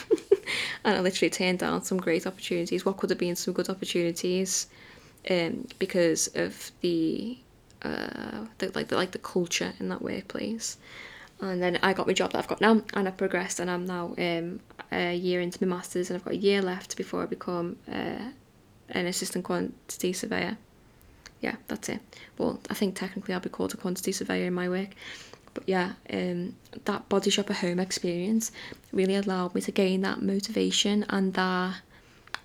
and 0.85 0.97
I 0.97 1.01
literally 1.01 1.31
turned 1.31 1.59
down 1.59 1.83
some 1.83 1.99
great 1.99 2.27
opportunities. 2.27 2.85
What 2.85 2.97
could 2.97 3.11
have 3.11 3.19
been 3.19 3.37
some 3.37 3.55
good 3.55 3.69
opportunities, 3.69 4.69
um, 5.31 5.67
because 5.79 6.29
of 6.35 6.71
the, 6.81 7.39
uh, 7.83 8.45
the 8.59 8.71
like 8.75 8.89
the 8.89 8.97
like 8.97 9.11
the 9.11 9.19
culture 9.19 9.73
in 9.81 9.89
that 9.89 10.03
workplace. 10.03 10.79
And 11.41 11.63
then 11.63 11.79
I 11.85 11.93
got 11.93 12.09
my 12.09 12.13
job 12.13 12.33
that 12.33 12.39
I've 12.39 12.49
got 12.49 12.61
now, 12.61 12.83
and 12.95 13.07
I've 13.07 13.17
progressed, 13.17 13.61
and 13.61 13.71
I'm 13.71 13.87
now 13.87 14.15
um, 14.19 14.59
a 14.91 15.15
year 15.15 15.41
into 15.41 15.65
my 15.65 15.77
masters, 15.77 16.11
and 16.11 16.17
I've 16.17 16.25
got 16.25 16.35
a 16.35 16.37
year 16.39 16.61
left 16.61 16.97
before 16.97 17.23
I 17.23 17.27
become 17.27 17.77
uh, 17.89 18.31
an 18.89 19.07
assistant 19.07 19.45
quantity 19.45 20.13
surveyor 20.13 20.57
yeah, 21.41 21.57
that's 21.69 21.89
it. 21.89 22.01
Well, 22.37 22.61
I 22.69 22.75
think 22.75 22.97
technically 22.97 23.35
I'll 23.35 23.41
be 23.41 23.49
called 23.49 23.75
a 23.75 23.77
quantity 23.77 24.13
surveyor 24.13 24.47
in 24.47 24.55
my 24.55 24.69
work. 24.69 24.91
But 25.55 25.69
yeah, 25.69 25.93
um, 26.13 26.57
that 26.85 27.09
body 27.09 27.31
shop 27.31 27.51
at 27.51 27.57
home 27.57 27.79
experience 27.79 28.53
really 28.93 29.15
allowed 29.15 29.55
me 29.55 29.61
to 29.63 29.73
gain 29.73 30.03
that 30.03 30.23
motivation 30.23 31.05
and 31.09 31.35
that 31.35 31.81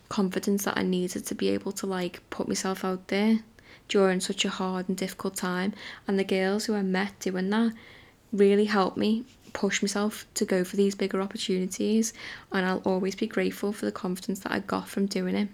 confidence 0.09 0.65
that 0.65 0.77
I 0.77 0.83
needed 0.83 1.25
to 1.25 1.35
be 1.35 1.49
able 1.49 1.71
to 1.73 1.87
like 1.87 2.21
put 2.29 2.47
myself 2.47 2.85
out 2.85 3.07
there 3.07 3.39
during 3.87 4.19
such 4.19 4.45
a 4.45 4.49
hard 4.49 4.87
and 4.87 4.97
difficult 4.97 5.35
time. 5.35 5.73
And 6.07 6.17
the 6.17 6.23
girls 6.23 6.65
who 6.65 6.75
I 6.75 6.81
met 6.81 7.19
doing 7.19 7.49
that 7.49 7.73
really 8.31 8.65
helped 8.65 8.97
me 8.97 9.25
push 9.53 9.81
myself 9.81 10.25
to 10.35 10.45
go 10.45 10.63
for 10.63 10.75
these 10.75 10.95
bigger 10.95 11.21
opportunities. 11.21 12.13
And 12.51 12.65
I'll 12.65 12.81
always 12.85 13.15
be 13.15 13.27
grateful 13.27 13.73
for 13.73 13.85
the 13.85 13.91
confidence 13.91 14.39
that 14.39 14.51
I 14.51 14.59
got 14.59 14.87
from 14.87 15.07
doing 15.07 15.35
it 15.35 15.49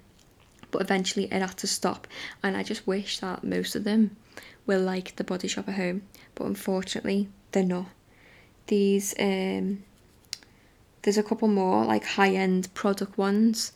but 0.71 0.81
eventually 0.81 1.25
it 1.25 1.41
had 1.41 1.57
to 1.57 1.67
stop. 1.67 2.07
And 2.43 2.55
I 2.55 2.63
just 2.63 2.87
wish 2.87 3.19
that 3.19 3.43
most 3.43 3.75
of 3.75 3.83
them 3.83 4.15
were 4.65 4.77
like 4.77 5.15
the 5.15 5.23
body 5.23 5.47
shop 5.47 5.67
at 5.67 5.75
home, 5.75 6.03
but 6.35 6.45
unfortunately 6.45 7.27
they're 7.51 7.63
not. 7.63 7.87
These 8.67 9.15
um, 9.19 9.83
there's 11.01 11.17
a 11.17 11.23
couple 11.23 11.47
more 11.47 11.85
like 11.85 12.05
high 12.05 12.33
end 12.35 12.73
product 12.73 13.17
ones, 13.17 13.71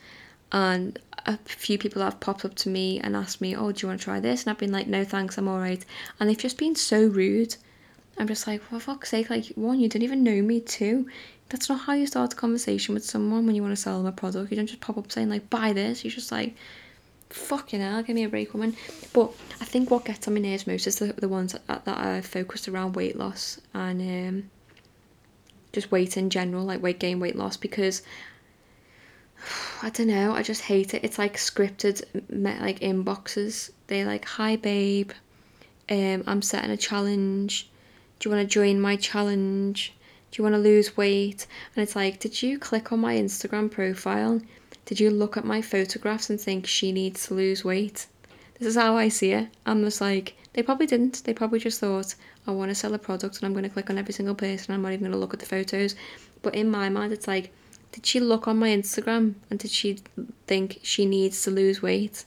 and 0.51 0.99
a 1.25 1.37
few 1.45 1.77
people 1.77 2.01
have 2.01 2.19
popped 2.19 2.45
up 2.45 2.55
to 2.55 2.69
me 2.69 2.99
and 2.99 3.15
asked 3.15 3.41
me, 3.41 3.55
"Oh, 3.55 3.71
do 3.71 3.81
you 3.81 3.87
want 3.87 3.99
to 3.99 4.03
try 4.03 4.19
this?" 4.19 4.43
And 4.43 4.51
I've 4.51 4.57
been 4.57 4.71
like, 4.71 4.87
"No, 4.87 5.03
thanks, 5.03 5.37
I'm 5.37 5.47
alright." 5.47 5.83
And 6.19 6.29
they've 6.29 6.37
just 6.37 6.57
been 6.57 6.75
so 6.75 7.05
rude. 7.05 7.55
I'm 8.17 8.27
just 8.27 8.45
like, 8.45 8.61
for 8.61 8.79
fuck's 8.79 9.09
sake, 9.09 9.31
like 9.31 9.47
one, 9.55 9.79
you 9.79 9.89
don't 9.89 10.03
even 10.03 10.23
know 10.23 10.39
me. 10.41 10.59
Two, 10.59 11.07
that's 11.49 11.69
not 11.69 11.81
how 11.81 11.93
you 11.93 12.05
start 12.05 12.33
a 12.33 12.35
conversation 12.35 12.93
with 12.93 13.03
someone 13.03 13.47
when 13.47 13.55
you 13.55 13.63
want 13.63 13.75
to 13.75 13.81
sell 13.81 13.97
them 13.97 14.05
a 14.05 14.11
product. 14.11 14.51
You 14.51 14.57
don't 14.57 14.67
just 14.67 14.81
pop 14.81 14.97
up 14.97 15.11
saying 15.11 15.29
like, 15.29 15.49
"Buy 15.49 15.73
this." 15.73 16.03
You're 16.03 16.11
just 16.11 16.31
like, 16.31 16.55
fucking 17.33 17.81
hell, 17.81 18.03
give 18.03 18.15
me 18.15 18.23
a 18.23 18.29
break, 18.29 18.53
woman. 18.53 18.75
But 19.11 19.31
I 19.59 19.65
think 19.65 19.89
what 19.89 20.05
gets 20.05 20.27
on 20.27 20.35
my 20.35 20.39
nerves 20.39 20.67
most 20.67 20.87
is 20.87 20.99
the, 20.99 21.13
the 21.13 21.27
ones 21.27 21.53
that, 21.53 21.85
that 21.85 21.97
are 21.97 22.21
focused 22.21 22.67
around 22.67 22.95
weight 22.95 23.17
loss 23.17 23.59
and 23.73 24.01
um, 24.01 24.49
just 25.71 25.91
weight 25.91 26.15
in 26.17 26.29
general, 26.29 26.63
like 26.63 26.81
weight 26.81 26.99
gain, 26.99 27.19
weight 27.19 27.35
loss, 27.35 27.57
because 27.57 28.03
I 29.81 29.89
don't 29.89 30.07
know, 30.07 30.33
I 30.33 30.43
just 30.43 30.61
hate 30.61 30.93
it. 30.93 31.03
It's 31.03 31.17
like 31.17 31.35
scripted, 31.37 32.03
like 32.29 32.79
inboxes. 32.79 33.71
They're 33.87 34.05
like, 34.05 34.25
hi 34.25 34.55
babe, 34.55 35.11
um, 35.89 36.23
I'm 36.27 36.41
setting 36.41 36.71
a 36.71 36.77
challenge. 36.77 37.69
Do 38.19 38.29
you 38.29 38.35
want 38.35 38.47
to 38.47 38.53
join 38.53 38.79
my 38.79 38.95
challenge? 38.95 39.93
Do 40.31 40.39
you 40.41 40.43
want 40.43 40.55
to 40.55 40.61
lose 40.61 40.95
weight? 40.95 41.45
And 41.75 41.83
it's 41.83 41.95
like, 41.95 42.19
did 42.19 42.41
you 42.41 42.57
click 42.57 42.91
on 42.91 42.99
my 42.99 43.15
Instagram 43.15 43.69
profile? 43.69 44.41
Did 44.85 44.99
you 44.99 45.09
look 45.09 45.37
at 45.37 45.45
my 45.45 45.61
photographs 45.61 46.29
and 46.29 46.39
think 46.39 46.67
she 46.67 46.91
needs 46.91 47.27
to 47.27 47.33
lose 47.33 47.63
weight? 47.63 48.07
This 48.59 48.67
is 48.67 48.75
how 48.75 48.95
I 48.95 49.09
see 49.09 49.31
it. 49.31 49.49
I'm 49.65 49.83
just 49.83 50.01
like, 50.01 50.35
they 50.53 50.61
probably 50.61 50.85
didn't. 50.85 51.23
They 51.23 51.33
probably 51.33 51.59
just 51.59 51.79
thought, 51.79 52.15
I 52.45 52.51
want 52.51 52.69
to 52.69 52.75
sell 52.75 52.93
a 52.93 52.99
product 52.99 53.37
and 53.37 53.45
I'm 53.45 53.53
going 53.53 53.63
to 53.63 53.69
click 53.69 53.89
on 53.89 53.97
every 53.97 54.13
single 54.13 54.35
person. 54.35 54.73
I'm 54.73 54.81
not 54.81 54.89
even 54.89 55.01
going 55.01 55.11
to 55.11 55.17
look 55.17 55.33
at 55.33 55.39
the 55.39 55.45
photos. 55.45 55.95
But 56.41 56.55
in 56.55 56.69
my 56.69 56.89
mind, 56.89 57.13
it's 57.13 57.27
like, 57.27 57.51
did 57.91 58.05
she 58.05 58.19
look 58.19 58.47
on 58.47 58.57
my 58.57 58.69
Instagram 58.69 59.35
and 59.49 59.59
did 59.59 59.71
she 59.71 59.99
think 60.47 60.79
she 60.83 61.05
needs 61.05 61.41
to 61.43 61.51
lose 61.51 61.81
weight? 61.81 62.25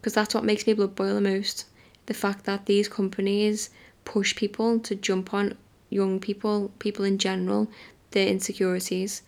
Because 0.00 0.14
that's 0.14 0.34
what 0.34 0.44
makes 0.44 0.66
me 0.66 0.72
blood 0.72 0.94
boil 0.94 1.14
the 1.14 1.20
most. 1.20 1.66
The 2.06 2.14
fact 2.14 2.44
that 2.44 2.66
these 2.66 2.88
companies 2.88 3.70
push 4.04 4.34
people 4.36 4.78
to 4.80 4.94
jump 4.94 5.32
on 5.32 5.56
young 5.90 6.20
people, 6.20 6.72
people 6.78 7.04
in 7.04 7.18
general, 7.18 7.68
their 8.10 8.28
insecurities. 8.28 9.22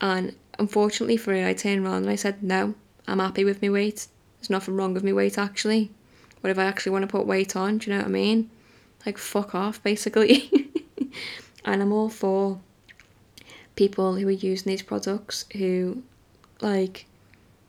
And 0.00 0.34
unfortunately 0.58 1.16
for 1.16 1.34
her, 1.34 1.46
I 1.46 1.54
turned 1.54 1.84
around 1.84 2.02
and 2.02 2.10
I 2.10 2.16
said, 2.16 2.42
no, 2.42 2.74
I'm 3.06 3.18
happy 3.18 3.44
with 3.44 3.62
my 3.62 3.70
weight. 3.70 4.06
There's 4.38 4.50
nothing 4.50 4.76
wrong 4.76 4.94
with 4.94 5.04
my 5.04 5.12
weight 5.12 5.38
actually. 5.38 5.90
What 6.40 6.50
if 6.50 6.58
I 6.58 6.64
actually 6.64 6.92
want 6.92 7.02
to 7.02 7.08
put 7.08 7.26
weight 7.26 7.56
on? 7.56 7.78
Do 7.78 7.90
you 7.90 7.96
know 7.96 8.02
what 8.02 8.08
I 8.08 8.10
mean? 8.10 8.50
Like, 9.04 9.18
fuck 9.18 9.54
off, 9.54 9.82
basically. 9.82 10.50
and 11.64 11.82
I'm 11.82 11.92
all 11.92 12.08
for 12.08 12.60
people 13.74 14.16
who 14.16 14.28
are 14.28 14.32
using 14.32 14.70
these 14.70 14.82
products 14.82 15.44
who, 15.52 16.02
like, 16.60 17.06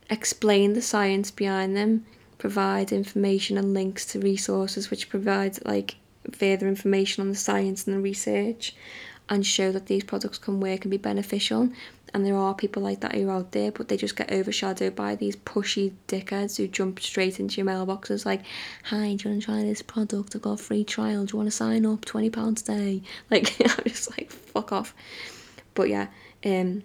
explain 0.09 0.73
the 0.73 0.81
science 0.81 1.31
behind 1.31 1.75
them, 1.75 2.05
provide 2.37 2.91
information 2.91 3.57
and 3.57 3.73
links 3.73 4.05
to 4.07 4.19
resources 4.19 4.89
which 4.89 5.09
provide, 5.09 5.63
like, 5.65 5.95
further 6.31 6.67
information 6.67 7.21
on 7.21 7.29
the 7.29 7.35
science 7.35 7.87
and 7.87 7.95
the 7.95 8.01
research 8.01 8.75
and 9.29 9.45
show 9.45 9.71
that 9.71 9.87
these 9.87 10.03
products 10.03 10.37
can 10.37 10.59
work 10.59 10.83
and 10.83 10.91
be 10.91 10.97
beneficial. 10.97 11.69
And 12.13 12.25
there 12.25 12.35
are 12.35 12.53
people 12.53 12.81
like 12.81 13.01
that 13.01 13.15
who 13.15 13.29
are 13.29 13.37
out 13.37 13.51
there, 13.51 13.71
but 13.71 13.87
they 13.87 13.97
just 13.97 14.15
get 14.15 14.31
overshadowed 14.31 14.95
by 14.95 15.15
these 15.15 15.35
pushy 15.35 15.93
dickheads 16.07 16.57
who 16.57 16.67
jump 16.67 16.99
straight 16.99 17.39
into 17.39 17.61
your 17.61 17.65
mailboxes 17.65 18.25
like, 18.25 18.43
Hi, 18.85 19.15
do 19.15 19.29
you 19.29 19.31
want 19.31 19.41
to 19.41 19.45
try 19.45 19.63
this 19.63 19.81
product? 19.81 20.35
I've 20.35 20.41
got 20.41 20.59
a 20.59 20.63
free 20.63 20.83
trial. 20.83 21.25
Do 21.25 21.33
you 21.33 21.37
want 21.37 21.47
to 21.47 21.55
sign 21.55 21.85
up? 21.85 22.05
£20 22.05 22.61
a 22.61 22.65
day. 22.65 23.01
Like, 23.29 23.59
I'm 23.61 23.83
just 23.85 24.09
like, 24.11 24.31
fuck 24.31 24.71
off. 24.71 24.93
But 25.73 25.89
yeah, 25.89 26.07
um, 26.45 26.83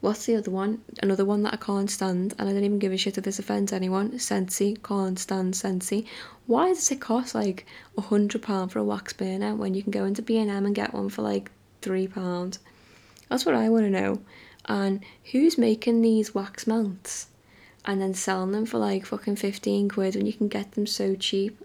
What's 0.00 0.26
the 0.26 0.36
other 0.36 0.50
one? 0.50 0.82
Another 1.02 1.24
one 1.24 1.42
that 1.42 1.54
I 1.54 1.56
can't 1.56 1.90
stand, 1.90 2.34
and 2.38 2.48
I 2.48 2.52
don't 2.52 2.64
even 2.64 2.78
give 2.78 2.92
a 2.92 2.98
shit 2.98 3.16
if 3.16 3.24
this 3.24 3.38
offends 3.38 3.72
anyone. 3.72 4.12
Scentsy, 4.12 4.80
can't 4.82 5.18
stand 5.18 5.54
Scentsy. 5.54 6.06
Why 6.46 6.68
does 6.68 6.90
it 6.90 7.00
cost 7.00 7.34
like 7.34 7.66
a 7.96 8.02
hundred 8.02 8.42
pound 8.42 8.72
for 8.72 8.78
a 8.78 8.84
wax 8.84 9.14
burner 9.14 9.54
when 9.54 9.74
you 9.74 9.82
can 9.82 9.90
go 9.90 10.04
into 10.04 10.22
B 10.22 10.38
and 10.38 10.50
M 10.50 10.66
and 10.66 10.74
get 10.74 10.92
one 10.92 11.08
for 11.08 11.22
like 11.22 11.50
three 11.80 12.06
pound? 12.06 12.58
That's 13.28 13.44
what 13.44 13.54
I 13.54 13.68
want 13.68 13.84
to 13.84 13.90
know. 13.90 14.20
And 14.66 15.04
who's 15.32 15.58
making 15.58 16.02
these 16.02 16.34
wax 16.34 16.66
melts 16.66 17.28
and 17.84 18.00
then 18.00 18.14
selling 18.14 18.52
them 18.52 18.66
for 18.66 18.78
like 18.78 19.06
fucking 19.06 19.36
fifteen 19.36 19.88
quid 19.88 20.16
when 20.16 20.26
you 20.26 20.32
can 20.32 20.48
get 20.48 20.72
them 20.72 20.86
so 20.86 21.14
cheap? 21.14 21.58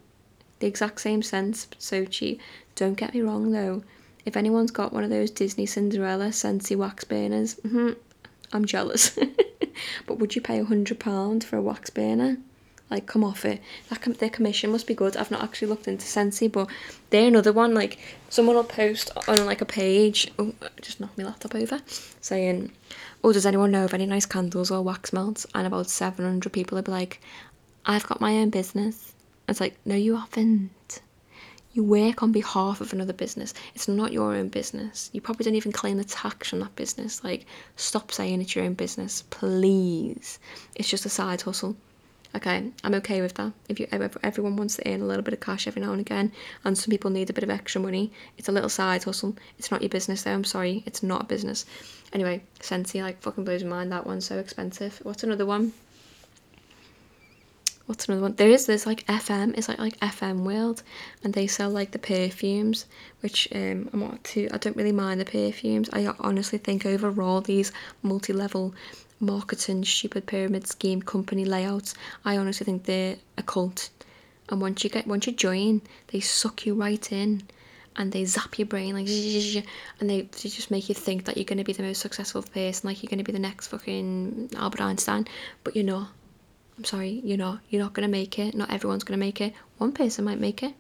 The 0.60 0.68
exact 0.68 1.02
same 1.02 1.24
sense, 1.24 1.66
but 1.66 1.82
so 1.82 2.06
cheap. 2.06 2.40
Don't 2.76 2.98
get 2.98 3.14
me 3.14 3.22
wrong 3.22 3.52
though. 3.52 3.84
If 4.26 4.38
anyone's 4.38 4.72
got 4.72 4.94
one 4.94 5.04
of 5.04 5.10
those 5.10 5.32
Disney 5.32 5.66
Cinderella 5.66 6.28
Scentsy 6.28 6.76
wax 6.76 7.04
burners, 7.04 7.56
mm-hmm, 7.56 7.94
I'm 8.54 8.66
jealous. 8.66 9.18
but 10.06 10.20
would 10.20 10.36
you 10.36 10.42
pay 10.42 10.60
a 10.60 10.66
hundred 10.66 11.00
pound 11.00 11.44
for 11.44 11.58
a 11.58 11.62
wax 11.62 11.90
burner? 11.90 12.38
Like, 12.92 13.08
come 13.08 13.24
off 13.24 13.46
it. 13.46 13.62
That 13.90 14.02
com- 14.02 14.14
their 14.14 14.30
commission 14.30 14.72
must 14.72 14.86
be 14.86 14.94
good. 14.94 15.18
I've 15.18 15.32
not 15.32 15.42
actually 15.42 15.70
looked 15.70 15.88
into 15.88 16.06
Scentsy, 16.06 16.52
but 16.52 16.70
they're 17.10 17.28
another 17.28 17.54
one. 17.54 17.74
Like, 17.74 17.98
someone 18.30 18.56
will 18.56 18.64
post 18.64 19.10
on 19.28 19.46
like 19.48 19.62
a 19.62 19.66
page. 19.66 20.32
Oh, 20.38 20.54
just 20.82 21.00
knocked 21.00 21.18
my 21.18 21.24
laptop 21.24 21.56
over, 21.56 21.82
saying, 22.20 22.72
"Oh, 23.24 23.34
does 23.34 23.48
anyone 23.48 23.72
know 23.72 23.86
of 23.86 23.96
any 23.96 24.06
nice 24.06 24.28
candles 24.28 24.70
or 24.70 24.84
wax 24.84 25.12
melts?" 25.12 25.48
And 25.56 25.66
about 25.66 25.90
seven 25.90 26.26
hundred 26.26 26.54
people 26.54 26.76
will 26.76 26.84
be 26.84 26.92
like, 26.92 27.20
"I've 27.86 28.06
got 28.06 28.22
my 28.22 28.38
own 28.38 28.52
business." 28.52 29.14
It's 29.48 29.60
like, 29.60 29.76
no, 29.86 29.96
you 29.96 30.16
haven't. 30.16 31.02
You 31.74 31.84
work 31.84 32.24
on 32.24 32.32
behalf 32.32 32.80
of 32.80 32.94
another 32.94 33.14
business. 33.14 33.54
It's 33.76 33.88
not 33.88 34.14
your 34.14 34.34
own 34.34 34.48
business. 34.48 35.10
You 35.14 35.20
probably 35.20 35.44
don't 35.44 35.56
even 35.56 35.72
claim 35.74 35.98
the 35.98 36.04
tax 36.06 36.50
from 36.50 36.60
that 36.60 36.76
business. 36.76 37.24
Like, 37.24 37.46
stop 37.76 38.12
saying 38.12 38.42
it's 38.42 38.56
your 38.56 38.64
own 38.64 38.76
business, 38.76 39.24
please. 39.30 40.40
It's 40.76 40.90
just 40.90 41.06
a 41.06 41.10
side 41.10 41.42
hustle. 41.42 41.76
Okay, 42.34 42.72
I'm 42.84 42.94
okay 42.96 43.22
with 43.22 43.34
that. 43.36 43.52
If 43.68 43.80
you 43.80 43.88
everyone 43.92 44.56
wants 44.56 44.78
to 44.78 44.88
earn 44.88 45.02
a 45.02 45.06
little 45.06 45.24
bit 45.24 45.34
of 45.34 45.42
cash 45.42 45.68
every 45.68 45.82
now 45.82 45.92
and 45.92 46.00
again, 46.00 46.32
and 46.64 46.78
some 46.78 46.90
people 46.90 47.12
need 47.12 47.30
a 47.30 47.34
bit 47.34 47.44
of 47.44 47.50
extra 47.50 47.82
money, 47.82 48.12
it's 48.38 48.48
a 48.48 48.54
little 48.54 48.70
side 48.70 49.04
hustle. 49.04 49.36
It's 49.58 49.70
not 49.70 49.82
your 49.82 49.90
business, 49.90 50.24
though. 50.24 50.32
I'm 50.32 50.46
sorry, 50.46 50.84
it's 50.86 51.04
not 51.04 51.24
a 51.24 51.26
business. 51.26 51.66
Anyway, 52.14 52.44
Scentsy 52.60 53.02
like 53.02 53.22
fucking 53.22 53.44
blows 53.44 53.64
my 53.64 53.70
mind. 53.70 53.92
That 53.92 54.08
one's 54.08 54.26
so 54.26 54.38
expensive. 54.38 55.00
What's 55.04 55.24
another 55.24 55.46
one? 55.46 55.74
what's 57.92 58.08
another 58.08 58.22
one? 58.22 58.36
There 58.36 58.50
is 58.50 58.68
this 58.68 58.86
like 58.86 59.06
FM. 59.08 59.58
It's 59.58 59.68
like 59.68 59.80
like 59.80 60.00
FM 60.00 60.44
World, 60.44 60.82
and 61.26 61.34
they 61.34 61.46
sell 61.46 61.70
like 61.70 61.92
the 61.92 62.00
perfumes, 62.00 62.86
which 63.20 63.50
um 63.54 63.90
I'm 63.92 64.00
not 64.00 64.24
too. 64.24 64.48
I 64.54 64.58
don't 64.58 64.78
really 64.78 64.94
mind 64.94 65.20
the 65.20 65.26
perfumes. 65.26 65.90
I 65.92 66.08
honestly 66.22 66.58
think 66.58 66.86
overall 66.86 67.42
these 67.42 67.74
multi-level 68.02 68.74
marketing 69.22 69.86
stupid 69.86 70.26
pyramid 70.26 70.68
scheme 70.68 71.02
company 71.02 71.46
layouts. 71.46 71.94
I 72.26 72.38
honestly 72.38 72.66
think 72.66 72.86
they're 72.86 73.18
a 73.38 73.44
cult. 73.44 73.90
And 74.50 74.60
once 74.60 74.84
you 74.84 74.90
get 74.90 75.08
once 75.08 75.28
you 75.28 75.34
join, 75.34 75.82
they 76.08 76.20
suck 76.20 76.66
you 76.66 76.74
right 76.74 77.12
in 77.12 77.44
and 77.96 78.12
they 78.12 78.26
zap 78.26 78.58
your 78.58 78.66
brain 78.66 78.96
like 78.96 79.08
and 80.00 80.10
they, 80.10 80.22
they 80.22 80.50
just 80.50 80.72
make 80.72 80.88
you 80.88 80.96
think 80.96 81.26
that 81.26 81.36
you're 81.36 81.46
going 81.46 81.58
to 81.58 81.64
be 81.64 81.74
the 81.74 81.84
most 81.84 82.00
successful 82.00 82.42
person 82.42 82.88
like 82.88 83.04
you're 83.04 83.10
going 83.10 83.18
to 83.18 83.24
be 83.24 83.34
the 83.34 83.40
next 83.40 83.68
fucking 83.68 84.50
Albert 84.56 84.80
Einstein 84.80 85.28
but 85.66 85.76
you're 85.76 85.84
not 85.84 86.08
I'm 86.82 86.86
sorry, 86.86 87.22
you're 87.24 87.38
not. 87.38 87.60
You're 87.70 87.84
not 87.84 87.94
going 87.94 88.08
to 88.08 88.12
make 88.12 88.40
it. 88.40 88.56
Not 88.56 88.72
everyone's 88.72 89.04
going 89.04 89.20
to 89.20 89.24
make 89.24 89.40
it. 89.40 89.54
One 89.78 89.92
person 89.92 90.26
might 90.26 90.40
make 90.40 90.64
it. 90.64 90.74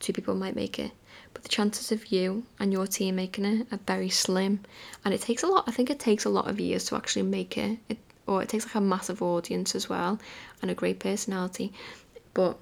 Two 0.00 0.14
people 0.14 0.34
might 0.34 0.56
make 0.56 0.78
it. 0.78 0.92
But 1.36 1.42
the 1.42 1.50
chances 1.50 1.92
of 1.92 2.06
you 2.06 2.44
and 2.58 2.72
your 2.72 2.86
team 2.86 3.16
making 3.16 3.44
it 3.44 3.66
are 3.70 3.78
very 3.86 4.08
slim. 4.08 4.60
And 5.04 5.12
it 5.12 5.20
takes 5.20 5.42
a 5.42 5.46
lot. 5.46 5.64
I 5.66 5.70
think 5.70 5.90
it 5.90 5.98
takes 5.98 6.24
a 6.24 6.30
lot 6.30 6.48
of 6.48 6.58
years 6.58 6.86
to 6.86 6.96
actually 6.96 7.24
make 7.24 7.58
it. 7.58 7.78
it 7.90 7.98
or 8.26 8.40
it 8.40 8.48
takes 8.48 8.64
like 8.64 8.74
a 8.74 8.80
massive 8.80 9.20
audience 9.20 9.74
as 9.74 9.86
well 9.86 10.18
and 10.62 10.70
a 10.70 10.74
great 10.74 10.98
personality. 10.98 11.74
But 12.32 12.56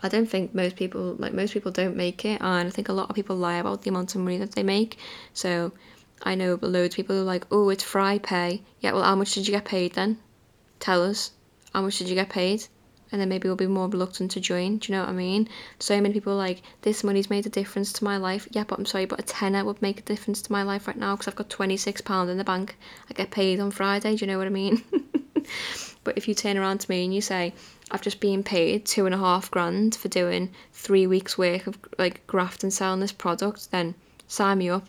I 0.00 0.08
don't 0.08 0.28
think 0.28 0.52
most 0.52 0.74
people 0.74 1.14
like 1.16 1.32
most 1.32 1.54
people 1.54 1.70
don't 1.70 1.94
make 1.94 2.24
it 2.24 2.40
and 2.40 2.66
I 2.66 2.70
think 2.72 2.88
a 2.88 2.92
lot 2.92 3.08
of 3.08 3.14
people 3.14 3.36
lie 3.36 3.58
about 3.58 3.82
the 3.82 3.90
amount 3.90 4.16
of 4.16 4.20
money 4.22 4.38
that 4.38 4.56
they 4.56 4.64
make. 4.64 4.98
So 5.32 5.70
I 6.24 6.34
know 6.34 6.58
loads 6.60 6.94
of 6.94 6.96
people 6.96 7.14
who 7.14 7.22
are 7.22 7.24
like, 7.24 7.46
oh, 7.52 7.68
it's 7.68 7.84
fry 7.84 8.18
pay. 8.18 8.62
Yeah, 8.80 8.94
well, 8.94 9.04
how 9.04 9.14
much 9.14 9.32
did 9.34 9.46
you 9.46 9.52
get 9.52 9.64
paid 9.64 9.92
then? 9.92 10.18
Tell 10.80 11.04
us 11.04 11.30
how 11.72 11.82
much 11.82 11.98
did 11.98 12.08
you 12.08 12.16
get 12.16 12.30
paid? 12.30 12.66
And 13.14 13.20
then 13.20 13.28
maybe 13.28 13.46
we'll 13.46 13.54
be 13.54 13.68
more 13.68 13.86
reluctant 13.86 14.32
to 14.32 14.40
join. 14.40 14.78
Do 14.78 14.90
you 14.90 14.98
know 14.98 15.04
what 15.04 15.10
I 15.10 15.12
mean? 15.12 15.48
So 15.78 16.00
many 16.00 16.14
people 16.14 16.34
like, 16.34 16.62
this 16.82 17.04
money's 17.04 17.30
made 17.30 17.46
a 17.46 17.48
difference 17.48 17.92
to 17.92 18.02
my 18.02 18.16
life. 18.16 18.48
Yeah, 18.50 18.64
but 18.64 18.76
I'm 18.76 18.86
sorry, 18.86 19.04
but 19.04 19.20
a 19.20 19.22
tenner 19.22 19.64
would 19.64 19.80
make 19.80 20.00
a 20.00 20.02
difference 20.02 20.42
to 20.42 20.50
my 20.50 20.64
life 20.64 20.88
right 20.88 20.96
now 20.96 21.14
because 21.14 21.28
I've 21.28 21.36
got 21.36 21.48
£26 21.48 22.28
in 22.28 22.38
the 22.38 22.42
bank. 22.42 22.76
I 23.08 23.12
get 23.12 23.30
paid 23.30 23.60
on 23.60 23.70
Friday. 23.70 24.16
Do 24.16 24.24
you 24.24 24.32
know 24.32 24.36
what 24.36 24.48
I 24.48 24.50
mean? 24.50 24.82
but 26.02 26.18
if 26.18 26.26
you 26.26 26.34
turn 26.34 26.56
around 26.56 26.78
to 26.78 26.90
me 26.90 27.04
and 27.04 27.14
you 27.14 27.20
say, 27.20 27.54
I've 27.92 28.02
just 28.02 28.18
been 28.18 28.42
paid 28.42 28.84
two 28.84 29.06
and 29.06 29.14
a 29.14 29.18
half 29.18 29.48
grand 29.48 29.94
for 29.94 30.08
doing 30.08 30.50
three 30.72 31.06
weeks' 31.06 31.38
work 31.38 31.68
of 31.68 31.78
like 32.00 32.26
graft 32.26 32.64
and 32.64 32.72
selling 32.72 32.98
this 32.98 33.12
product, 33.12 33.70
then 33.70 33.94
sign 34.26 34.58
me 34.58 34.70
up. 34.70 34.88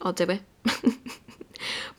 I'll 0.00 0.12
do 0.12 0.26
it. 0.30 0.42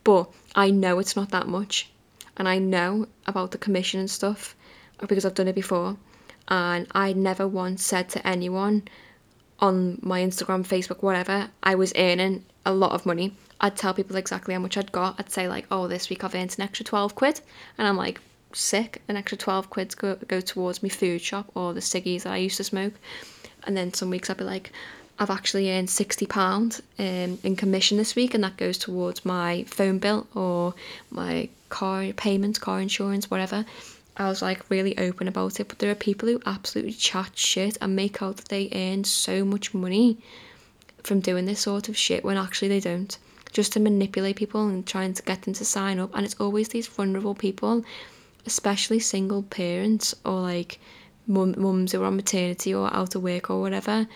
but 0.06 0.32
I 0.56 0.72
know 0.72 0.98
it's 1.00 1.18
not 1.18 1.32
that 1.32 1.50
much 1.50 1.90
and 2.38 2.48
I 2.48 2.58
know 2.58 3.08
about 3.26 3.52
the 3.52 3.58
commission 3.58 4.00
and 4.00 4.10
stuff 4.10 4.56
because 5.08 5.26
I've 5.26 5.34
done 5.34 5.48
it 5.48 5.56
before. 5.56 5.98
And 6.48 6.88
I 6.92 7.14
never 7.14 7.48
once 7.48 7.84
said 7.84 8.10
to 8.10 8.28
anyone 8.28 8.84
on 9.60 10.00
my 10.02 10.22
Instagram, 10.22 10.66
Facebook, 10.66 11.02
whatever, 11.02 11.50
I 11.64 11.76
was 11.76 11.94
earning 11.96 12.46
a 12.66 12.74
lot 12.74 12.92
of 12.92 13.06
money. 13.06 13.36
I'd 13.62 13.78
tell 13.78 13.94
people 13.94 14.16
exactly 14.18 14.54
how 14.54 14.60
much 14.60 14.78
I'd 14.78 14.92
got. 14.92 15.16
I'd 15.18 15.32
say 15.32 15.48
like, 15.48 15.66
oh, 15.72 15.88
this 15.88 16.10
week 16.10 16.24
I've 16.24 16.36
earned 16.36 16.56
an 16.58 16.64
extra 16.64 16.86
12 16.86 17.16
quid. 17.16 17.42
And 17.78 17.88
I'm 17.88 17.98
like, 17.98 18.20
sick. 18.54 19.02
An 19.08 19.16
extra 19.16 19.38
12 19.38 19.70
quid 19.70 19.96
go, 19.98 20.16
go 20.28 20.42
towards 20.42 20.84
my 20.84 20.90
food 20.90 21.22
shop 21.22 21.50
or 21.56 21.74
the 21.74 21.80
ciggies 21.80 22.24
that 22.24 22.34
I 22.34 22.38
used 22.38 22.58
to 22.58 22.64
smoke. 22.64 22.94
And 23.64 23.76
then 23.76 23.94
some 23.94 24.10
weeks 24.10 24.30
I'd 24.30 24.38
be 24.38 24.44
like, 24.44 24.72
I've 25.18 25.30
actually 25.30 25.72
earned 25.72 25.88
£60 25.88 26.82
um, 27.00 27.40
in 27.42 27.56
commission 27.56 27.98
this 27.98 28.16
week, 28.16 28.34
and 28.34 28.44
that 28.44 28.58
goes 28.58 28.78
towards 28.78 29.24
my 29.24 29.64
phone 29.64 29.98
bill 29.98 30.28
or 30.36 30.74
my 31.10 31.48
car 31.70 32.12
payment, 32.14 32.60
car 32.60 32.82
insurance, 32.82 33.32
whatever. 33.32 33.66
I 34.18 34.30
was 34.30 34.42
like 34.42 34.70
really 34.70 34.98
open 34.98 35.28
about 35.28 35.60
it. 35.60 35.68
But 35.68 35.80
there 35.80 35.92
are 35.92 35.96
people 35.96 36.30
who 36.30 36.42
absolutely 36.46 36.94
chat 36.94 37.32
shit 37.36 37.78
and 37.82 37.96
make 37.96 38.22
out 38.22 38.38
that 38.38 38.50
they 38.50 38.70
earn 38.74 39.04
so 39.04 39.44
much 39.44 39.74
money 39.74 40.18
from 41.04 41.20
doing 41.20 41.46
this 41.46 41.60
sort 41.62 41.90
of 41.90 41.98
shit 41.98 42.24
when 42.24 42.38
actually 42.38 42.70
they 42.70 42.80
don't. 42.80 43.18
Just 43.52 43.74
to 43.74 43.80
manipulate 43.80 44.36
people 44.36 44.68
and 44.68 44.86
trying 44.86 45.14
to 45.14 45.24
get 45.24 45.44
them 45.44 45.54
to 45.56 45.66
sign 45.66 46.00
up. 46.00 46.16
And 46.16 46.26
it's 46.26 46.36
always 46.40 46.70
these 46.70 46.88
vulnerable 46.88 47.36
people, 47.36 47.84
especially 48.46 49.00
single 49.00 49.44
parents 49.44 50.16
or 50.26 50.40
like 50.40 50.80
mum, 51.28 51.56
mums 51.58 51.92
who 51.92 52.02
are 52.02 52.06
on 52.06 52.16
maternity 52.16 52.74
or 52.74 52.94
out 52.94 53.16
of 53.16 53.24
work 53.24 53.50
or 53.50 53.62
whatever. 53.62 54.08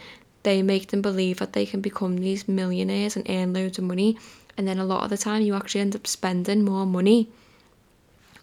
They 0.44 0.62
make 0.62 0.88
them 0.88 1.02
believe 1.02 1.40
that 1.40 1.54
they 1.54 1.66
can 1.66 1.82
become 1.82 2.18
these 2.18 2.48
millionaires 2.48 3.18
and 3.18 3.30
earn 3.30 3.54
loads 3.54 3.78
of 3.78 3.84
money. 3.84 4.18
And 4.58 4.68
then 4.68 4.80
a 4.80 4.86
lot 4.86 5.04
of 5.04 5.10
the 5.10 5.18
time, 5.18 5.42
you 5.42 5.56
actually 5.56 5.82
end 5.82 5.96
up 5.96 6.08
spending 6.08 6.64
more 6.64 6.86
money 6.86 7.30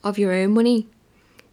of 0.05 0.19
your 0.19 0.33
own 0.33 0.53
money 0.53 0.87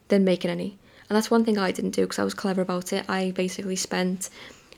than 0.07 0.23
making 0.23 0.51
any. 0.51 0.77
And 1.09 1.17
that's 1.17 1.31
one 1.31 1.45
thing 1.45 1.57
I 1.57 1.71
didn't 1.71 1.91
do 1.91 2.03
because 2.03 2.19
I 2.19 2.23
was 2.23 2.33
clever 2.33 2.61
about 2.61 2.93
it. 2.93 3.09
I 3.09 3.31
basically 3.31 3.75
spent 3.75 4.29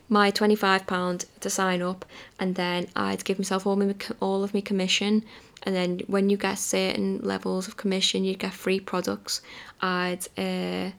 my 0.10 0.32
£25 0.32 1.26
to 1.40 1.50
sign 1.50 1.82
up 1.82 2.06
and 2.40 2.56
then 2.56 2.88
I'd 2.96 3.26
give 3.26 3.40
myself 3.40 3.66
all, 3.66 3.76
my, 3.76 3.96
all 4.20 4.44
of 4.44 4.54
my 4.54 4.62
commission. 4.62 5.24
And 5.64 5.76
then 5.76 6.02
when 6.08 6.30
you 6.30 6.38
get 6.38 6.56
certain 6.56 7.20
levels 7.22 7.68
of 7.68 7.78
commission 7.78 8.24
you 8.24 8.36
get 8.36 8.54
free 8.54 8.80
products. 8.80 9.42
I'd 9.82 10.28
uh, 10.38 10.92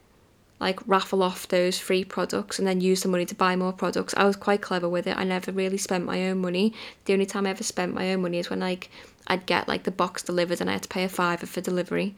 like 0.59 0.79
raffle 0.87 1.21
off 1.21 1.47
those 1.47 1.77
free 1.77 2.03
products 2.03 2.57
and 2.57 2.67
then 2.67 2.81
use 2.81 3.03
the 3.03 3.09
money 3.09 3.25
to 3.25 3.35
buy 3.35 3.55
more 3.55 3.73
products. 3.73 4.13
I 4.17 4.25
was 4.25 4.35
quite 4.35 4.61
clever 4.61 4.89
with 4.89 5.07
it. 5.07 5.15
I 5.15 5.23
never 5.23 5.51
really 5.51 5.77
spent 5.77 6.05
my 6.05 6.27
own 6.27 6.39
money. 6.39 6.73
The 7.05 7.13
only 7.13 7.25
time 7.25 7.45
I 7.45 7.51
ever 7.51 7.63
spent 7.63 7.93
my 7.93 8.11
own 8.11 8.21
money 8.21 8.39
is 8.39 8.49
when 8.49 8.59
like 8.59 8.89
I'd 9.27 9.45
get 9.45 9.67
like 9.67 9.83
the 9.83 9.91
box 9.91 10.23
delivered 10.23 10.61
and 10.61 10.69
I 10.69 10.73
had 10.73 10.83
to 10.83 10.89
pay 10.89 11.03
a 11.03 11.09
fiver 11.09 11.45
for 11.45 11.61
delivery. 11.61 12.15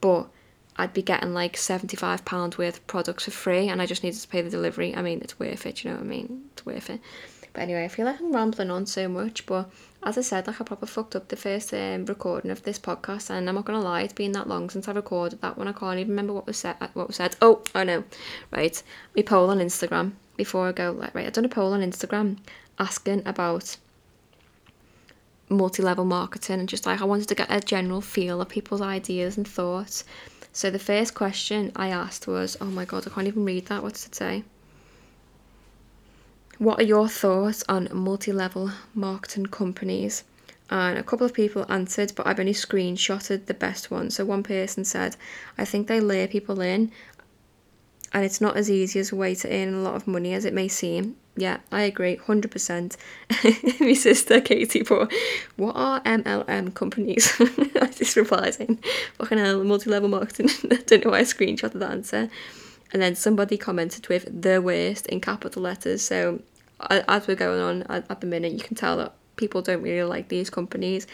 But 0.00 0.28
I'd 0.76 0.92
be 0.92 1.02
getting 1.02 1.34
like 1.34 1.56
£75 1.56 2.58
worth 2.58 2.76
of 2.78 2.86
products 2.86 3.24
for 3.24 3.30
free 3.30 3.68
and 3.68 3.82
I 3.82 3.86
just 3.86 4.02
needed 4.02 4.20
to 4.20 4.28
pay 4.28 4.42
the 4.42 4.50
delivery. 4.50 4.94
I 4.94 5.02
mean, 5.02 5.20
it's 5.20 5.38
worth 5.38 5.66
it, 5.66 5.84
you 5.84 5.90
know 5.90 5.96
what 5.96 6.04
I 6.04 6.08
mean? 6.08 6.44
It's 6.52 6.64
worth 6.64 6.90
it. 6.90 7.00
But 7.52 7.62
anyway, 7.62 7.84
I 7.84 7.88
feel 7.88 8.06
like 8.06 8.18
I'm 8.18 8.32
rambling 8.32 8.70
on 8.70 8.86
so 8.86 9.08
much, 9.08 9.44
but 9.44 9.68
as 10.02 10.16
I 10.16 10.22
said, 10.22 10.46
like 10.46 10.60
I 10.60 10.64
probably 10.64 10.88
fucked 10.88 11.14
up 11.14 11.28
the 11.28 11.36
first 11.36 11.74
um, 11.74 12.06
recording 12.06 12.50
of 12.50 12.62
this 12.62 12.78
podcast, 12.78 13.28
and 13.28 13.46
I'm 13.48 13.54
not 13.54 13.66
gonna 13.66 13.80
lie, 13.80 14.02
it's 14.02 14.14
been 14.14 14.32
that 14.32 14.48
long 14.48 14.70
since 14.70 14.88
I 14.88 14.92
recorded 14.92 15.42
that 15.42 15.58
one. 15.58 15.68
I 15.68 15.72
can't 15.72 15.98
even 15.98 16.10
remember 16.10 16.32
what 16.32 16.46
was 16.46 16.56
said. 16.56 16.76
What 16.94 17.08
was 17.08 17.16
said? 17.16 17.36
Oh, 17.42 17.62
I 17.74 17.84
know. 17.84 18.04
Right, 18.50 18.82
we 19.14 19.22
poll 19.22 19.50
on 19.50 19.58
Instagram 19.58 20.12
before 20.36 20.66
I 20.66 20.72
go. 20.72 20.92
Like, 20.92 21.14
right, 21.14 21.26
I 21.26 21.30
done 21.30 21.44
a 21.44 21.48
poll 21.48 21.74
on 21.74 21.80
Instagram 21.80 22.38
asking 22.78 23.22
about 23.26 23.76
multi-level 25.50 26.06
marketing 26.06 26.60
and 26.60 26.68
just 26.68 26.86
like 26.86 27.02
I 27.02 27.04
wanted 27.04 27.28
to 27.28 27.34
get 27.34 27.52
a 27.52 27.60
general 27.60 28.00
feel 28.00 28.40
of 28.40 28.48
people's 28.48 28.80
ideas 28.80 29.36
and 29.36 29.46
thoughts 29.46 30.04
so 30.52 30.70
the 30.70 30.78
first 30.78 31.14
question 31.14 31.72
I 31.74 31.88
asked 31.88 32.26
was, 32.26 32.56
oh 32.60 32.66
my 32.66 32.84
god, 32.84 33.06
I 33.06 33.10
can't 33.10 33.26
even 33.26 33.44
read 33.44 33.66
that. 33.66 33.82
What 33.82 33.94
does 33.94 34.06
it 34.06 34.14
say? 34.14 34.44
What 36.58 36.78
are 36.78 36.84
your 36.84 37.08
thoughts 37.08 37.64
on 37.68 37.88
multi 37.92 38.32
level 38.32 38.70
marketing 38.94 39.46
companies? 39.46 40.24
And 40.70 40.96
a 40.96 41.02
couple 41.02 41.26
of 41.26 41.34
people 41.34 41.66
answered, 41.68 42.12
but 42.14 42.26
I've 42.26 42.40
only 42.40 42.54
screenshotted 42.54 43.46
the 43.46 43.54
best 43.54 43.90
one. 43.90 44.10
So 44.10 44.24
one 44.24 44.42
person 44.42 44.84
said, 44.84 45.16
I 45.58 45.64
think 45.64 45.86
they 45.86 46.00
lure 46.00 46.26
people 46.26 46.60
in, 46.60 46.92
and 48.12 48.24
it's 48.24 48.40
not 48.40 48.56
as 48.56 48.70
easy 48.70 49.00
as 49.00 49.12
a 49.12 49.16
way 49.16 49.34
to 49.34 49.52
earn 49.52 49.74
a 49.74 49.82
lot 49.82 49.96
of 49.96 50.06
money 50.06 50.34
as 50.34 50.44
it 50.44 50.54
may 50.54 50.68
seem. 50.68 51.16
Yeah, 51.34 51.58
I 51.70 51.82
agree, 51.82 52.18
100%. 52.18 52.96
My 53.80 53.94
sister 53.94 54.40
Katie 54.40 54.82
put, 54.82 55.12
What 55.56 55.74
are 55.74 56.00
MLM 56.02 56.74
companies? 56.74 57.32
I 57.40 57.86
just 57.86 58.16
replied 58.16 58.54
saying, 58.54 58.78
Fucking 59.18 59.38
hell, 59.38 59.64
multi 59.64 59.88
level 59.88 60.10
marketing. 60.10 60.50
I 60.70 60.76
don't 60.86 61.04
know 61.04 61.12
why 61.12 61.20
I 61.20 61.22
screenshotted 61.22 61.78
that 61.78 61.90
answer. 61.90 62.28
And 62.92 63.00
then 63.00 63.14
somebody 63.14 63.56
commented 63.56 64.08
with 64.08 64.42
the 64.42 64.60
worst 64.60 65.06
in 65.06 65.22
capital 65.22 65.62
letters. 65.62 66.02
So 66.02 66.42
as 66.90 67.26
we're 67.26 67.36
going 67.36 67.60
on 67.60 67.82
at, 67.84 68.10
at 68.10 68.20
the 68.20 68.26
minute, 68.26 68.52
you 68.52 68.60
can 68.60 68.76
tell 68.76 68.96
that 68.98 69.14
people 69.36 69.62
don't 69.62 69.82
really 69.82 70.02
like 70.04 70.28
these 70.28 70.50
companies. 70.50 71.06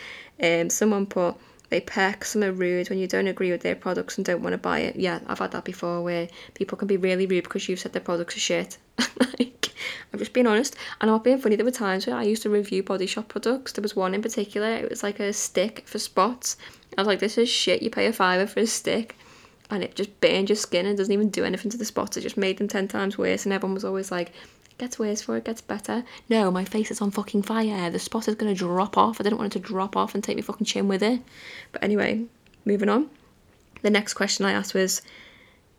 Um, 0.42 0.70
someone 0.70 1.06
put, 1.06 1.36
they 1.70 1.80
peck, 1.80 2.24
some 2.24 2.42
are 2.42 2.52
rude 2.52 2.90
when 2.90 2.98
you 2.98 3.06
don't 3.06 3.26
agree 3.26 3.50
with 3.50 3.60
their 3.60 3.76
products 3.76 4.16
and 4.16 4.24
don't 4.24 4.42
want 4.42 4.54
to 4.54 4.58
buy 4.58 4.80
it. 4.80 4.96
Yeah, 4.96 5.20
I've 5.26 5.38
had 5.38 5.52
that 5.52 5.64
before 5.64 6.02
where 6.02 6.28
people 6.54 6.78
can 6.78 6.88
be 6.88 6.96
really 6.96 7.26
rude 7.26 7.44
because 7.44 7.68
you've 7.68 7.80
said 7.80 7.92
their 7.92 8.02
products 8.02 8.36
are 8.36 8.40
shit. 8.40 8.78
like, 9.38 9.57
I'm 10.12 10.18
just 10.18 10.32
being 10.32 10.46
honest. 10.46 10.76
And 11.00 11.10
I'm 11.10 11.16
not 11.16 11.24
being 11.24 11.38
funny. 11.38 11.56
There 11.56 11.64
were 11.64 11.70
times 11.70 12.06
where 12.06 12.16
I 12.16 12.22
used 12.22 12.42
to 12.42 12.50
review 12.50 12.82
body 12.82 13.06
shop 13.06 13.28
products. 13.28 13.72
There 13.72 13.82
was 13.82 13.96
one 13.96 14.14
in 14.14 14.22
particular, 14.22 14.68
it 14.68 14.88
was 14.88 15.02
like 15.02 15.20
a 15.20 15.32
stick 15.32 15.84
for 15.86 15.98
spots. 15.98 16.56
I 16.96 17.00
was 17.00 17.06
like, 17.06 17.20
this 17.20 17.38
is 17.38 17.48
shit. 17.48 17.82
You 17.82 17.90
pay 17.90 18.06
a 18.06 18.12
fiver 18.12 18.46
for 18.46 18.60
a 18.60 18.66
stick. 18.66 19.16
And 19.70 19.82
it 19.82 19.94
just 19.94 20.20
burned 20.20 20.48
your 20.48 20.56
skin 20.56 20.86
and 20.86 20.96
doesn't 20.96 21.12
even 21.12 21.28
do 21.28 21.44
anything 21.44 21.70
to 21.70 21.76
the 21.76 21.84
spots. 21.84 22.16
It 22.16 22.22
just 22.22 22.38
made 22.38 22.56
them 22.56 22.68
10 22.68 22.88
times 22.88 23.18
worse. 23.18 23.44
And 23.44 23.52
everyone 23.52 23.74
was 23.74 23.84
always 23.84 24.10
like, 24.10 24.32
gets 24.78 24.98
worse 24.98 25.20
for 25.20 25.36
it, 25.36 25.44
gets 25.44 25.60
better. 25.60 26.04
No, 26.28 26.50
my 26.50 26.64
face 26.64 26.90
is 26.90 27.02
on 27.02 27.10
fucking 27.10 27.42
fire. 27.42 27.90
The 27.90 27.98
spot 27.98 28.28
is 28.28 28.36
going 28.36 28.54
to 28.54 28.58
drop 28.58 28.96
off. 28.96 29.20
I 29.20 29.24
didn't 29.24 29.38
want 29.38 29.54
it 29.54 29.60
to 29.60 29.68
drop 29.68 29.96
off 29.96 30.14
and 30.14 30.24
take 30.24 30.36
my 30.36 30.42
fucking 30.42 30.66
chin 30.66 30.88
with 30.88 31.02
it. 31.02 31.20
But 31.72 31.82
anyway, 31.82 32.24
moving 32.64 32.88
on. 32.88 33.10
The 33.82 33.90
next 33.90 34.14
question 34.14 34.46
I 34.46 34.52
asked 34.52 34.74
was 34.74 35.02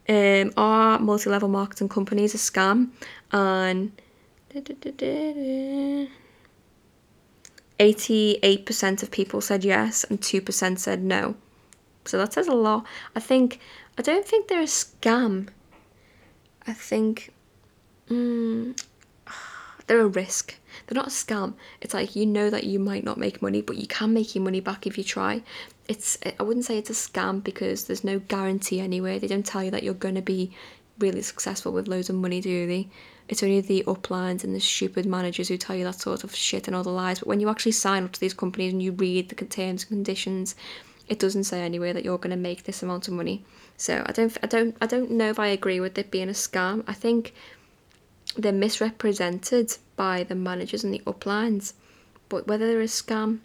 um, 0.10 0.51
Are 0.57 0.99
multi 0.99 1.30
level 1.30 1.49
marketing 1.49 1.89
companies 1.89 2.34
a 2.34 2.38
scam? 2.38 2.89
And 3.32 3.91
88% 7.80 9.03
of 9.03 9.12
people 9.12 9.39
said 9.41 9.64
yes 9.64 10.03
and 10.03 10.20
2% 10.20 10.80
said 10.80 11.03
no. 11.03 11.36
So 12.05 12.18
that 12.18 12.34
says 12.34 12.47
a 12.47 12.55
lot. 12.55 12.86
I 13.16 13.20
think, 13.20 13.60
I 13.97 14.01
don't 14.01 14.26
think 14.26 14.47
they're 14.47 14.62
a 14.62 14.66
scam. 14.66 15.49
I 16.66 16.74
think 16.74 17.32
mm, 18.10 18.82
they're 19.88 20.01
a 20.01 20.07
risk. 20.07 20.55
They're 20.88 20.95
not 20.95 21.07
a 21.07 21.12
scam. 21.12 21.53
It's 21.82 21.93
like 21.93 22.16
you 22.16 22.26
know 22.26 22.49
that 22.49 22.64
you 22.64 22.80
might 22.80 23.03
not 23.03 23.18
make 23.18 23.41
money, 23.43 23.62
but 23.62 23.78
you 23.78 23.86
can 23.86 24.14
make 24.14 24.34
your 24.34 24.43
money 24.43 24.60
back 24.60 24.88
if 24.88 24.97
you 24.97 25.03
try. 25.03 25.43
It's 25.90 26.18
I 26.40 26.44
wouldn't 26.44 26.66
say 26.66 26.78
it's 26.78 26.90
a 26.90 26.94
scam 26.94 27.44
because 27.44 27.86
there's 27.86 28.06
no 28.06 28.20
guarantee 28.20 28.80
anywhere. 28.80 29.20
They 29.20 29.28
don't 29.28 29.46
tell 29.46 29.64
you 29.64 29.72
that 29.72 29.84
you're 29.84 29.94
gonna 29.94 30.22
be 30.22 30.52
really 31.00 31.22
successful 31.22 31.72
with 31.72 31.88
loads 31.88 32.10
of 32.10 32.16
money, 32.16 32.40
do 32.40 32.68
they? 32.68 32.88
It's 33.28 33.44
only 33.44 33.62
the 33.62 33.84
uplines 33.88 34.44
and 34.44 34.56
the 34.56 34.60
stupid 34.60 35.06
managers 35.06 35.48
who 35.48 35.58
tell 35.58 35.76
you 35.76 35.84
that 35.86 36.00
sort 36.00 36.24
of 36.24 36.36
shit 36.36 36.68
and 36.68 36.76
all 36.76 36.84
the 36.84 36.90
lies. 36.90 37.20
But 37.20 37.28
when 37.28 37.40
you 37.40 37.50
actually 37.50 37.74
sign 37.74 38.04
up 38.04 38.12
to 38.14 38.20
these 38.20 38.34
companies 38.34 38.74
and 38.74 38.82
you 38.82 38.92
read 38.92 39.30
the 39.30 39.46
terms 39.46 39.84
and 39.84 39.90
conditions, 39.90 40.56
it 41.08 41.20
doesn't 41.20 41.44
say 41.46 41.62
anywhere 41.62 41.94
that 41.94 42.04
you're 42.04 42.18
going 42.18 42.32
to 42.32 42.38
make 42.38 42.64
this 42.64 42.84
amount 42.84 43.08
of 43.08 43.14
money. 43.14 43.44
So 43.78 44.04
I 44.06 44.12
don't, 44.12 44.38
I 44.44 44.48
don't, 44.48 44.76
I 44.82 44.86
don't 44.88 45.12
know 45.12 45.30
if 45.30 45.40
I 45.40 45.48
agree 45.48 45.80
with 45.80 45.98
it 45.98 46.12
being 46.12 46.30
a 46.30 46.34
scam. 46.34 46.84
I 46.88 46.94
think 46.94 47.34
they're 48.36 48.52
misrepresented 48.52 49.78
by 49.96 50.24
the 50.24 50.36
managers 50.36 50.84
and 50.84 50.94
the 50.94 51.04
uplines. 51.06 51.74
But 52.30 52.48
whether 52.48 52.68
they're 52.68 52.82
a 52.82 52.86
scam, 52.86 53.40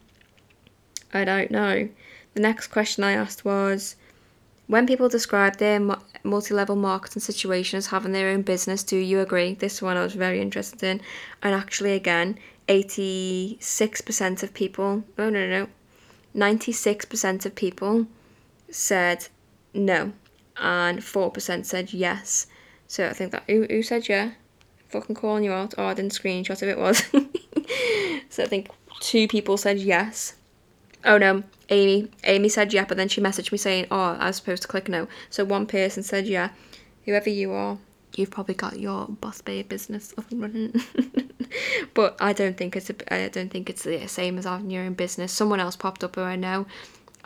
I 1.13 1.25
don't 1.25 1.51
know. 1.51 1.89
The 2.35 2.41
next 2.41 2.69
question 2.69 3.05
I 3.05 3.13
asked 3.13 3.45
was 3.45 3.97
when 4.67 4.87
people 4.87 5.09
describe 5.09 5.57
their 5.57 5.81
multi 6.23 6.55
level 6.55 6.77
marketing 6.77 7.21
situation 7.21 7.79
as 7.79 7.89
having 7.89 8.13
their 8.13 8.29
own 8.29 8.43
business, 8.43 8.83
do 8.83 8.97
you 8.97 9.21
agree? 9.21 9.55
This 9.55 9.83
one 9.83 9.97
I 9.97 10.03
was 10.03 10.15
very 10.15 10.41
interested 10.41 10.83
in. 10.83 11.01
And 11.43 11.55
actually, 11.55 11.93
again, 11.95 12.39
86% 12.69 14.43
of 14.43 14.55
people, 14.55 15.05
oh 15.19 15.31
no, 15.31 15.47
no, 15.47 15.69
no, 16.35 16.49
96% 16.51 17.47
of 17.47 17.55
people 17.55 18.07
said 18.71 19.29
no, 19.73 20.13
and 20.57 21.01
4% 21.01 21.65
said 21.65 21.93
yes. 21.93 22.47
So 22.87 23.09
I 23.09 23.13
think 23.13 23.33
that, 23.33 23.45
who, 23.47 23.67
who 23.69 23.83
said 23.83 24.09
yeah? 24.09 24.33
fucking 24.89 25.17
calling 25.17 25.45
you 25.45 25.53
out. 25.53 25.75
Oh, 25.77 25.87
I 25.87 25.95
didn't 25.95 26.13
screenshot 26.13 26.63
if 26.63 26.63
it 26.63 26.79
was. 26.79 26.99
so 28.31 28.45
I 28.45 28.47
think 28.47 28.69
two 29.01 29.27
people 29.27 29.57
said 29.57 29.79
yes. 29.79 30.35
Oh 31.05 31.19
no, 31.19 31.43
Amy. 31.69 32.11
Amy 32.25 32.49
said 32.49 32.73
yeah, 32.73 32.85
but 32.85 32.97
then 32.97 33.09
she 33.09 33.21
messaged 33.21 33.53
me 33.53 33.59
saying, 33.59 33.87
oh, 33.91 34.17
I 34.19 34.29
was 34.29 34.37
supposed 34.37 34.63
to 34.63 34.69
click 34.69 34.89
no. 34.89 35.09
So 35.31 35.45
one 35.45 35.67
person 35.67 36.03
said 36.03 36.27
yeah. 36.27 36.51
Whoever 37.05 37.29
you 37.29 37.53
are, 37.53 37.79
you've 38.17 38.31
probably 38.31 38.55
got 38.55 38.81
your 38.81 39.07
boss 39.07 39.43
babe 39.43 39.69
business 39.69 40.15
up 40.17 40.31
and 40.31 40.41
running. 40.41 40.75
but 41.95 42.17
I 42.19 42.33
don't 42.33 42.57
think 42.57 42.77
it's 42.77 42.89
a, 42.89 43.15
I 43.15 43.29
don't 43.29 43.51
think 43.51 43.69
it's 43.69 43.83
the 43.83 44.07
same 44.07 44.39
as 44.39 44.47
having 44.47 44.71
your 44.71 44.85
own 44.85 44.95
business. 44.95 45.33
Someone 45.33 45.61
else 45.61 45.77
popped 45.77 46.03
up 46.03 46.15
who 46.15 46.23
I 46.23 46.37
know 46.37 46.67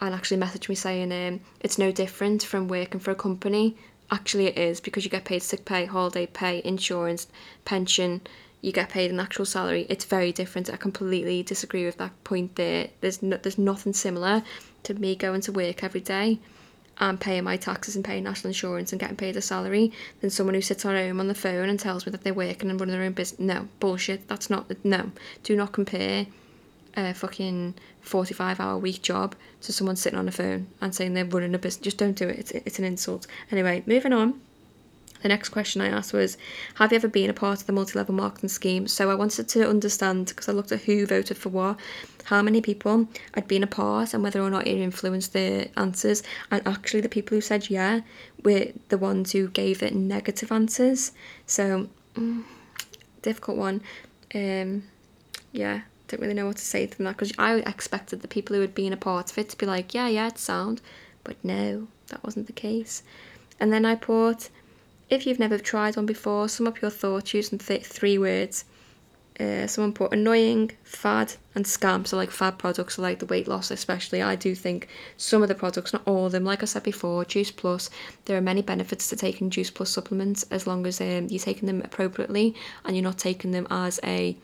and 0.01 0.15
actually 0.15 0.41
messaged 0.41 0.69
me 0.69 0.75
saying 0.75 1.13
um, 1.13 1.41
it's 1.61 1.79
no 1.79 1.93
different 1.93 2.43
from 2.43 2.67
working 2.69 3.01
for 3.01 3.13
a 3.13 3.17
company 3.17 3.77
actually 4.11 4.47
it 4.47 4.59
is 4.59 4.81
because 4.81 5.05
you 5.05 5.11
get 5.11 5.25
paid 5.25 5.43
sick 5.43 5.65
pay, 5.65 5.85
holiday 5.85 6.27
pay, 6.27 6.63
insurance, 6.65 7.27
pension, 7.65 8.21
you 8.61 8.73
get 8.73 8.89
paid 8.89 9.11
an 9.11 9.21
actual 9.21 9.45
salary. 9.45 9.87
It's 9.89 10.05
very 10.05 10.33
different. 10.33 10.73
I 10.73 10.77
completely 10.77 11.43
disagree 11.43 11.85
with 11.85 11.99
that 11.99 12.25
point 12.25 12.57
there. 12.57 12.89
There's 13.01 13.23
no, 13.23 13.37
there's 13.37 13.59
nothing 13.59 13.93
similar 13.93 14.43
to 14.85 14.95
me 14.95 15.15
going 15.15 15.41
to 15.43 15.53
work 15.53 15.85
every 15.85 16.01
day 16.01 16.41
and 17.01 17.21
paying 17.21 17.45
my 17.45 17.57
taxes 17.57 17.95
and 17.95 18.05
paying 18.05 18.25
national 18.25 18.49
insurance 18.49 18.93
and 18.93 19.01
getting 19.01 19.17
paid 19.17 19.37
a 19.37 19.41
salary 19.41 19.93
than 20.21 20.31
someone 20.31 20.55
who 20.55 20.61
sits 20.61 20.85
at 20.85 20.97
home 20.97 21.21
on 21.21 21.29
the 21.29 21.35
phone 21.35 21.69
and 21.69 21.79
tells 21.79 22.05
me 22.05 22.11
that 22.11 22.25
they're 22.25 22.35
working 22.35 22.71
and 22.71 22.81
running 22.81 22.95
their 22.95 23.05
own 23.05 23.13
business. 23.13 23.39
No, 23.39 23.69
bullshit. 23.79 24.27
That's 24.27 24.51
not, 24.51 24.67
no. 24.85 25.13
Do 25.45 25.55
not 25.55 25.73
compare 25.73 26.27
a 26.97 27.15
fucking 27.15 27.75
45 28.01 28.59
hour 28.59 28.79
week 28.79 29.03
job 29.03 29.37
to 29.61 29.73
someone 29.73 29.95
sitting 29.95 30.19
on 30.19 30.27
a 30.27 30.33
phone 30.33 30.67
and 30.81 30.93
saying 30.93 31.15
they're 31.15 31.25
running 31.25 31.55
a 31.55 31.59
business. 31.59 31.85
Just 31.85 31.99
don't 31.99 32.17
do 32.17 32.29
it. 32.29 32.39
It's, 32.39 32.51
it's 32.51 32.79
an 32.81 32.85
insult. 32.85 33.29
Anyway, 33.53 33.85
moving 33.87 34.13
on. 34.13 34.41
The 35.23 35.29
next 35.29 35.49
question 35.49 35.81
I 35.81 35.89
asked 35.89 36.13
was, 36.13 36.37
have 36.77 36.93
you 36.93 36.97
ever 36.97 37.09
been 37.09 37.31
a 37.31 37.35
part 37.35 37.61
of 37.61 37.67
the 37.67 37.73
multi-level 37.73 38.15
marketing 38.15 38.49
scheme? 38.49 38.87
So 38.87 39.11
I 39.11 39.15
wanted 39.15 39.49
to 39.49 39.69
understand, 39.69 40.27
because 40.29 40.49
I 40.49 40.53
looked 40.53 40.73
at 40.73 40.83
who 40.83 41.07
voted 41.07 41.37
for 41.37 41.49
what, 41.49 41.79
how 42.25 42.43
many 42.43 42.61
people 42.61 43.09
had 43.35 43.49
been 43.49 43.63
a 43.63 43.67
part 43.67 44.15
and 44.15 44.23
whether 44.23 44.41
or 44.41 44.51
not 44.51 44.67
it 44.67 44.79
influenced 44.79 45.33
their 45.33 45.69
answers. 45.77 46.23
And 46.51 46.67
actually 46.67 47.01
the 47.01 47.09
people 47.09 47.37
who 47.37 47.41
said 47.41 47.71
yeah 47.71 48.03
were 48.45 48.67
the 48.91 48.99
ones 48.99 49.33
who 49.33 49.49
gave 49.49 49.83
it 49.83 49.95
negative 49.95 50.53
answers. 50.53 51.13
So, 51.47 51.89
mm, 52.15 52.45
difficult 53.23 53.57
one. 53.57 53.81
Um, 54.35 54.85
yeah, 55.53 55.81
don't 56.07 56.21
really 56.21 56.35
know 56.35 56.47
what 56.47 56.57
to 56.59 56.65
say 56.65 56.87
to 56.87 57.03
that 57.03 57.17
because 57.17 57.33
I 57.39 57.57
expected 57.57 58.21
the 58.21 58.29
people 58.29 58.55
who 58.55 58.63
had 58.63 58.75
been 58.75 58.93
a 58.93 58.97
part 58.97 59.31
of 59.31 59.39
it 59.39 59.49
to 59.51 59.59
be 59.59 59.67
like, 59.67 59.95
yeah, 59.95 60.09
yeah, 60.09 60.29
it's 60.29 60.43
sound. 60.43 60.81
But 61.25 61.37
no, 61.43 61.89
that 62.09 62.23
wasn't 62.23 62.47
the 62.47 62.53
case. 62.53 63.03
And 63.61 63.73
then 63.73 63.85
I 63.85 63.95
put 63.95 64.51
if 65.11 65.27
you've 65.27 65.39
never 65.39 65.59
tried 65.59 65.97
one 65.97 66.07
before, 66.07 66.49
sum 66.49 66.67
up 66.67 66.83
your 66.83 66.91
thoughts 66.91 67.33
using 67.33 67.59
th- 67.59 67.85
three 67.85 68.19
words. 68.19 68.65
Uh, 69.41 69.69
someone 69.69 69.93
put 69.93 70.13
annoying, 70.13 70.73
fad, 70.83 71.35
and 71.55 71.65
scam. 71.65 72.05
So, 72.05 72.17
like 72.17 72.31
fad 72.31 72.59
products, 72.59 72.99
like 72.99 73.21
the 73.21 73.27
weight 73.27 73.47
loss, 73.47 73.71
especially. 73.71 74.21
I 74.21 74.35
do 74.35 74.55
think 74.55 74.89
some 75.17 75.43
of 75.43 75.49
the 75.49 75.55
products, 75.55 75.93
not 75.93 76.03
all 76.07 76.27
of 76.27 76.33
them, 76.33 76.45
like 76.45 76.63
I 76.63 76.67
said 76.67 76.83
before, 76.83 77.25
Juice 77.25 77.53
Plus, 77.53 77.89
there 78.25 78.37
are 78.37 78.43
many 78.43 78.63
benefits 78.63 79.09
to 79.11 79.17
taking 79.17 79.49
Juice 79.49 79.71
Plus 79.71 79.91
supplements 79.91 80.43
as 80.51 80.67
long 80.67 80.87
as 80.87 81.01
um, 81.01 81.29
you're 81.29 81.39
taking 81.39 81.67
them 81.67 81.83
appropriately 81.83 82.55
and 82.85 82.97
you're 82.97 83.05
not 83.05 83.19
taking 83.19 83.53
them 83.53 83.69
as 83.71 84.01
a 84.03 84.37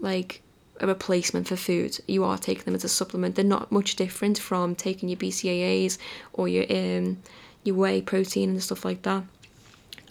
like 0.00 0.42
a 0.80 0.86
replacement 0.86 1.48
for 1.48 1.56
food. 1.56 1.98
You 2.06 2.22
are 2.24 2.36
taking 2.36 2.64
them 2.64 2.74
as 2.74 2.84
a 2.84 2.90
supplement. 2.90 3.36
They're 3.36 3.44
not 3.44 3.72
much 3.72 3.96
different 3.96 4.38
from 4.38 4.74
taking 4.74 5.08
your 5.08 5.16
BCAAs 5.16 5.96
or 6.34 6.46
your 6.46 6.64
um, 6.70 7.22
your 7.64 7.74
whey 7.74 8.02
protein 8.02 8.50
and 8.50 8.62
stuff 8.62 8.84
like 8.84 9.00
that 9.02 9.24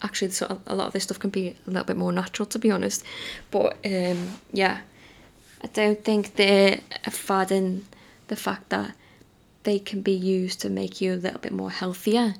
actually 0.06 0.30
so 0.30 0.60
a 0.66 0.74
lot 0.74 0.86
of 0.86 0.92
this 0.92 1.04
stuff 1.04 1.18
can 1.18 1.30
be 1.30 1.48
a 1.48 1.70
little 1.70 1.84
bit 1.84 1.96
more 1.96 2.12
natural 2.12 2.46
to 2.46 2.58
be 2.58 2.70
honest. 2.70 3.04
But 3.50 3.76
um, 3.84 4.38
yeah 4.52 4.80
I 5.62 5.66
don't 5.68 6.02
think 6.04 6.36
they're 6.36 6.80
fadding 7.06 7.82
the 8.28 8.36
fact 8.36 8.70
that 8.70 8.94
they 9.64 9.78
can 9.78 10.00
be 10.00 10.12
used 10.12 10.60
to 10.60 10.70
make 10.70 11.00
you 11.00 11.14
a 11.14 11.22
little 11.24 11.40
bit 11.40 11.52
more 11.52 11.70
healthier. 11.70 12.34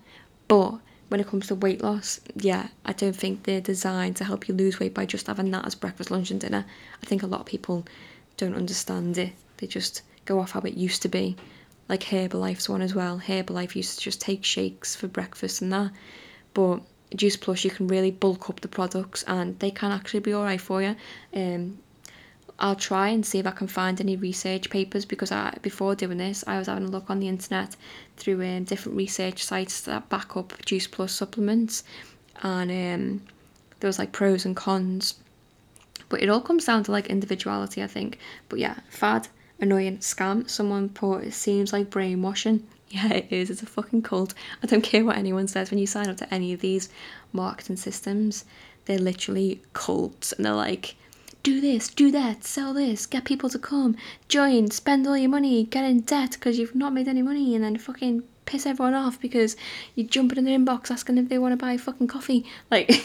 But 0.49 0.75
when 1.09 1.21
it 1.21 1.27
comes 1.27 1.47
to 1.49 1.55
weight 1.55 1.83
loss 1.83 2.21
yeah 2.35 2.69
I 2.85 2.93
don't 2.93 3.17
think 3.17 3.43
they're 3.43 3.61
designed 3.61 4.17
to 4.17 4.25
help 4.25 4.49
you 4.49 4.55
lose 4.55 4.81
weight 4.81 4.95
by 4.95 5.07
just 5.07 5.27
having 5.27 5.51
that 5.51 5.67
as 5.67 5.75
breakfast 5.75 6.11
lunch 6.11 6.31
and 6.31 6.41
dinner. 6.41 6.65
I 7.03 7.07
think 7.07 7.23
a 7.23 7.27
lot 7.27 7.41
of 7.41 7.47
people 7.47 7.87
don't 8.37 8.55
understand 8.55 9.19
it. 9.19 9.33
They 9.59 9.67
just 9.67 10.03
go 10.25 10.41
off 10.41 10.53
how 10.53 10.61
it 10.61 10.75
used 10.75 11.03
to 11.03 11.09
be. 11.09 11.37
Like 11.89 12.03
Herbalife's 12.03 12.69
one 12.69 12.83
as 12.83 12.95
well. 12.95 13.21
Herbalife 13.21 13.77
used 13.77 13.99
to 13.99 14.05
just 14.05 14.21
take 14.21 14.45
shakes 14.45 14.97
for 14.97 15.07
breakfast 15.07 15.63
and 15.63 15.73
that. 15.73 15.93
But 16.53 16.81
Juice 17.15 17.37
Plus, 17.37 17.65
you 17.65 17.71
can 17.71 17.87
really 17.87 18.11
bulk 18.11 18.51
up 18.51 18.61
the 18.61 18.69
products 18.69 19.23
and 19.27 19.59
they 19.61 19.71
can 19.71 19.93
actually 19.93 20.21
be 20.21 20.35
alright 20.35 20.61
for 20.61 20.83
you. 20.83 20.97
Um, 21.35 21.79
I'll 22.59 22.77
try 22.77 23.09
and 23.09 23.25
see 23.25 23.39
if 23.39 23.47
I 23.47 23.51
can 23.51 23.67
find 23.67 24.01
any 24.01 24.17
research 24.17 24.71
papers 24.71 25.05
because 25.05 25.31
I, 25.31 25.57
before 25.61 25.95
doing 25.95 26.19
this, 26.19 26.43
I 26.47 26.59
was 26.59 26.69
having 26.69 26.85
a 26.85 26.91
look 26.91 27.11
on 27.11 27.21
the 27.21 27.29
internet 27.29 27.77
through 28.17 28.43
um, 28.43 28.65
different 28.65 28.97
research 28.97 29.45
sites 29.45 29.83
that 29.83 30.09
back 30.09 30.37
up 30.37 30.55
Juice 30.65 30.87
Plus 30.87 31.13
supplements, 31.13 31.85
and 32.43 32.71
um, 32.71 33.23
there 33.81 33.89
was 33.89 33.99
like 33.99 34.13
pros 34.13 34.47
and 34.47 34.57
cons. 34.57 35.17
But 36.09 36.23
it 36.23 36.31
all 36.31 36.41
comes 36.41 36.65
down 36.65 36.85
to 36.85 36.93
like 36.93 37.09
individuality, 37.09 37.83
I 37.83 37.89
think. 37.89 38.19
But 38.49 38.59
yeah, 38.59 38.79
fad, 38.89 39.29
annoying, 39.61 39.99
scam. 39.99 40.49
Someone 40.49 40.89
put 40.89 41.25
it 41.25 41.35
seems 41.35 41.73
like 41.73 41.91
brainwashing. 41.91 42.67
Yeah, 42.97 43.13
it 43.13 43.27
is. 43.31 43.51
It's 43.51 43.63
a 43.63 43.67
fucking 43.67 44.03
cult. 44.03 44.33
I 44.63 44.67
don't 44.67 44.81
care 44.81 45.05
what 45.05 45.19
anyone 45.19 45.49
says. 45.49 45.71
When 45.71 45.79
you 45.79 45.87
sign 45.87 46.09
up 46.09 46.17
to 46.17 46.35
any 46.35 46.55
of 46.55 46.61
these 46.61 46.89
marketing 47.31 47.77
systems, 47.77 48.47
they're 48.87 48.99
literally 48.99 49.61
cults 49.75 50.33
and 50.33 50.47
they're 50.47 50.55
like, 50.55 50.95
do 51.43 51.61
this, 51.61 51.89
do 51.89 52.11
that, 52.11 52.43
sell 52.43 52.73
this, 52.73 53.05
get 53.05 53.27
people 53.27 53.51
to 53.51 53.59
come, 53.59 53.97
join, 54.29 54.71
spend 54.71 55.07
all 55.07 55.19
your 55.19 55.29
money, 55.29 55.65
get 55.65 55.85
in 55.85 56.01
debt 56.01 56.33
because 56.33 56.59
you've 56.59 56.75
not 56.75 56.95
made 56.95 57.07
any 57.07 57.21
money, 57.21 57.55
and 57.55 57.63
then 57.63 57.77
fucking 57.77 58.23
piss 58.47 58.65
everyone 58.65 58.95
off 58.95 59.21
because 59.21 59.57
you 59.95 60.05
jump 60.05 60.37
in 60.37 60.45
their 60.45 60.59
inbox 60.59 60.91
asking 60.91 61.19
if 61.19 61.29
they 61.29 61.39
want 61.39 61.53
to 61.53 61.57
buy 61.57 61.77
fucking 61.77 62.07
coffee. 62.07 62.47
Like, 62.71 62.87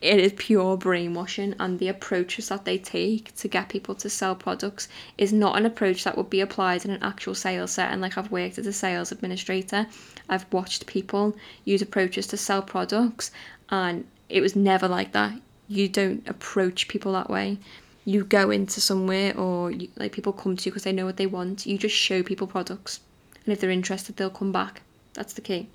it 0.00 0.20
is 0.20 0.32
pure 0.36 0.76
brainwashing, 0.76 1.54
and 1.58 1.78
the 1.78 1.88
approaches 1.88 2.48
that 2.48 2.64
they 2.64 2.78
take 2.78 3.34
to 3.36 3.48
get 3.48 3.68
people 3.68 3.94
to 3.96 4.08
sell 4.08 4.34
products 4.34 4.88
is 5.18 5.32
not 5.32 5.58
an 5.58 5.66
approach 5.66 6.04
that 6.04 6.16
would 6.16 6.30
be 6.30 6.40
applied 6.40 6.84
in 6.84 6.92
an 6.92 7.02
actual 7.02 7.34
sales 7.34 7.72
setting. 7.72 8.00
Like, 8.00 8.16
I've 8.16 8.30
worked 8.30 8.58
as 8.58 8.66
a 8.66 8.72
sales 8.72 9.12
administrator, 9.12 9.86
I've 10.28 10.50
watched 10.52 10.86
people 10.86 11.36
use 11.64 11.82
approaches 11.82 12.26
to 12.28 12.36
sell 12.36 12.62
products, 12.62 13.30
and 13.68 14.06
it 14.28 14.40
was 14.40 14.56
never 14.56 14.88
like 14.88 15.12
that. 15.12 15.38
You 15.68 15.88
don't 15.88 16.26
approach 16.26 16.88
people 16.88 17.12
that 17.12 17.28
way 17.28 17.58
you 18.04 18.24
go 18.24 18.50
into 18.50 18.80
somewhere 18.80 19.36
or 19.36 19.70
you, 19.70 19.86
like 19.96 20.12
people 20.12 20.32
come 20.32 20.56
to 20.56 20.64
you 20.64 20.72
because 20.72 20.84
they 20.84 20.92
know 20.92 21.04
what 21.04 21.18
they 21.18 21.26
want 21.26 21.66
you 21.66 21.76
just 21.76 21.94
show 21.94 22.22
people 22.22 22.46
products 22.46 23.00
and 23.48 23.54
if 23.54 23.60
they're 23.60 23.70
interested, 23.70 24.14
they'll 24.14 24.28
come 24.28 24.52
back. 24.52 24.82
That's 25.14 25.32
the 25.32 25.40
key. 25.40 25.68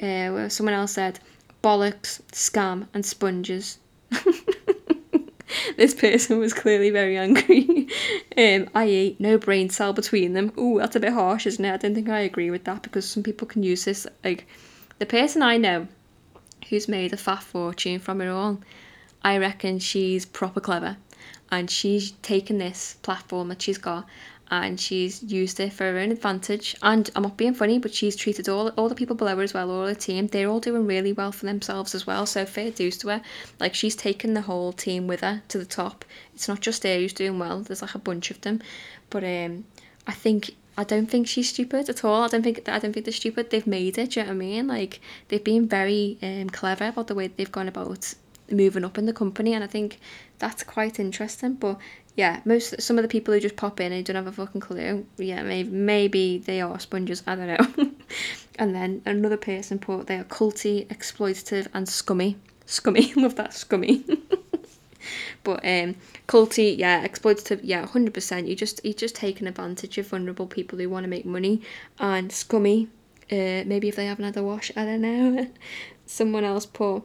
Uh, 0.00 0.48
someone 0.48 0.72
else 0.72 0.92
said, 0.92 1.20
bollocks, 1.62 2.22
scam, 2.32 2.88
and 2.94 3.04
sponges. 3.04 3.78
this 5.76 5.92
person 5.92 6.38
was 6.38 6.54
clearly 6.54 6.88
very 6.88 7.18
angry. 7.18 7.86
um, 8.38 8.70
i.e., 8.74 9.14
no 9.18 9.36
brain 9.36 9.68
cell 9.68 9.92
between 9.92 10.32
them. 10.32 10.50
Ooh, 10.58 10.78
that's 10.78 10.96
a 10.96 11.00
bit 11.00 11.12
harsh, 11.12 11.46
isn't 11.46 11.66
it? 11.66 11.70
I 11.70 11.76
don't 11.76 11.94
think 11.94 12.08
I 12.08 12.20
agree 12.20 12.50
with 12.50 12.64
that 12.64 12.82
because 12.82 13.06
some 13.06 13.22
people 13.22 13.46
can 13.46 13.62
use 13.62 13.84
this. 13.84 14.06
Like, 14.24 14.46
the 14.98 15.04
person 15.04 15.42
I 15.42 15.58
know 15.58 15.88
who's 16.70 16.88
made 16.88 17.12
a 17.12 17.18
fat 17.18 17.42
fortune 17.42 17.98
from 17.98 18.22
it 18.22 18.28
all, 18.28 18.58
I 19.20 19.36
reckon 19.36 19.80
she's 19.80 20.24
proper 20.24 20.60
clever. 20.60 20.96
And 21.52 21.70
she's 21.70 22.12
taken 22.22 22.56
this 22.56 22.96
platform 23.02 23.48
that 23.48 23.60
she's 23.60 23.76
got 23.76 24.06
and 24.50 24.78
she's 24.78 25.22
used 25.22 25.58
it 25.58 25.72
for 25.72 25.84
her 25.84 25.98
own 25.98 26.12
advantage. 26.12 26.76
And 26.82 27.10
I'm 27.16 27.24
not 27.24 27.36
being 27.36 27.54
funny, 27.54 27.78
but 27.78 27.92
she's 27.92 28.16
treated 28.16 28.48
all 28.48 28.68
all 28.70 28.88
the 28.88 28.94
people 28.94 29.16
below 29.16 29.36
her 29.36 29.42
as 29.42 29.54
well, 29.54 29.70
all 29.70 29.86
her 29.86 29.94
team. 29.94 30.28
They're 30.28 30.48
all 30.48 30.60
doing 30.60 30.86
really 30.86 31.12
well 31.12 31.32
for 31.32 31.46
themselves 31.46 31.94
as 31.94 32.06
well. 32.06 32.26
So 32.26 32.46
fair 32.46 32.70
dues 32.70 32.96
to 32.98 33.08
her. 33.08 33.22
Like 33.58 33.74
she's 33.74 33.96
taken 33.96 34.34
the 34.34 34.42
whole 34.42 34.72
team 34.72 35.06
with 35.06 35.20
her 35.20 35.42
to 35.48 35.58
the 35.58 35.64
top. 35.64 36.04
It's 36.34 36.48
not 36.48 36.60
just 36.60 36.84
her 36.84 36.96
who's 36.96 37.12
doing 37.12 37.38
well. 37.38 37.60
There's 37.60 37.82
like 37.82 37.94
a 37.94 37.98
bunch 37.98 38.30
of 38.30 38.40
them, 38.42 38.60
but 39.10 39.24
um, 39.24 39.64
I 40.06 40.12
think 40.12 40.54
I 40.78 40.84
don't 40.84 41.06
think 41.06 41.26
she's 41.26 41.48
stupid 41.48 41.88
at 41.88 42.04
all. 42.04 42.22
I 42.22 42.28
don't 42.28 42.42
think 42.42 42.68
I 42.68 42.78
don't 42.78 42.92
think 42.92 43.06
they're 43.06 43.12
stupid. 43.12 43.50
They've 43.50 43.66
made 43.66 43.98
it. 43.98 44.10
Do 44.10 44.20
you 44.20 44.26
know 44.26 44.30
what 44.30 44.36
I 44.36 44.38
mean? 44.38 44.66
Like 44.66 45.00
they've 45.28 45.42
been 45.42 45.66
very 45.66 46.18
um, 46.22 46.50
clever 46.50 46.88
about 46.88 47.06
the 47.06 47.14
way 47.14 47.28
they've 47.28 47.50
gone 47.50 47.68
about 47.68 48.14
moving 48.50 48.84
up 48.84 48.98
in 48.98 49.06
the 49.06 49.12
company, 49.12 49.54
and 49.54 49.64
I 49.64 49.66
think 49.66 49.98
that's 50.38 50.62
quite 50.62 51.00
interesting. 51.00 51.54
But 51.54 51.78
yeah, 52.16 52.40
most 52.46 52.80
some 52.80 52.98
of 52.98 53.02
the 53.02 53.08
people 53.08 53.34
who 53.34 53.40
just 53.40 53.56
pop 53.56 53.78
in 53.78 53.92
and 53.92 54.04
don't 54.04 54.16
have 54.16 54.26
a 54.26 54.32
fucking 54.32 54.62
clue, 54.62 55.06
yeah, 55.18 55.42
maybe 55.42 55.68
maybe 55.68 56.38
they 56.38 56.62
are 56.62 56.80
sponges. 56.80 57.22
I 57.26 57.36
don't 57.36 57.46
know. 57.48 57.90
and 58.58 58.74
then 58.74 59.02
another 59.04 59.36
person 59.36 59.78
put 59.78 60.06
they 60.06 60.16
are 60.16 60.24
culty, 60.24 60.86
exploitative, 60.86 61.68
and 61.74 61.86
scummy. 61.86 62.38
Scummy, 62.64 63.12
love 63.16 63.36
that 63.36 63.52
scummy. 63.52 64.02
but 65.44 65.58
um, 65.62 65.96
culty, 66.26 66.78
yeah, 66.78 67.06
exploitative, 67.06 67.60
yeah, 67.62 67.86
hundred 67.86 68.14
percent. 68.14 68.48
You 68.48 68.56
just 68.56 68.82
you 68.82 68.94
just 68.94 69.14
taking 69.14 69.46
advantage 69.46 69.98
of 69.98 70.06
vulnerable 70.08 70.46
people 70.46 70.78
who 70.78 70.88
want 70.88 71.04
to 71.04 71.08
make 71.08 71.26
money, 71.26 71.60
and 71.98 72.32
scummy. 72.32 72.88
Uh, 73.30 73.66
maybe 73.66 73.88
if 73.88 73.96
they 73.96 74.06
haven't 74.06 74.24
had 74.24 74.36
a 74.38 74.42
wash, 74.42 74.72
I 74.74 74.86
don't 74.86 75.02
know. 75.02 75.48
Someone 76.06 76.44
else 76.44 76.64
put 76.64 77.02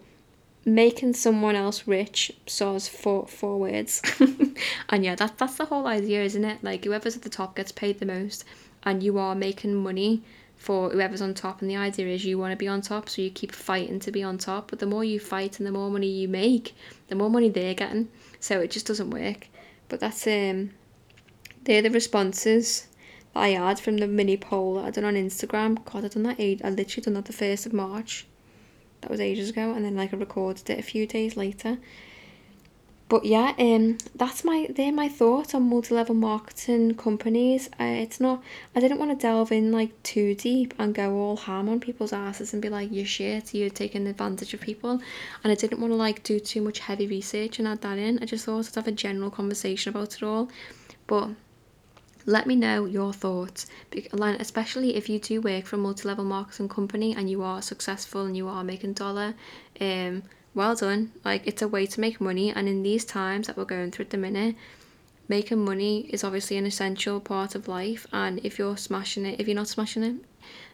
making 0.64 1.14
someone 1.14 1.56
else 1.56 1.88
rich 1.88 2.32
saws 2.46 2.88
four 2.88 3.28
four 3.28 3.60
words. 3.60 4.02
And 4.90 5.04
yeah 5.04 5.16
that, 5.16 5.38
that's 5.38 5.56
the 5.56 5.66
whole 5.66 5.88
idea 5.88 6.24
isn't 6.24 6.46
it? 6.46 6.64
Like 6.64 6.86
whoever's 6.86 7.16
at 7.16 7.22
the 7.24 7.30
top 7.30 7.56
gets 7.56 7.72
paid 7.72 8.00
the 8.00 8.06
most 8.06 8.44
and 8.84 9.04
you 9.04 9.18
are 9.18 9.36
making 9.36 9.76
money 9.76 10.24
for 10.58 10.90
whoever's 10.90 11.22
on 11.22 11.34
top. 11.34 11.62
And 11.62 11.70
the 11.70 11.76
idea 11.76 12.08
is 12.08 12.26
you 12.26 12.38
want 12.38 12.52
to 12.52 12.58
be 12.58 12.68
on 12.68 12.82
top 12.82 13.10
so 13.10 13.22
you 13.22 13.32
keep 13.32 13.52
fighting 13.52 14.00
to 14.00 14.12
be 14.12 14.24
on 14.24 14.38
top. 14.38 14.70
But 14.70 14.80
the 14.80 14.86
more 14.86 15.04
you 15.04 15.20
fight 15.20 15.60
and 15.60 15.68
the 15.68 15.72
more 15.72 15.90
money 15.90 16.08
you 16.08 16.28
make 16.28 16.76
the 17.08 17.16
more 17.16 17.30
money 17.30 17.50
they're 17.50 17.74
getting. 17.74 18.10
So 18.40 18.60
it 18.60 18.72
just 18.72 18.88
doesn't 18.88 19.10
work. 19.10 19.48
But 19.90 20.00
that's 20.00 20.26
um 20.28 20.72
they're 21.64 21.82
the 21.82 21.90
responses 21.90 22.88
that 23.34 23.40
I 23.40 23.50
had 23.50 23.80
from 23.80 23.98
the 23.98 24.08
mini 24.08 24.38
poll 24.38 24.76
that 24.76 24.86
I 24.86 24.92
done 24.92 25.06
on 25.06 25.16
Instagram. 25.16 25.84
God 25.86 26.06
I 26.06 26.08
done 26.10 26.24
that 26.24 26.40
I 26.40 26.70
literally 26.70 27.04
done 27.04 27.14
that 27.16 27.26
the 27.26 27.34
1st 27.34 27.68
of 27.68 27.74
March 27.74 28.26
that 29.02 29.12
was 29.12 29.20
ages 29.20 29.50
ago 29.50 29.74
and 29.74 29.84
then 29.84 29.96
like 29.96 30.14
I 30.14 30.18
recorded 30.18 30.70
it 30.70 30.80
a 30.80 30.84
few 30.84 31.06
days 31.08 31.36
later. 31.36 31.78
But 33.10 33.26
yeah 33.26 33.54
um 33.60 33.98
that's 34.16 34.46
my 34.46 34.68
they're 34.74 34.94
my 34.94 35.10
thoughts 35.10 35.54
on 35.54 35.64
multi-level 35.64 36.16
marketing 36.16 36.96
companies. 36.96 37.70
Uh, 37.80 37.84
it's 38.06 38.22
not 38.22 38.42
I 38.74 38.80
didn't 38.80 39.00
want 39.00 39.12
to 39.12 39.22
delve 39.22 39.52
in 39.52 39.72
like 39.72 40.02
too 40.04 40.34
deep 40.36 40.74
and 40.80 40.96
go 40.96 41.14
all 41.16 41.36
ham 41.36 41.68
on 41.68 41.82
people's 41.82 42.14
asses 42.14 42.54
and 42.54 42.62
be 42.62 42.70
like 42.70 42.90
you're 42.92 43.06
shit 43.06 43.54
you're 43.54 43.70
taking 43.70 44.08
advantage 44.08 44.54
of 44.54 44.62
people. 44.62 45.02
And 45.44 45.52
I 45.52 45.56
didn't 45.56 45.82
want 45.82 45.92
to 45.92 45.98
like 45.98 46.24
do 46.24 46.40
too 46.40 46.62
much 46.62 46.80
heavy 46.80 47.08
research 47.08 47.60
and 47.60 47.68
add 47.68 47.82
that 47.82 47.98
in. 47.98 48.20
I 48.22 48.26
just 48.26 48.46
thought 48.46 48.68
I'd 48.68 48.76
have 48.76 48.88
a 48.88 48.94
general 48.94 49.30
conversation 49.30 49.90
about 49.90 50.16
it 50.16 50.24
all. 50.24 50.50
But 51.08 51.32
let 52.26 52.48
me 52.48 52.56
know 52.56 52.86
your 52.86 53.14
thoughts, 53.14 53.68
especially 54.14 54.96
if 54.96 55.10
you 55.10 55.20
do 55.20 55.42
work 55.42 55.66
for 55.66 55.76
a 55.76 55.80
multi-level 55.80 56.26
marketing 56.26 56.70
company 56.70 57.16
and 57.16 57.30
you 57.30 57.44
are 57.44 57.62
successful 57.62 58.26
and 58.26 58.38
you 58.38 58.48
are 58.48 58.64
making 58.64 58.94
dollar. 58.94 59.34
Um, 59.80 60.24
well 60.54 60.76
done. 60.76 61.12
Like 61.24 61.48
it's 61.48 61.62
a 61.62 61.68
way 61.68 61.86
to 61.88 62.00
make 62.02 62.20
money, 62.20 62.52
and 62.52 62.68
in 62.68 62.84
these 62.84 63.06
times 63.06 63.48
that 63.48 63.58
we're 63.58 63.66
going 63.66 63.92
through 63.92 64.06
at 64.06 64.12
the 64.12 64.18
minute, 64.18 64.56
making 65.28 65.64
money 65.64 66.02
is 66.10 66.24
obviously 66.24 66.58
an 66.58 66.66
essential 66.66 67.20
part 67.20 67.56
of 67.56 67.68
life. 67.68 68.06
And 68.12 68.40
if 68.44 68.60
you're 68.60 68.78
smashing 68.78 69.26
it, 69.26 69.40
if 69.40 69.48
you're 69.48 69.56
not 69.56 69.70
smashing 69.70 70.04
it, 70.04 70.16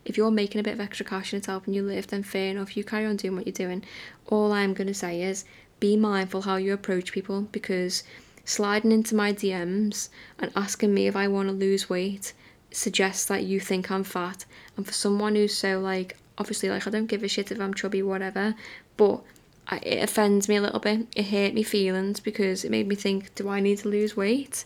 if 0.03 0.17
you're 0.17 0.31
making 0.31 0.59
a 0.59 0.63
bit 0.63 0.73
of 0.73 0.79
extra 0.79 1.05
cash 1.05 1.31
and 1.31 1.39
it's 1.39 1.47
helping 1.47 1.73
you 1.73 1.83
live, 1.83 2.07
then 2.07 2.23
fair 2.23 2.51
enough. 2.51 2.75
You 2.75 2.83
carry 2.83 3.05
on 3.05 3.17
doing 3.17 3.35
what 3.35 3.45
you're 3.45 3.67
doing. 3.67 3.83
All 4.27 4.51
I'm 4.51 4.73
gonna 4.73 4.93
say 4.93 5.21
is 5.21 5.45
be 5.79 5.95
mindful 5.95 6.41
how 6.41 6.55
you 6.55 6.73
approach 6.73 7.11
people 7.11 7.41
because 7.51 8.03
sliding 8.47 8.93
into 8.93 9.13
my 9.13 9.33
DMs 9.33 10.07
and 10.39 10.51
asking 10.55 10.93
me 10.93 11.05
if 11.05 11.15
I 11.15 11.27
want 11.27 11.49
to 11.49 11.53
lose 11.53 11.89
weight 11.89 12.33
suggests 12.71 13.25
that 13.25 13.43
you 13.43 13.59
think 13.59 13.91
I'm 13.91 14.05
fat. 14.05 14.45
And 14.77 14.87
for 14.87 14.93
someone 14.93 15.35
who's 15.35 15.55
so 15.55 15.79
like, 15.79 16.15
obviously, 16.37 16.69
like, 16.69 16.87
I 16.87 16.89
don't 16.89 17.07
give 17.07 17.23
a 17.23 17.27
shit 17.27 17.51
if 17.51 17.59
I'm 17.59 17.73
chubby, 17.73 18.01
whatever, 18.01 18.55
but 18.95 19.21
I, 19.67 19.77
it 19.79 20.01
offends 20.01 20.47
me 20.47 20.55
a 20.55 20.61
little 20.61 20.79
bit. 20.79 21.07
It 21.13 21.25
hurt 21.25 21.53
me 21.53 21.63
feelings 21.63 22.21
because 22.21 22.63
it 22.63 22.71
made 22.71 22.87
me 22.87 22.95
think, 22.95 23.35
do 23.35 23.49
I 23.49 23.59
need 23.59 23.79
to 23.79 23.89
lose 23.89 24.15
weight? 24.15 24.63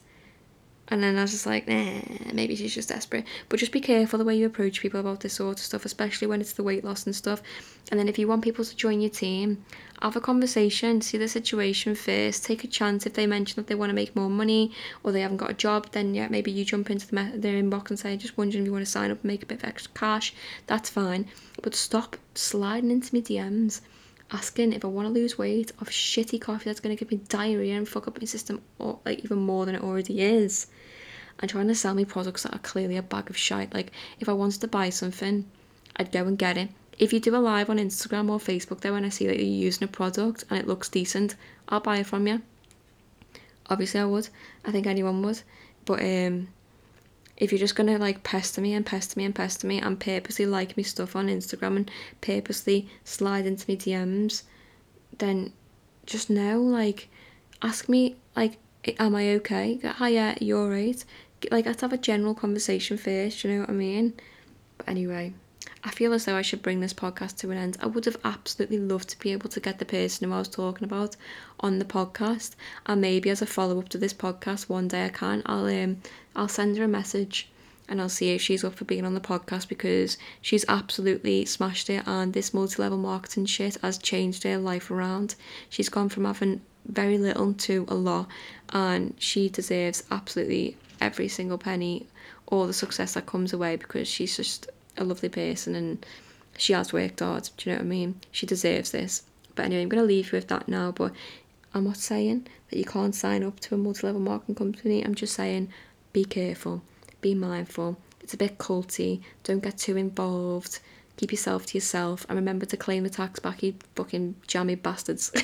And 0.90 1.02
then 1.02 1.18
I 1.18 1.22
was 1.24 1.32
just 1.32 1.46
like, 1.48 1.68
nah, 1.68 2.02
maybe 2.34 2.56
she's 2.56 2.76
just 2.76 2.90
desperate. 2.90 3.26
But 3.50 3.60
just 3.60 3.72
be 3.72 3.82
careful 3.82 4.20
the 4.20 4.26
way 4.26 4.36
you 4.36 4.46
approach 4.46 4.82
people 4.82 5.00
about 5.00 5.22
this 5.22 5.34
sort 5.34 5.58
of 5.58 5.66
stuff, 5.66 5.86
especially 5.86 6.28
when 6.28 6.42
it's 6.42 6.54
the 6.54 6.64
weight 6.64 6.84
loss 6.84 7.06
and 7.06 7.16
stuff. 7.16 7.42
And 7.90 8.00
then 8.00 8.10
if 8.10 8.20
you 8.20 8.28
want 8.28 8.44
people 8.44 8.66
to 8.66 8.76
join 8.76 9.02
your 9.02 9.10
team, 9.10 9.64
have 10.02 10.16
a 10.16 10.22
conversation, 10.22 11.02
see 11.02 11.18
the 11.18 11.28
situation 11.28 11.96
first, 11.96 12.44
take 12.44 12.64
a 12.64 12.68
chance 12.68 13.06
if 13.06 13.14
they 13.14 13.28
mention 13.28 13.56
that 13.58 13.68
they 13.68 13.76
want 13.76 13.90
to 13.90 13.94
make 13.94 14.16
more 14.16 14.30
money 14.30 14.72
or 15.04 15.12
they 15.12 15.22
haven't 15.22 15.38
got 15.38 15.52
a 15.52 15.54
job, 15.54 15.92
then 15.92 16.16
yeah, 16.16 16.28
maybe 16.28 16.52
you 16.52 16.66
jump 16.66 16.90
into 16.90 17.08
the 17.08 17.32
their 17.36 17.62
inbox 17.62 17.90
and 17.90 18.00
say, 18.00 18.18
just 18.18 18.38
wondering 18.38 18.64
if 18.64 18.68
you 18.68 18.72
want 18.72 18.86
to 18.86 18.92
sign 18.92 19.12
up 19.12 19.22
and 19.22 19.26
make 19.26 19.44
a 19.44 19.46
bit 19.46 19.60
of 19.60 19.66
extra 19.66 19.94
cash. 19.94 20.34
That's 20.68 20.90
fine. 20.90 21.28
But 21.62 21.76
stop 21.76 22.18
sliding 22.34 22.92
into 22.92 23.16
my 23.16 23.22
DMs 23.22 23.82
asking 24.32 24.74
if 24.74 24.84
I 24.84 24.88
want 24.88 25.08
to 25.08 25.14
lose 25.14 25.38
weight 25.38 25.72
of 25.80 25.90
shitty 25.90 26.40
coffee 26.42 26.66
that's 26.66 26.80
going 26.80 26.96
to 26.96 27.00
give 27.00 27.12
me 27.12 27.22
diarrhea 27.28 27.76
and 27.78 27.88
fuck 27.88 28.08
up 28.08 28.20
my 28.20 28.26
system 28.26 28.62
or 28.80 29.00
like 29.06 29.20
even 29.20 29.40
more 29.40 29.66
than 29.66 29.76
it 29.76 29.84
already 29.84 30.22
is 30.22 30.68
and 31.40 31.50
trying 31.50 31.68
to 31.68 31.76
sell 31.76 31.94
me 31.94 32.06
products 32.06 32.44
that 32.44 32.56
are 32.56 32.60
clearly 32.60 32.98
a 32.98 33.02
bag 33.02 33.30
of 33.30 33.38
shite. 33.38 33.74
Like, 33.74 33.92
if 34.20 34.30
I 34.30 34.34
wanted 34.34 34.62
to 34.62 34.68
buy 34.68 34.90
something, 34.90 35.46
I'd 35.96 36.12
go 36.12 36.26
and 36.26 36.38
get 36.38 36.58
it. 36.58 36.70
If 37.02 37.12
you 37.12 37.20
do 37.20 37.36
a 37.36 37.38
live 37.38 37.72
on 37.72 37.80
Instagram 37.80 38.30
or 38.30 38.38
Facebook, 38.38 38.82
though, 38.82 38.94
when 38.94 39.04
I 39.04 39.10
see 39.10 39.26
that 39.26 39.38
you're 39.38 39.46
using 39.46 39.86
a 39.86 39.88
product 39.88 40.44
and 40.50 40.60
it 40.60 40.68
looks 40.68 40.88
decent, 40.88 41.36
I'll 41.68 41.80
buy 41.80 41.98
it 41.98 42.06
from 42.06 42.28
you. 42.28 42.44
Obviously, 43.72 44.00
I 44.00 44.06
would. 44.06 44.30
I 44.64 44.72
think 44.72 44.86
anyone 44.86 45.24
would. 45.24 45.42
But 45.86 46.02
um, 46.02 46.50
if 47.38 47.52
you're 47.52 47.58
just 47.58 47.76
gonna 47.76 47.98
like 47.98 48.22
pester 48.22 48.62
me 48.62 48.76
and 48.76 48.86
pester 48.86 49.18
me 49.18 49.26
and 49.26 49.34
pester 49.34 49.66
me 49.66 49.80
and 49.82 50.00
purposely 50.00 50.46
like 50.46 50.78
me 50.78 50.84
stuff 50.84 51.16
on 51.16 51.28
Instagram 51.28 51.76
and 51.76 51.92
purposely 52.22 52.88
slide 53.04 53.48
into 53.48 53.68
me 53.68 53.78
DMs, 53.78 54.44
then 55.18 55.54
just 56.06 56.30
know, 56.30 56.62
like, 56.62 57.10
ask 57.64 57.90
me, 57.90 58.18
like, 58.36 58.60
am 59.00 59.16
I 59.16 59.32
okay? 59.32 59.80
Hi, 59.84 60.10
yeah, 60.10 60.36
you're 60.40 60.70
right 60.70 61.04
like 61.50 61.66
let's 61.66 61.82
have 61.82 61.94
a 61.94 61.98
general 61.98 62.36
conversation 62.36 62.98
first, 62.98 63.44
you 63.44 63.52
know 63.52 63.60
what 63.62 63.70
I 63.70 63.74
mean? 63.74 64.14
But 64.78 64.90
anyway, 64.90 65.34
I 65.84 65.92
feel 65.92 66.14
as 66.14 66.26
though 66.26 66.36
I 66.36 66.42
should 66.42 66.62
bring 66.62 66.80
this 66.80 66.94
podcast 66.94 67.38
to 67.38 67.52
an 67.52 67.58
end. 67.58 67.78
I 67.82 67.88
would 67.88 68.06
have 68.06 68.18
absolutely 68.24 68.80
loved 68.80 69.10
to 69.10 69.20
be 69.20 69.32
able 69.32 69.50
to 69.50 69.60
get 69.60 69.80
the 69.80 69.86
person 69.86 70.28
who 70.28 70.36
I 70.36 70.40
was 70.40 70.48
talking 70.48 70.84
about 70.84 71.16
on 71.60 71.80
the 71.80 71.86
podcast, 71.86 72.56
and 72.86 73.02
maybe 73.02 73.30
as 73.30 73.42
a 73.42 73.46
follow 73.46 73.80
up 73.80 73.90
to 73.90 73.98
this 73.98 74.14
podcast, 74.14 74.70
one 74.70 74.88
day 74.88 75.06
I 75.06 75.10
can. 75.10 75.42
I'll 75.46 75.66
um 75.66 75.98
I'll 76.36 76.48
send 76.48 76.78
her 76.78 76.84
a 76.86 76.88
message 76.88 77.48
and 77.92 78.02
I'll 78.02 78.10
see 78.10 78.30
if 78.30 78.42
she's 78.42 78.64
up 78.64 78.76
for 78.76 78.86
being 78.86 79.06
on 79.06 79.16
the 79.16 79.20
podcast 79.20 79.68
because 79.68 80.18
she's 80.42 80.64
absolutely 80.70 81.44
smashed 81.46 81.90
it 81.90 82.04
and 82.08 82.34
this 82.34 82.54
multi-level 82.54 82.98
marketing 82.98 83.46
shit 83.46 83.76
has 83.82 83.98
changed 83.98 84.44
her 84.44 84.58
life 84.58 84.90
around. 84.90 85.36
She's 85.70 85.90
gone 85.90 86.08
from 86.08 86.24
having 86.24 86.62
very 86.86 87.18
little 87.18 87.54
to 87.54 87.86
a 87.90 87.94
lot 87.96 88.30
and 88.72 89.14
she 89.20 89.50
deserves 89.50 90.04
absolutely 90.10 90.78
every 91.02 91.28
single 91.28 91.58
penny, 91.58 92.08
all 92.48 92.66
the 92.66 92.74
success 92.74 93.16
that 93.16 93.26
comes 93.26 93.52
away 93.52 93.76
because 93.76 94.08
she's 94.08 94.38
just 94.38 94.70
a 95.02 95.06
lovely 95.06 95.30
person 95.30 95.76
and 95.76 96.06
she 96.58 96.74
has 96.74 96.94
worked 96.94 97.20
hard. 97.20 97.50
Do 97.58 97.70
you 97.70 97.76
know 97.76 97.80
what 97.80 97.86
I 97.86 97.90
mean? 97.90 98.22
She 98.32 98.46
deserves 98.46 98.92
this. 98.92 99.24
But 99.56 99.66
anyway, 99.66 99.82
I'm 99.82 99.90
going 99.90 100.04
to 100.04 100.08
leave 100.08 100.32
you 100.32 100.38
with 100.38 100.48
that 100.50 100.68
now. 100.68 100.92
But 100.92 101.14
I'm 101.74 101.86
not 101.86 101.98
saying 101.98 102.48
that 102.70 102.78
you 102.78 102.86
can't 102.86 103.16
sign 103.16 103.44
up 103.44 103.60
to 103.62 103.76
a 103.76 103.78
multi 103.78 104.06
level 104.06 104.22
marketing 104.22 104.56
company. 104.56 105.04
I'm 105.04 105.16
just 105.16 105.34
saying 105.34 105.70
be 106.14 106.26
careful, 106.26 106.82
be 107.22 107.34
mindful. 107.34 107.98
It's 108.22 108.34
a 108.34 108.38
bit 108.38 108.58
culty. 108.58 109.22
Don't 109.44 109.64
get 109.64 109.78
too 109.78 109.98
involved. 109.98 110.80
Keep 111.18 111.32
yourself 111.32 111.66
to 111.68 111.78
yourself 111.78 112.26
and 112.30 112.36
remember 112.36 112.66
to 112.66 112.78
claim 112.78 113.04
the 113.04 113.10
tax 113.10 113.40
back, 113.40 113.62
you 113.62 113.76
fucking 113.96 114.36
jammy 114.48 114.76
bastards. 114.76 115.32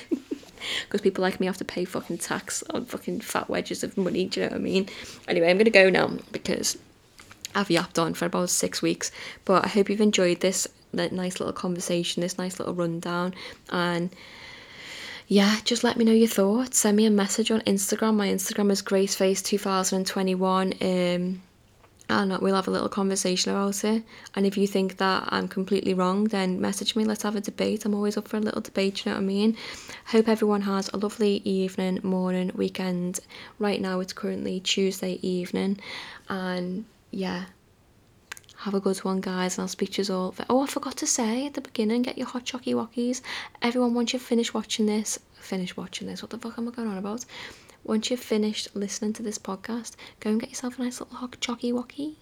because 0.83 1.01
people 1.01 1.21
like 1.21 1.39
me 1.39 1.45
have 1.45 1.57
to 1.57 1.65
pay 1.65 1.85
fucking 1.85 2.17
tax 2.17 2.63
on 2.71 2.85
fucking 2.85 3.21
fat 3.21 3.49
wedges 3.49 3.83
of 3.83 3.97
money. 3.97 4.25
Do 4.25 4.39
you 4.39 4.45
know 4.45 4.51
what 4.51 4.59
I 4.59 4.63
mean? 4.63 4.89
Anyway, 5.27 5.49
I'm 5.49 5.57
gonna 5.57 5.69
go 5.69 5.89
now 5.89 6.11
because 6.31 6.77
I've 7.57 7.71
yapped 7.71 7.99
on 7.99 8.13
for 8.13 8.25
about 8.25 8.49
six 8.49 8.81
weeks. 8.81 9.11
But 9.43 9.65
I 9.65 9.69
hope 9.69 9.89
you've 9.89 10.01
enjoyed 10.01 10.41
this 10.41 10.67
that 10.93 11.11
nice 11.11 11.39
little 11.39 11.53
conversation, 11.53 12.21
this 12.21 12.37
nice 12.37 12.59
little 12.59 12.73
rundown, 12.73 13.33
and 13.69 14.09
yeah, 15.27 15.57
just 15.65 15.83
let 15.83 15.97
me 15.97 16.05
know 16.05 16.13
your 16.13 16.29
thoughts. 16.29 16.79
Send 16.79 16.95
me 16.95 17.05
a 17.05 17.11
message 17.11 17.51
on 17.51 17.59
Instagram. 17.61 18.15
My 18.15 18.29
Instagram 18.29 18.71
is 18.71 18.81
graceface2021. 18.81 21.15
Um, 21.15 21.41
and 22.09 22.37
we'll 22.39 22.55
have 22.55 22.69
a 22.69 22.71
little 22.71 22.87
conversation 22.87 23.51
about 23.51 23.83
it. 23.83 24.01
And 24.35 24.45
if 24.45 24.57
you 24.57 24.65
think 24.65 24.95
that 24.97 25.27
I'm 25.27 25.49
completely 25.49 25.93
wrong, 25.93 26.23
then 26.25 26.61
message 26.61 26.95
me. 26.95 27.03
Let's 27.03 27.23
have 27.23 27.35
a 27.35 27.41
debate. 27.41 27.83
I'm 27.83 27.93
always 27.93 28.15
up 28.15 28.29
for 28.29 28.37
a 28.37 28.39
little 28.39 28.61
debate. 28.61 29.05
You 29.05 29.11
know 29.11 29.17
what 29.17 29.23
I 29.23 29.25
mean? 29.25 29.57
Hope 30.05 30.29
everyone 30.29 30.61
has 30.61 30.89
a 30.93 30.97
lovely 30.97 31.41
evening, 31.43 31.99
morning, 32.03 32.51
weekend. 32.55 33.19
Right 33.59 33.81
now, 33.81 33.99
it's 33.99 34.13
currently 34.13 34.61
Tuesday 34.61 35.19
evening, 35.21 35.79
and 36.29 36.85
yeah. 37.11 37.45
Have 38.57 38.73
a 38.73 38.79
good 38.79 38.97
one, 38.99 39.21
guys, 39.21 39.57
and 39.57 39.63
I'll 39.63 39.67
speak 39.67 39.91
to 39.93 40.03
you 40.03 40.13
all. 40.13 40.35
Oh, 40.49 40.63
I 40.63 40.67
forgot 40.67 40.97
to 40.97 41.07
say 41.07 41.45
at 41.45 41.53
the 41.53 41.61
beginning, 41.61 42.01
get 42.01 42.17
your 42.17 42.27
hot 42.27 42.45
chocky 42.45 42.73
wockies. 42.73 43.21
Everyone, 43.61 43.93
once 43.93 44.13
you've 44.13 44.21
finished 44.21 44.53
watching 44.53 44.87
this, 44.87 45.19
finish 45.35 45.77
watching 45.77 46.07
this. 46.07 46.21
What 46.21 46.31
the 46.31 46.39
fuck 46.39 46.57
am 46.57 46.67
I 46.67 46.71
going 46.71 46.87
on 46.87 46.97
about? 46.97 47.23
once 47.87 48.11
you've 48.11 48.19
finished 48.19 48.67
listening 48.75 49.13
to 49.13 49.23
this 49.23 49.39
podcast, 49.39 49.95
go 50.19 50.29
and 50.29 50.39
get 50.39 50.49
yourself 50.49 50.77
a 50.77 50.83
nice 50.83 50.99
little 50.99 51.15
hot 51.15 51.31
chocky 51.39 51.71
wocky. 51.71 52.15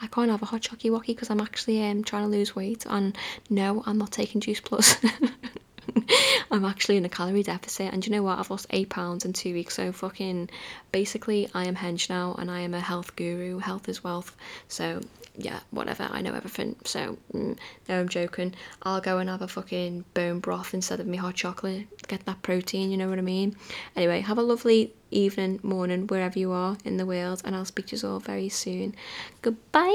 I 0.00 0.06
can't 0.06 0.30
have 0.30 0.42
a 0.42 0.46
hot 0.46 0.62
chocky 0.62 0.90
wocky 0.90 1.08
because 1.08 1.30
I'm 1.30 1.40
actually 1.40 1.84
um, 1.84 2.02
trying 2.02 2.22
to 2.22 2.28
lose 2.28 2.56
weight, 2.56 2.86
and 2.88 3.16
no, 3.50 3.82
I'm 3.86 3.98
not 3.98 4.12
taking 4.12 4.40
Juice 4.40 4.60
Plus. 4.60 4.96
I'm 6.50 6.64
actually 6.64 6.96
in 6.96 7.04
a 7.04 7.08
calorie 7.08 7.42
deficit, 7.42 7.92
and 7.92 8.04
you 8.04 8.12
know 8.12 8.22
what? 8.22 8.38
I've 8.38 8.50
lost 8.50 8.66
eight 8.70 8.88
pounds 8.88 9.24
in 9.24 9.32
two 9.32 9.54
weeks, 9.54 9.74
so 9.74 9.92
fucking 9.92 10.50
basically, 10.92 11.48
I 11.54 11.66
am 11.66 11.76
hench 11.76 12.08
now, 12.08 12.34
and 12.38 12.50
I 12.50 12.60
am 12.60 12.74
a 12.74 12.80
health 12.80 13.16
guru. 13.16 13.58
Health 13.58 13.88
is 13.88 14.04
wealth. 14.04 14.34
So 14.68 15.00
yeah, 15.36 15.60
whatever. 15.70 16.08
I 16.10 16.20
know 16.20 16.32
everything. 16.32 16.76
So 16.84 17.18
mm, 17.32 17.58
no, 17.88 18.00
I'm 18.00 18.08
joking. 18.08 18.54
I'll 18.82 19.00
go 19.00 19.18
and 19.18 19.28
have 19.28 19.42
a 19.42 19.48
fucking 19.48 20.04
bone 20.14 20.40
broth 20.40 20.74
instead 20.74 21.00
of 21.00 21.06
me 21.06 21.16
hot 21.16 21.34
chocolate. 21.34 21.86
Get 22.06 22.24
that 22.26 22.42
protein. 22.42 22.90
You 22.90 22.96
know 22.96 23.08
what 23.08 23.18
I 23.18 23.22
mean? 23.22 23.56
Anyway, 23.96 24.20
have 24.20 24.38
a 24.38 24.42
lovely 24.42 24.92
evening, 25.10 25.60
morning, 25.62 26.06
wherever 26.06 26.38
you 26.38 26.52
are 26.52 26.76
in 26.84 26.96
the 26.96 27.06
world, 27.06 27.42
and 27.44 27.56
I'll 27.56 27.64
speak 27.64 27.86
to 27.86 27.96
you 27.96 28.08
all 28.08 28.20
very 28.20 28.48
soon. 28.48 28.94
Goodbye. 29.42 29.90